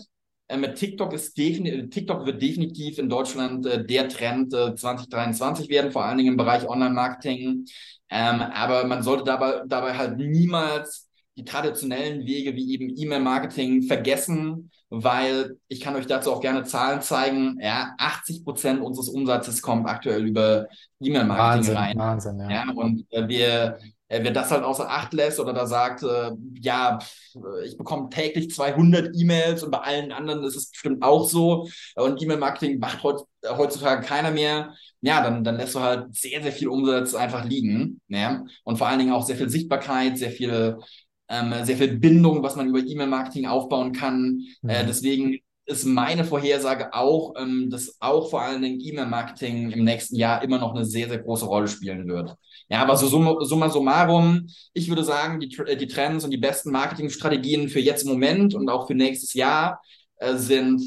Ähm, 0.54 0.74
TikTok, 0.74 1.12
ist 1.12 1.34
TikTok 1.34 2.26
wird 2.26 2.40
definitiv 2.40 2.98
in 2.98 3.08
Deutschland 3.08 3.66
äh, 3.66 3.84
der 3.84 4.08
Trend 4.08 4.54
äh, 4.54 4.74
2023 4.74 5.68
werden, 5.68 5.92
vor 5.92 6.04
allen 6.04 6.18
Dingen 6.18 6.30
im 6.30 6.36
Bereich 6.36 6.68
Online-Marketing. 6.68 7.66
Ähm, 8.10 8.40
aber 8.40 8.86
man 8.86 9.02
sollte 9.02 9.24
dabei, 9.24 9.62
dabei 9.66 9.94
halt 9.94 10.18
niemals 10.18 11.08
die 11.36 11.44
traditionellen 11.44 12.24
Wege 12.26 12.54
wie 12.54 12.72
eben 12.72 12.94
E-Mail-Marketing 12.96 13.82
vergessen, 13.82 14.70
weil 14.88 15.56
ich 15.66 15.80
kann 15.80 15.96
euch 15.96 16.06
dazu 16.06 16.32
auch 16.32 16.40
gerne 16.40 16.62
Zahlen 16.62 17.02
zeigen. 17.02 17.58
Ja, 17.60 17.94
80 17.98 18.44
Prozent 18.44 18.80
unseres 18.80 19.08
Umsatzes 19.08 19.60
kommt 19.60 19.88
aktuell 19.88 20.24
über 20.24 20.66
E-Mail-Marketing 21.00 21.76
rein. 21.76 21.98
Wahnsinn, 21.98 22.38
ja. 22.38 22.50
ja 22.50 22.70
und 22.72 23.04
äh, 23.10 23.26
wir, 23.26 23.78
äh, 24.08 24.22
wer 24.22 24.30
das 24.32 24.50
halt 24.50 24.62
außer 24.62 24.88
Acht 24.88 25.12
lässt 25.12 25.40
oder 25.40 25.52
da 25.52 25.66
sagt, 25.66 26.02
äh, 26.02 26.32
ja, 26.60 26.98
ich 27.64 27.76
bekomme 27.76 28.10
täglich 28.10 28.50
200 28.50 29.10
E-Mails 29.14 29.62
und 29.62 29.70
bei 29.70 29.78
allen 29.78 30.12
anderen 30.12 30.44
ist 30.44 30.56
es 30.56 30.70
bestimmt 30.70 31.02
auch 31.02 31.28
so 31.28 31.68
und 31.96 32.22
E-Mail-Marketing 32.22 32.78
macht 32.78 33.02
heut, 33.02 33.22
heutzutage 33.46 34.06
keiner 34.06 34.30
mehr, 34.30 34.74
ja, 35.00 35.22
dann, 35.22 35.44
dann 35.44 35.56
lässt 35.56 35.74
du 35.74 35.80
halt 35.80 36.14
sehr, 36.14 36.42
sehr 36.42 36.52
viel 36.52 36.68
Umsatz 36.68 37.14
einfach 37.14 37.44
liegen. 37.44 38.00
Ja? 38.08 38.44
Und 38.64 38.78
vor 38.78 38.86
allen 38.86 38.98
Dingen 38.98 39.12
auch 39.12 39.24
sehr 39.26 39.36
viel 39.36 39.50
Sichtbarkeit, 39.50 40.16
sehr 40.16 40.30
viel 40.30 40.78
ähm, 41.28 41.54
sehr 41.64 41.76
viel 41.76 41.96
Bindung, 41.98 42.42
was 42.42 42.56
man 42.56 42.68
über 42.68 42.80
E-Mail-Marketing 42.80 43.46
aufbauen 43.46 43.92
kann. 43.92 44.40
Äh, 44.62 44.66
mhm. 44.66 44.70
Äh, 44.70 44.86
deswegen 44.86 45.38
ist 45.66 45.86
meine 45.86 46.24
Vorhersage 46.24 46.92
auch, 46.92 47.34
ähm, 47.38 47.70
dass 47.70 47.96
auch 48.00 48.28
vor 48.28 48.42
allen 48.42 48.62
Dingen 48.62 48.80
E-Mail-Marketing 48.80 49.70
im 49.70 49.84
nächsten 49.84 50.16
Jahr 50.16 50.42
immer 50.42 50.58
noch 50.58 50.74
eine 50.74 50.84
sehr, 50.84 51.08
sehr 51.08 51.18
große 51.18 51.46
Rolle 51.46 51.68
spielen 51.68 52.06
wird. 52.06 52.34
Ja, 52.68 52.82
aber 52.82 52.96
so 52.96 53.08
summa 53.44 53.68
summarum, 53.68 54.46
ich 54.72 54.88
würde 54.88 55.04
sagen, 55.04 55.38
die, 55.40 55.54
äh, 55.66 55.76
die 55.76 55.86
Trends 55.86 56.24
und 56.24 56.30
die 56.30 56.38
besten 56.38 56.70
Marketingstrategien 56.70 57.68
für 57.68 57.80
jetzt 57.80 58.04
im 58.04 58.10
Moment 58.10 58.54
und 58.54 58.68
auch 58.68 58.86
für 58.86 58.94
nächstes 58.94 59.34
Jahr 59.34 59.82
äh, 60.16 60.36
sind 60.36 60.82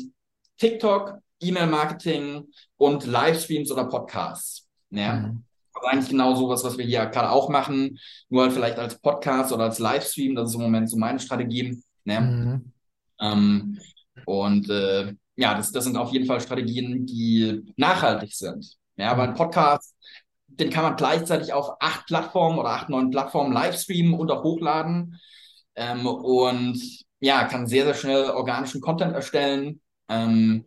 TikTok, 0.58 1.20
E-Mail-Marketing 1.40 2.46
und 2.78 3.06
Livestreams 3.06 3.72
oder 3.72 3.86
Podcasts. 3.86 4.68
Ja. 4.90 5.14
Mhm 5.14 5.44
eigentlich 5.86 6.10
genau 6.10 6.36
sowas, 6.36 6.64
was 6.64 6.78
wir 6.78 6.86
hier 6.86 7.06
gerade 7.06 7.30
auch 7.30 7.50
machen, 7.50 8.00
nur 8.30 8.44
halt 8.44 8.54
vielleicht 8.54 8.80
als 8.80 9.00
Podcast 9.00 9.52
oder 9.52 9.66
als 9.66 9.80
Livestream. 9.80 10.36
Das 10.36 10.50
ist 10.50 10.56
im 10.56 10.62
Moment 10.62 10.90
so 10.90 10.98
meine 10.98 11.20
Strategie. 11.20 11.82
Ne? 12.06 12.22
Mhm. 12.22 12.72
Ähm, 13.20 13.80
und 14.26 14.70
äh, 14.70 15.14
ja, 15.36 15.56
das, 15.56 15.72
das 15.72 15.84
sind 15.84 15.98
auf 15.98 16.12
jeden 16.12 16.26
Fall 16.26 16.42
Strategien, 16.42 17.06
die 17.06 17.64
nachhaltig 17.76 18.34
sind. 18.34 18.76
Ja, 18.96 19.12
aber 19.12 19.24
ein 19.24 19.36
Podcast, 19.36 19.96
den 20.60 20.70
kann 20.70 20.84
man 20.84 20.96
gleichzeitig 20.96 21.54
auf 21.54 21.70
acht 21.80 22.08
Plattformen 22.08 22.60
oder 22.60 22.70
acht, 22.70 22.90
neun 22.90 23.12
Plattformen 23.12 23.54
livestreamen 23.54 24.14
und 24.14 24.32
auch 24.32 24.44
hochladen. 24.44 25.20
Ähm, 25.76 26.06
und 26.06 26.80
ja, 27.20 27.46
kann 27.46 27.68
sehr, 27.68 27.86
sehr 27.86 27.94
schnell 27.94 28.30
organischen 28.32 28.82
Content 28.82 29.14
erstellen. 29.14 29.82
Ähm, 30.10 30.66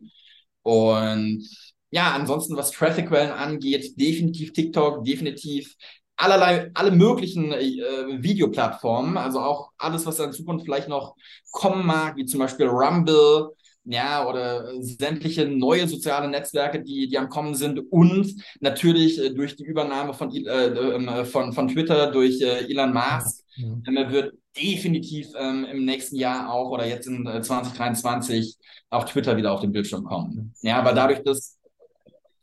und 0.63 1.49
ja, 1.91 2.13
ansonsten, 2.13 2.57
was 2.57 2.71
Traffic-Quellen 2.71 3.33
angeht, 3.33 4.01
definitiv 4.01 4.53
TikTok, 4.53 5.05
definitiv 5.05 5.75
allerlei, 6.17 6.71
alle 6.75 6.91
möglichen 6.91 7.53
äh, 7.53 8.23
Videoplattformen, 8.23 9.17
also 9.17 9.41
auch 9.41 9.71
alles, 9.79 10.07
was 10.07 10.19
in 10.19 10.33
Zukunft 10.33 10.65
vielleicht 10.65 10.89
noch 10.89 11.17
kommen 11.51 11.87
mag, 11.87 12.17
wie 12.17 12.27
zum 12.27 12.41
Beispiel 12.41 12.67
Rumble, 12.67 13.51
ja, 13.85 14.27
oder 14.29 14.73
sämtliche 14.83 15.47
neue 15.47 15.89
soziale 15.89 16.29
Netzwerke, 16.29 16.83
die, 16.83 17.09
die 17.09 17.19
am 17.19 17.29
Kommen 17.29 17.55
sind 17.55 17.79
und 17.91 18.35
natürlich 18.61 19.19
äh, 19.19 19.31
durch 19.31 19.57
die 19.57 19.65
Übernahme 19.65 20.13
von, 20.15 20.35
äh, 20.35 20.41
äh 20.41 21.25
von, 21.25 21.53
von 21.53 21.69
Twitter 21.69 22.11
durch 22.11 22.41
äh, 22.41 22.71
Elon 22.71 22.93
Musk 22.93 23.45
ja. 23.57 24.11
wird 24.11 24.35
definitiv 24.57 25.29
ähm, 25.39 25.65
im 25.65 25.85
nächsten 25.85 26.17
Jahr 26.17 26.53
auch 26.53 26.71
oder 26.71 26.87
jetzt 26.87 27.07
in 27.07 27.25
2023 27.25 28.57
auch 28.91 29.05
Twitter 29.05 29.37
wieder 29.37 29.53
auf 29.53 29.61
den 29.61 29.73
Bildschirm 29.73 30.05
kommen. 30.05 30.53
Ja, 30.63 30.79
aber 30.79 30.93
dadurch, 30.93 31.23
dass 31.23 31.59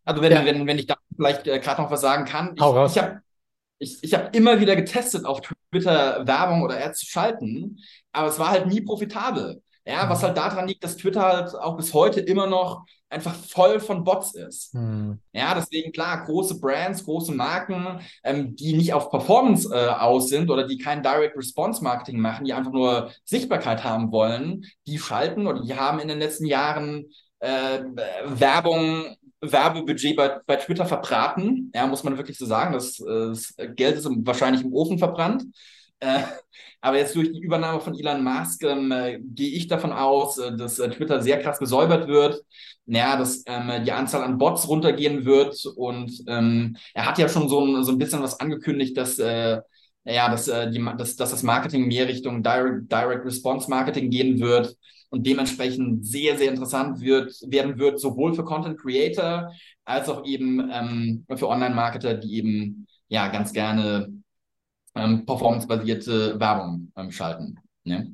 also 0.06 0.21
wenn, 0.21 0.32
ja. 0.32 0.45
wenn, 0.45 0.65
wenn 0.65 0.80
ich 0.80 0.88
da 0.88 0.95
vielleicht 1.15 1.43
gerade 1.43 1.82
noch 1.82 1.91
was 1.91 2.02
sagen 2.02 2.23
kann. 2.23 2.56
Ich, 2.56 2.62
ich 2.62 2.97
habe 3.04 3.21
ich, 3.80 3.97
ich 4.02 4.13
hab 4.13 4.36
immer 4.36 4.60
wieder 4.60 4.76
getestet, 4.76 5.26
auf 5.26 5.41
Twitter 5.41 6.26
Werbung 6.26 6.63
oder 6.63 6.84
Ads 6.84 7.00
zu 7.00 7.06
schalten, 7.06 7.80
aber 8.12 8.30
es 8.30 8.39
war 8.39 8.50
halt 8.50 8.67
nie 8.67 8.82
profitabel. 8.82 9.62
Ja, 9.88 10.10
was 10.10 10.21
halt 10.21 10.36
daran 10.36 10.67
liegt, 10.67 10.84
dass 10.84 10.97
Twitter 10.97 11.21
halt 11.21 11.56
auch 11.56 11.78
bis 11.78 11.93
heute 11.93 12.19
immer 12.19 12.45
noch 12.45 12.86
einfach 13.10 13.34
voll 13.34 13.80
von 13.80 14.04
Bots 14.04 14.36
ist. 14.36 14.76
Mhm. 14.76 15.19
Ja, 15.32 15.56
deswegen 15.56 15.93
klar, 15.93 16.26
große 16.26 16.60
Brands, 16.60 17.06
große 17.06 17.32
Marken, 17.32 18.02
ähm, 18.26 18.54
die 18.58 18.73
nicht 18.73 18.93
auf 18.93 19.10
Performance 19.10 19.73
äh, 19.73 19.88
aus 19.88 20.28
sind 20.28 20.50
oder 20.50 20.67
die 20.67 20.78
kein 20.78 21.02
Direct 21.02 21.38
Response 21.38 21.82
Marketing 21.82 22.19
machen, 22.19 22.43
die 22.43 22.52
einfach 22.52 22.73
nur 22.73 23.12
Sichtbarkeit 23.23 23.86
haben 23.86 24.12
wollen, 24.12 24.65
die 24.88 25.00
schalten 25.00 25.47
oder 25.47 25.62
die 25.62 25.76
haben 25.76 26.00
in 26.00 26.10
den 26.10 26.19
letzten 26.19 26.45
Jahren 26.45 27.06
äh, 27.39 27.80
Werbung 28.26 29.15
Werbebudget 29.39 30.15
bei, 30.15 30.39
bei 30.45 30.56
Twitter 30.58 30.86
verbraten. 30.86 31.71
Ja, 31.73 31.86
muss 31.88 32.04
man 32.04 32.17
wirklich 32.17 32.38
so 32.38 32.45
sagen. 32.45 32.73
Das, 32.73 33.00
äh, 33.00 33.30
das 33.30 33.56
Geld 33.76 33.95
ist 33.95 34.10
wahrscheinlich 34.10 34.63
im 34.63 34.73
Ofen 34.73 34.97
verbrannt. 34.97 35.45
Äh, 35.99 36.23
aber 36.81 36.97
jetzt 36.97 37.15
durch 37.15 37.31
die 37.31 37.41
Übernahme 37.41 37.81
von 37.81 37.97
Elon 37.97 38.23
Musk 38.23 38.63
ähm, 38.63 38.91
äh, 38.91 39.19
gehe 39.19 39.49
ich 39.49 39.67
davon 39.67 39.91
aus, 39.91 40.38
äh, 40.38 40.55
dass 40.55 40.77
äh, 40.79 40.89
Twitter 40.89 41.21
sehr 41.21 41.39
krass 41.41 41.57
gesäubert 41.60 42.07
wird, 42.07 42.43
naja, 42.86 43.17
dass 43.17 43.43
ähm, 43.47 43.83
die 43.83 43.91
Anzahl 43.91 44.23
an 44.23 44.38
Bots 44.38 44.67
runtergehen 44.67 45.25
wird. 45.25 45.65
Und 45.75 46.12
ähm, 46.27 46.77
er 46.93 47.07
hat 47.07 47.17
ja 47.17 47.27
schon 47.27 47.49
so 47.49 47.65
ein, 47.65 47.83
so 47.83 47.91
ein 47.91 47.97
bisschen 47.97 48.21
was 48.21 48.39
angekündigt, 48.39 48.95
dass 48.95 49.17
äh, 49.19 49.60
ja, 50.05 50.29
dass, 50.29 50.47
äh, 50.47 50.71
die, 50.71 50.83
dass, 50.97 51.15
dass 51.15 51.31
das 51.31 51.43
Marketing 51.43 51.88
mehr 51.88 52.07
Richtung 52.07 52.41
Direct, 52.43 52.91
Direct 52.91 53.25
Response 53.25 53.69
Marketing 53.69 54.10
gehen 54.10 54.39
wird 54.39 54.75
und 55.10 55.25
dementsprechend 55.25 56.05
sehr, 56.05 56.38
sehr 56.38 56.49
interessant 56.49 57.01
wird, 57.01 57.33
werden 57.47 57.77
wird, 57.77 57.99
sowohl 57.99 58.33
für 58.33 58.43
Content 58.43 58.79
Creator 58.79 59.51
als 59.86 60.10
auch 60.10 60.25
eben 60.25 60.69
ähm, 60.71 61.25
für 61.36 61.47
Online-Marketer, 61.47 62.15
die 62.15 62.38
eben 62.38 62.88
ja 63.10 63.27
ganz 63.29 63.53
gerne 63.53 64.10
ähm, 64.97 65.25
performancebasierte 65.25 66.39
Werbung 66.39 66.91
ähm, 66.95 67.12
schalten. 67.12 67.60
Ne? 67.83 68.13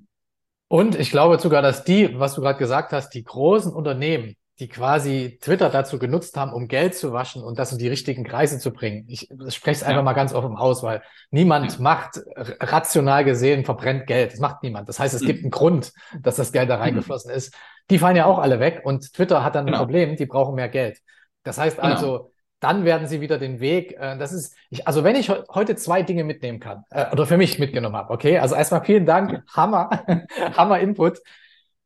Und 0.68 1.00
ich 1.00 1.12
glaube 1.12 1.40
sogar, 1.40 1.62
dass 1.62 1.84
die, 1.84 2.20
was 2.20 2.36
du 2.36 2.42
gerade 2.42 2.58
gesagt 2.58 2.94
hast, 2.94 3.10
die 3.12 3.24
großen 3.24 3.72
Unternehmen, 3.72 4.36
die 4.60 4.68
quasi 4.68 5.40
Twitter 5.42 5.70
dazu 5.70 5.98
genutzt 5.98 6.38
haben, 6.38 6.54
um 6.54 6.68
Geld 6.68 6.96
zu 6.96 7.12
waschen 7.12 7.44
und 7.44 7.58
das 7.58 7.72
in 7.72 7.80
die 7.80 7.88
richtigen 7.88 8.24
Kreise 8.24 8.60
zu 8.60 8.72
bringen. 8.72 9.06
Ich 9.08 9.30
spreche 9.50 9.78
es 9.78 9.84
einfach 9.84 9.98
ja. 9.98 10.04
mal 10.04 10.14
ganz 10.14 10.34
offen 10.34 10.56
aus, 10.56 10.84
weil 10.84 11.02
niemand 11.32 11.74
ja. 11.74 11.82
macht 11.82 12.22
rational 12.36 13.24
gesehen 13.24 13.66
verbrennt 13.66 14.06
Geld. 14.06 14.34
Das 14.34 14.40
macht 14.40 14.62
niemand. 14.62 14.88
Das 14.90 15.00
heißt, 15.00 15.14
es 15.16 15.22
mhm. 15.22 15.26
gibt 15.28 15.42
einen 15.44 15.52
Grund, 15.52 15.92
dass 16.20 16.36
das 16.36 16.52
Geld 16.52 16.70
da 16.70 16.78
reingeflossen 16.78 17.32
mhm. 17.32 17.38
ist. 17.38 17.56
Die 17.90 18.00
fallen 18.00 18.16
ja 18.16 18.26
auch 18.26 18.40
alle 18.40 18.60
weg 18.60 18.82
und 18.84 19.14
Twitter 19.14 19.44
hat 19.44 19.56
dann 19.56 19.66
genau. 19.66 19.78
ein 19.78 19.82
Problem, 19.82 20.16
die 20.16 20.26
brauchen 20.26 20.56
mehr 20.56 20.70
Geld. 20.70 21.00
Das 21.44 21.58
heißt 21.58 21.78
genau. 21.78 21.94
also, 21.94 22.33
dann 22.64 22.86
werden 22.86 23.08
sie 23.08 23.20
wieder 23.20 23.38
den 23.38 23.60
Weg. 23.60 23.98
Äh, 24.00 24.18
das 24.18 24.32
ist, 24.32 24.56
ich, 24.70 24.88
also 24.88 25.04
wenn 25.04 25.16
ich 25.16 25.30
heute 25.30 25.76
zwei 25.76 26.02
Dinge 26.02 26.24
mitnehmen 26.24 26.60
kann 26.60 26.84
äh, 26.90 27.12
oder 27.12 27.26
für 27.26 27.38
mich 27.38 27.60
mitgenommen 27.60 27.96
habe, 27.96 28.14
okay. 28.14 28.40
Also 28.40 28.56
erstmal 28.56 28.86
vielen 28.86 29.06
Dank, 29.06 29.44
Hammer, 29.54 30.06
Hammer 30.58 30.80
Input. 30.80 31.20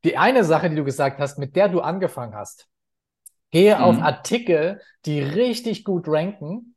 Die 0.04 0.16
eine 0.16 0.44
Sache, 0.44 0.70
die 0.70 0.76
du 0.76 0.84
gesagt 0.84 1.18
hast, 1.18 1.38
mit 1.38 1.56
der 1.56 1.68
du 1.68 1.80
angefangen 1.80 2.34
hast, 2.34 2.68
gehe 3.50 3.76
mhm. 3.76 3.82
auf 3.82 3.98
Artikel, 4.00 4.80
die 5.04 5.20
richtig 5.20 5.84
gut 5.84 6.06
ranken 6.06 6.76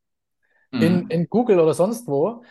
mhm. 0.72 0.82
in, 0.82 1.08
in 1.10 1.30
Google 1.30 1.60
oder 1.60 1.76
sonst 1.76 2.08
wo. 2.08 2.44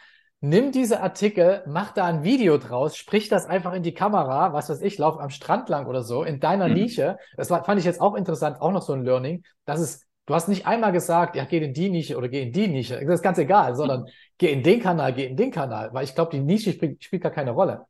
Nimm 0.43 0.73
diese 0.73 1.03
Artikel, 1.03 1.63
mach 1.67 1.91
da 1.91 2.07
ein 2.07 2.23
Video 2.23 2.57
draus, 2.57 2.97
sprich 2.97 3.29
das 3.29 3.45
einfach 3.45 3.75
in 3.75 3.83
die 3.83 3.93
Kamera, 3.93 4.55
was 4.55 4.71
weiß 4.71 4.81
ich, 4.81 4.97
lauf 4.97 5.19
am 5.19 5.29
Strand 5.29 5.69
lang 5.69 5.87
oder 5.87 6.03
so, 6.03 6.23
in 6.23 6.41
deiner 6.41 6.69
mhm. 6.69 6.75
Nische. 6.75 7.19
Das 7.37 7.51
war, 7.51 7.65
fand 7.65 7.81
ich 7.81 7.85
jetzt 7.85 8.01
auch 8.01 8.15
interessant, 8.15 8.61
auch 8.61 8.71
noch 8.73 8.83
so 8.83 8.93
ein 8.93 9.05
Learning, 9.05 9.43
dass 9.67 9.81
es 9.81 10.07
Du 10.31 10.37
hast 10.37 10.47
nicht 10.47 10.65
einmal 10.65 10.93
gesagt, 10.93 11.35
ja, 11.35 11.45
geh 11.45 11.59
in 11.59 11.75
die 11.75 11.91
Nische 11.91 12.17
oder 12.17 12.29
geh 12.29 12.45
in 12.45 12.53
die 12.53 12.69
Nische. 12.69 13.05
Das 13.05 13.17
ist 13.17 13.23
ganz 13.23 13.39
egal, 13.39 13.75
sondern 13.75 14.07
geh 14.39 14.53
in 14.53 14.63
den 14.63 14.81
Kanal, 14.81 15.13
geh 15.13 15.27
in 15.27 15.37
den 15.37 15.51
Kanal, 15.51 15.93
weil 15.93 16.05
ich 16.05 16.15
glaube, 16.15 16.31
die 16.31 16.39
Nische 16.39 16.71
spielt, 16.71 17.03
spielt 17.03 17.25
gar 17.25 17.33
keine 17.33 17.51
Rolle. 17.51 17.87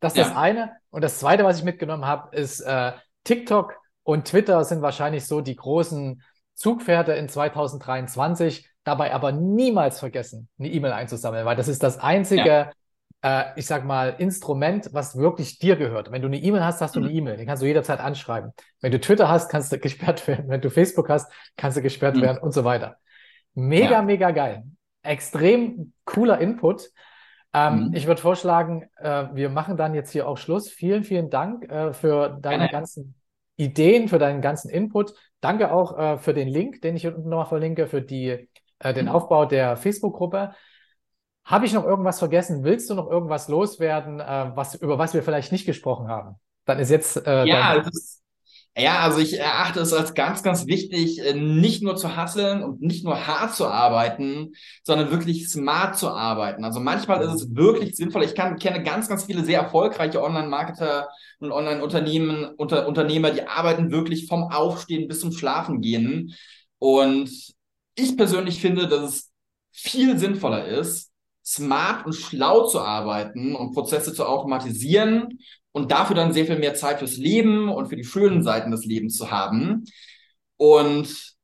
Das 0.00 0.14
ist 0.14 0.16
ja. 0.16 0.24
das 0.24 0.34
eine. 0.34 0.72
Und 0.88 1.04
das 1.04 1.18
zweite, 1.18 1.44
was 1.44 1.58
ich 1.58 1.64
mitgenommen 1.64 2.06
habe, 2.06 2.34
ist 2.34 2.62
äh, 2.62 2.92
TikTok 3.24 3.74
und 4.04 4.24
Twitter 4.26 4.64
sind 4.64 4.80
wahrscheinlich 4.80 5.26
so 5.26 5.42
die 5.42 5.54
großen 5.54 6.22
Zugpferde 6.54 7.12
in 7.12 7.28
2023. 7.28 8.70
Dabei 8.84 9.12
aber 9.12 9.30
niemals 9.32 10.00
vergessen, 10.00 10.48
eine 10.58 10.70
E-Mail 10.70 10.92
einzusammeln, 10.92 11.44
weil 11.44 11.56
das 11.56 11.68
ist 11.68 11.82
das 11.82 11.98
einzige 11.98 12.48
ja 12.48 12.70
äh, 13.22 13.44
ich 13.56 13.66
sag 13.66 13.84
mal, 13.84 14.16
Instrument, 14.18 14.90
was 14.92 15.16
wirklich 15.16 15.58
dir 15.58 15.76
gehört. 15.76 16.10
Wenn 16.10 16.22
du 16.22 16.28
eine 16.28 16.38
E-Mail 16.38 16.64
hast, 16.64 16.80
hast 16.80 16.96
du 16.96 17.00
eine 17.00 17.08
mhm. 17.08 17.16
E-Mail. 17.16 17.36
Die 17.36 17.46
kannst 17.46 17.62
du 17.62 17.66
jederzeit 17.66 18.00
anschreiben. 18.00 18.52
Wenn 18.80 18.92
du 18.92 19.00
Twitter 19.00 19.28
hast, 19.28 19.48
kannst 19.48 19.72
du 19.72 19.78
gesperrt 19.80 20.26
werden. 20.26 20.48
Wenn 20.48 20.60
du 20.60 20.70
Facebook 20.70 21.08
hast, 21.08 21.32
kannst 21.56 21.76
du 21.76 21.82
gesperrt 21.82 22.16
mhm. 22.16 22.22
werden 22.22 22.38
und 22.38 22.52
so 22.52 22.64
weiter. 22.64 22.96
Mega, 23.54 23.92
ja. 23.92 24.02
mega 24.02 24.30
geil. 24.30 24.64
Extrem 25.02 25.92
cooler 26.04 26.38
Input. 26.38 26.90
Ähm, 27.54 27.88
mhm. 27.88 27.94
Ich 27.94 28.06
würde 28.06 28.20
vorschlagen, 28.20 28.88
äh, 28.96 29.26
wir 29.32 29.50
machen 29.50 29.76
dann 29.76 29.94
jetzt 29.94 30.10
hier 30.10 30.26
auch 30.26 30.38
Schluss. 30.38 30.68
Vielen, 30.68 31.04
vielen 31.04 31.30
Dank 31.30 31.70
äh, 31.70 31.92
für 31.92 32.38
deine 32.40 32.64
Gerne. 32.64 32.70
ganzen 32.70 33.14
Ideen, 33.56 34.08
für 34.08 34.18
deinen 34.18 34.40
ganzen 34.40 34.70
Input. 34.70 35.14
Danke 35.40 35.72
auch 35.72 35.98
äh, 35.98 36.18
für 36.18 36.34
den 36.34 36.48
Link, 36.48 36.80
den 36.82 36.96
ich 36.96 37.06
unten 37.06 37.28
nochmal 37.28 37.46
verlinke, 37.46 37.86
für 37.86 38.00
die, 38.00 38.48
äh, 38.78 38.94
den 38.94 39.06
mhm. 39.06 39.12
Aufbau 39.12 39.44
der 39.44 39.76
Facebook-Gruppe. 39.76 40.54
Habe 41.44 41.66
ich 41.66 41.72
noch 41.72 41.84
irgendwas 41.84 42.18
vergessen? 42.18 42.64
Willst 42.64 42.88
du 42.88 42.94
noch 42.94 43.10
irgendwas 43.10 43.48
loswerden, 43.48 44.20
äh, 44.20 44.52
was, 44.54 44.74
über 44.76 44.98
was 44.98 45.14
wir 45.14 45.22
vielleicht 45.22 45.52
nicht 45.52 45.66
gesprochen 45.66 46.08
haben? 46.08 46.36
Dann 46.64 46.78
ist 46.78 46.90
jetzt. 46.90 47.26
Äh, 47.26 47.46
ja, 47.46 47.74
ist, 47.74 48.22
ja, 48.74 49.00
also 49.00 49.18
ich 49.18 49.38
erachte 49.38 49.80
es 49.80 49.92
als 49.92 50.14
ganz, 50.14 50.42
ganz 50.42 50.66
wichtig, 50.66 51.18
äh, 51.18 51.34
nicht 51.34 51.82
nur 51.82 51.96
zu 51.96 52.16
hasseln 52.16 52.62
und 52.62 52.80
nicht 52.80 53.04
nur 53.04 53.26
hart 53.26 53.54
zu 53.54 53.66
arbeiten, 53.66 54.52
sondern 54.82 55.10
wirklich 55.10 55.50
smart 55.50 55.98
zu 55.98 56.08
arbeiten. 56.08 56.64
Also 56.64 56.80
manchmal 56.80 57.20
ist 57.22 57.34
es 57.34 57.54
wirklich 57.54 57.96
sinnvoll. 57.96 58.24
Ich 58.24 58.34
kann, 58.34 58.58
kenne 58.58 58.82
ganz, 58.82 59.08
ganz 59.08 59.24
viele 59.24 59.44
sehr 59.44 59.60
erfolgreiche 59.60 60.22
Online-Marketer 60.22 61.08
und 61.40 61.52
Online-Unternehmen, 61.52 62.46
unter, 62.56 62.88
Unternehmer, 62.88 63.30
die 63.30 63.46
arbeiten 63.46 63.90
wirklich 63.90 64.26
vom 64.26 64.44
Aufstehen 64.44 65.06
bis 65.06 65.20
zum 65.20 65.32
Schlafen 65.32 65.82
gehen. 65.82 66.34
Und 66.78 67.30
ich 67.94 68.16
persönlich 68.16 68.60
finde, 68.60 68.88
dass 68.88 69.02
es 69.02 69.30
viel 69.70 70.18
sinnvoller 70.18 70.66
ist, 70.66 71.11
smart 71.44 72.06
und 72.06 72.14
schlau 72.14 72.66
zu 72.66 72.80
arbeiten 72.80 73.54
und 73.54 73.72
Prozesse 73.72 74.14
zu 74.14 74.26
automatisieren 74.26 75.38
und 75.72 75.90
dafür 75.90 76.16
dann 76.16 76.32
sehr 76.32 76.46
viel 76.46 76.58
mehr 76.58 76.74
Zeit 76.74 76.98
fürs 76.98 77.16
Leben 77.16 77.68
und 77.68 77.88
für 77.88 77.96
die 77.96 78.04
schönen 78.04 78.42
Seiten 78.42 78.70
des 78.70 78.84
Lebens 78.84 79.16
zu 79.16 79.30
haben. 79.30 79.84
Und 80.56 81.34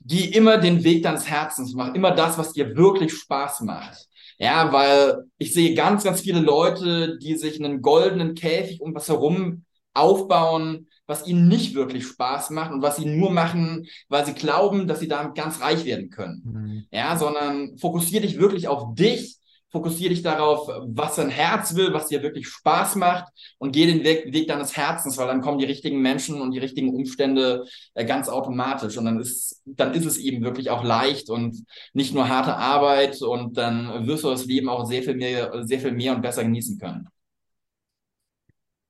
geh 0.00 0.24
immer 0.24 0.58
den 0.58 0.84
Weg 0.84 1.02
deines 1.02 1.28
Herzens, 1.28 1.74
mach 1.74 1.94
immer 1.94 2.10
das, 2.12 2.38
was 2.38 2.52
dir 2.52 2.76
wirklich 2.76 3.14
Spaß 3.14 3.62
macht. 3.62 4.06
Ja, 4.38 4.72
weil 4.72 5.24
ich 5.38 5.54
sehe 5.54 5.74
ganz, 5.74 6.04
ganz 6.04 6.20
viele 6.20 6.40
Leute, 6.40 7.18
die 7.18 7.36
sich 7.36 7.58
einen 7.58 7.80
goldenen 7.80 8.34
Käfig 8.34 8.80
um 8.82 8.94
was 8.94 9.08
herum 9.08 9.64
aufbauen, 9.94 10.88
was 11.06 11.26
ihnen 11.26 11.48
nicht 11.48 11.74
wirklich 11.74 12.06
Spaß 12.06 12.50
macht 12.50 12.72
und 12.72 12.82
was 12.82 12.96
sie 12.96 13.06
nur 13.06 13.30
machen, 13.30 13.86
weil 14.08 14.26
sie 14.26 14.34
glauben, 14.34 14.86
dass 14.86 15.00
sie 15.00 15.08
damit 15.08 15.34
ganz 15.34 15.60
reich 15.60 15.84
werden 15.84 16.10
können. 16.10 16.42
Mhm. 16.44 16.84
Ja, 16.90 17.16
sondern 17.16 17.78
fokussiere 17.78 18.22
dich 18.22 18.38
wirklich 18.38 18.68
auf 18.68 18.94
dich, 18.94 19.36
fokussiere 19.70 20.10
dich 20.10 20.22
darauf, 20.22 20.68
was 20.86 21.16
dein 21.16 21.28
Herz 21.28 21.74
will, 21.74 21.92
was 21.92 22.08
dir 22.08 22.22
wirklich 22.22 22.48
Spaß 22.48 22.96
macht 22.96 23.26
und 23.58 23.72
geh 23.72 23.86
den 23.86 24.04
Weg, 24.04 24.32
Weg 24.32 24.48
deines 24.48 24.76
Herzens, 24.76 25.18
weil 25.18 25.26
dann 25.26 25.42
kommen 25.42 25.58
die 25.58 25.64
richtigen 25.64 26.00
Menschen 26.00 26.40
und 26.40 26.52
die 26.52 26.58
richtigen 26.58 26.94
Umstände 26.94 27.64
äh, 27.94 28.04
ganz 28.04 28.28
automatisch 28.28 28.96
und 28.96 29.04
dann 29.04 29.20
ist, 29.20 29.62
dann 29.66 29.92
ist 29.94 30.06
es 30.06 30.18
eben 30.18 30.42
wirklich 30.42 30.70
auch 30.70 30.82
leicht 30.82 31.30
und 31.30 31.64
nicht 31.92 32.14
nur 32.14 32.28
harte 32.28 32.56
Arbeit 32.56 33.20
und 33.22 33.56
dann 33.56 34.06
wirst 34.06 34.24
du 34.24 34.30
das 34.30 34.46
Leben 34.46 34.68
auch 34.68 34.86
sehr 34.86 35.02
viel 35.02 35.16
mehr, 35.16 35.66
sehr 35.66 35.80
viel 35.80 35.92
mehr 35.92 36.14
und 36.14 36.22
besser 36.22 36.42
genießen 36.42 36.78
können. 36.78 37.08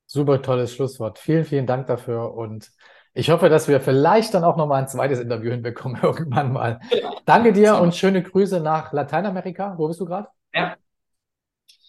Super 0.07 0.41
tolles 0.43 0.75
Schlusswort. 0.75 1.19
Vielen, 1.19 1.45
vielen 1.45 1.67
Dank 1.67 1.87
dafür 1.87 2.35
und 2.35 2.71
ich 3.13 3.31
hoffe, 3.31 3.49
dass 3.49 3.67
wir 3.67 3.81
vielleicht 3.81 4.35
dann 4.35 4.45
auch 4.45 4.57
nochmal 4.57 4.83
ein 4.83 4.89
zweites 4.89 5.21
Interview 5.21 5.51
hinbekommen 5.51 5.99
irgendwann 6.03 6.53
mal. 6.53 6.81
Ja. 6.91 7.13
Danke 7.25 7.53
dir 7.53 7.79
und 7.79 7.95
schöne 7.95 8.23
Grüße 8.23 8.61
nach 8.61 8.93
Lateinamerika. 8.93 9.75
Wo 9.79 9.89
bist 9.89 10.01
du 10.01 10.05
gerade? 10.05 10.29
Ja. 10.55 10.77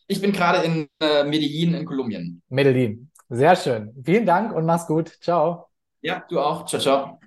Ich 0.07 0.21
bin 0.21 0.31
gerade 0.31 0.65
in 0.65 0.87
äh, 1.01 1.25
Medellin 1.25 1.73
in 1.73 1.85
Kolumbien. 1.85 2.41
Medellin. 2.47 3.11
Sehr 3.29 3.57
schön. 3.57 3.93
Vielen 4.05 4.25
Dank 4.25 4.53
und 4.53 4.65
mach's 4.65 4.87
gut. 4.87 5.09
Ciao. 5.21 5.67
Ja, 6.01 6.23
du 6.29 6.39
auch. 6.39 6.65
Ciao, 6.65 6.81
ciao. 6.81 7.19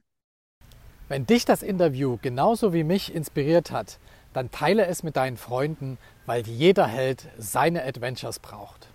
Wenn 1.08 1.26
dich 1.26 1.44
das 1.44 1.62
Interview 1.62 2.16
genauso 2.22 2.72
wie 2.72 2.84
mich 2.84 3.14
inspiriert 3.14 3.70
hat, 3.70 3.98
dann 4.32 4.50
teile 4.50 4.86
es 4.86 5.02
mit 5.02 5.16
deinen 5.16 5.36
Freunden, 5.36 5.98
weil 6.24 6.46
jeder 6.46 6.86
Held 6.86 7.28
seine 7.36 7.84
Adventures 7.84 8.38
braucht. 8.38 8.89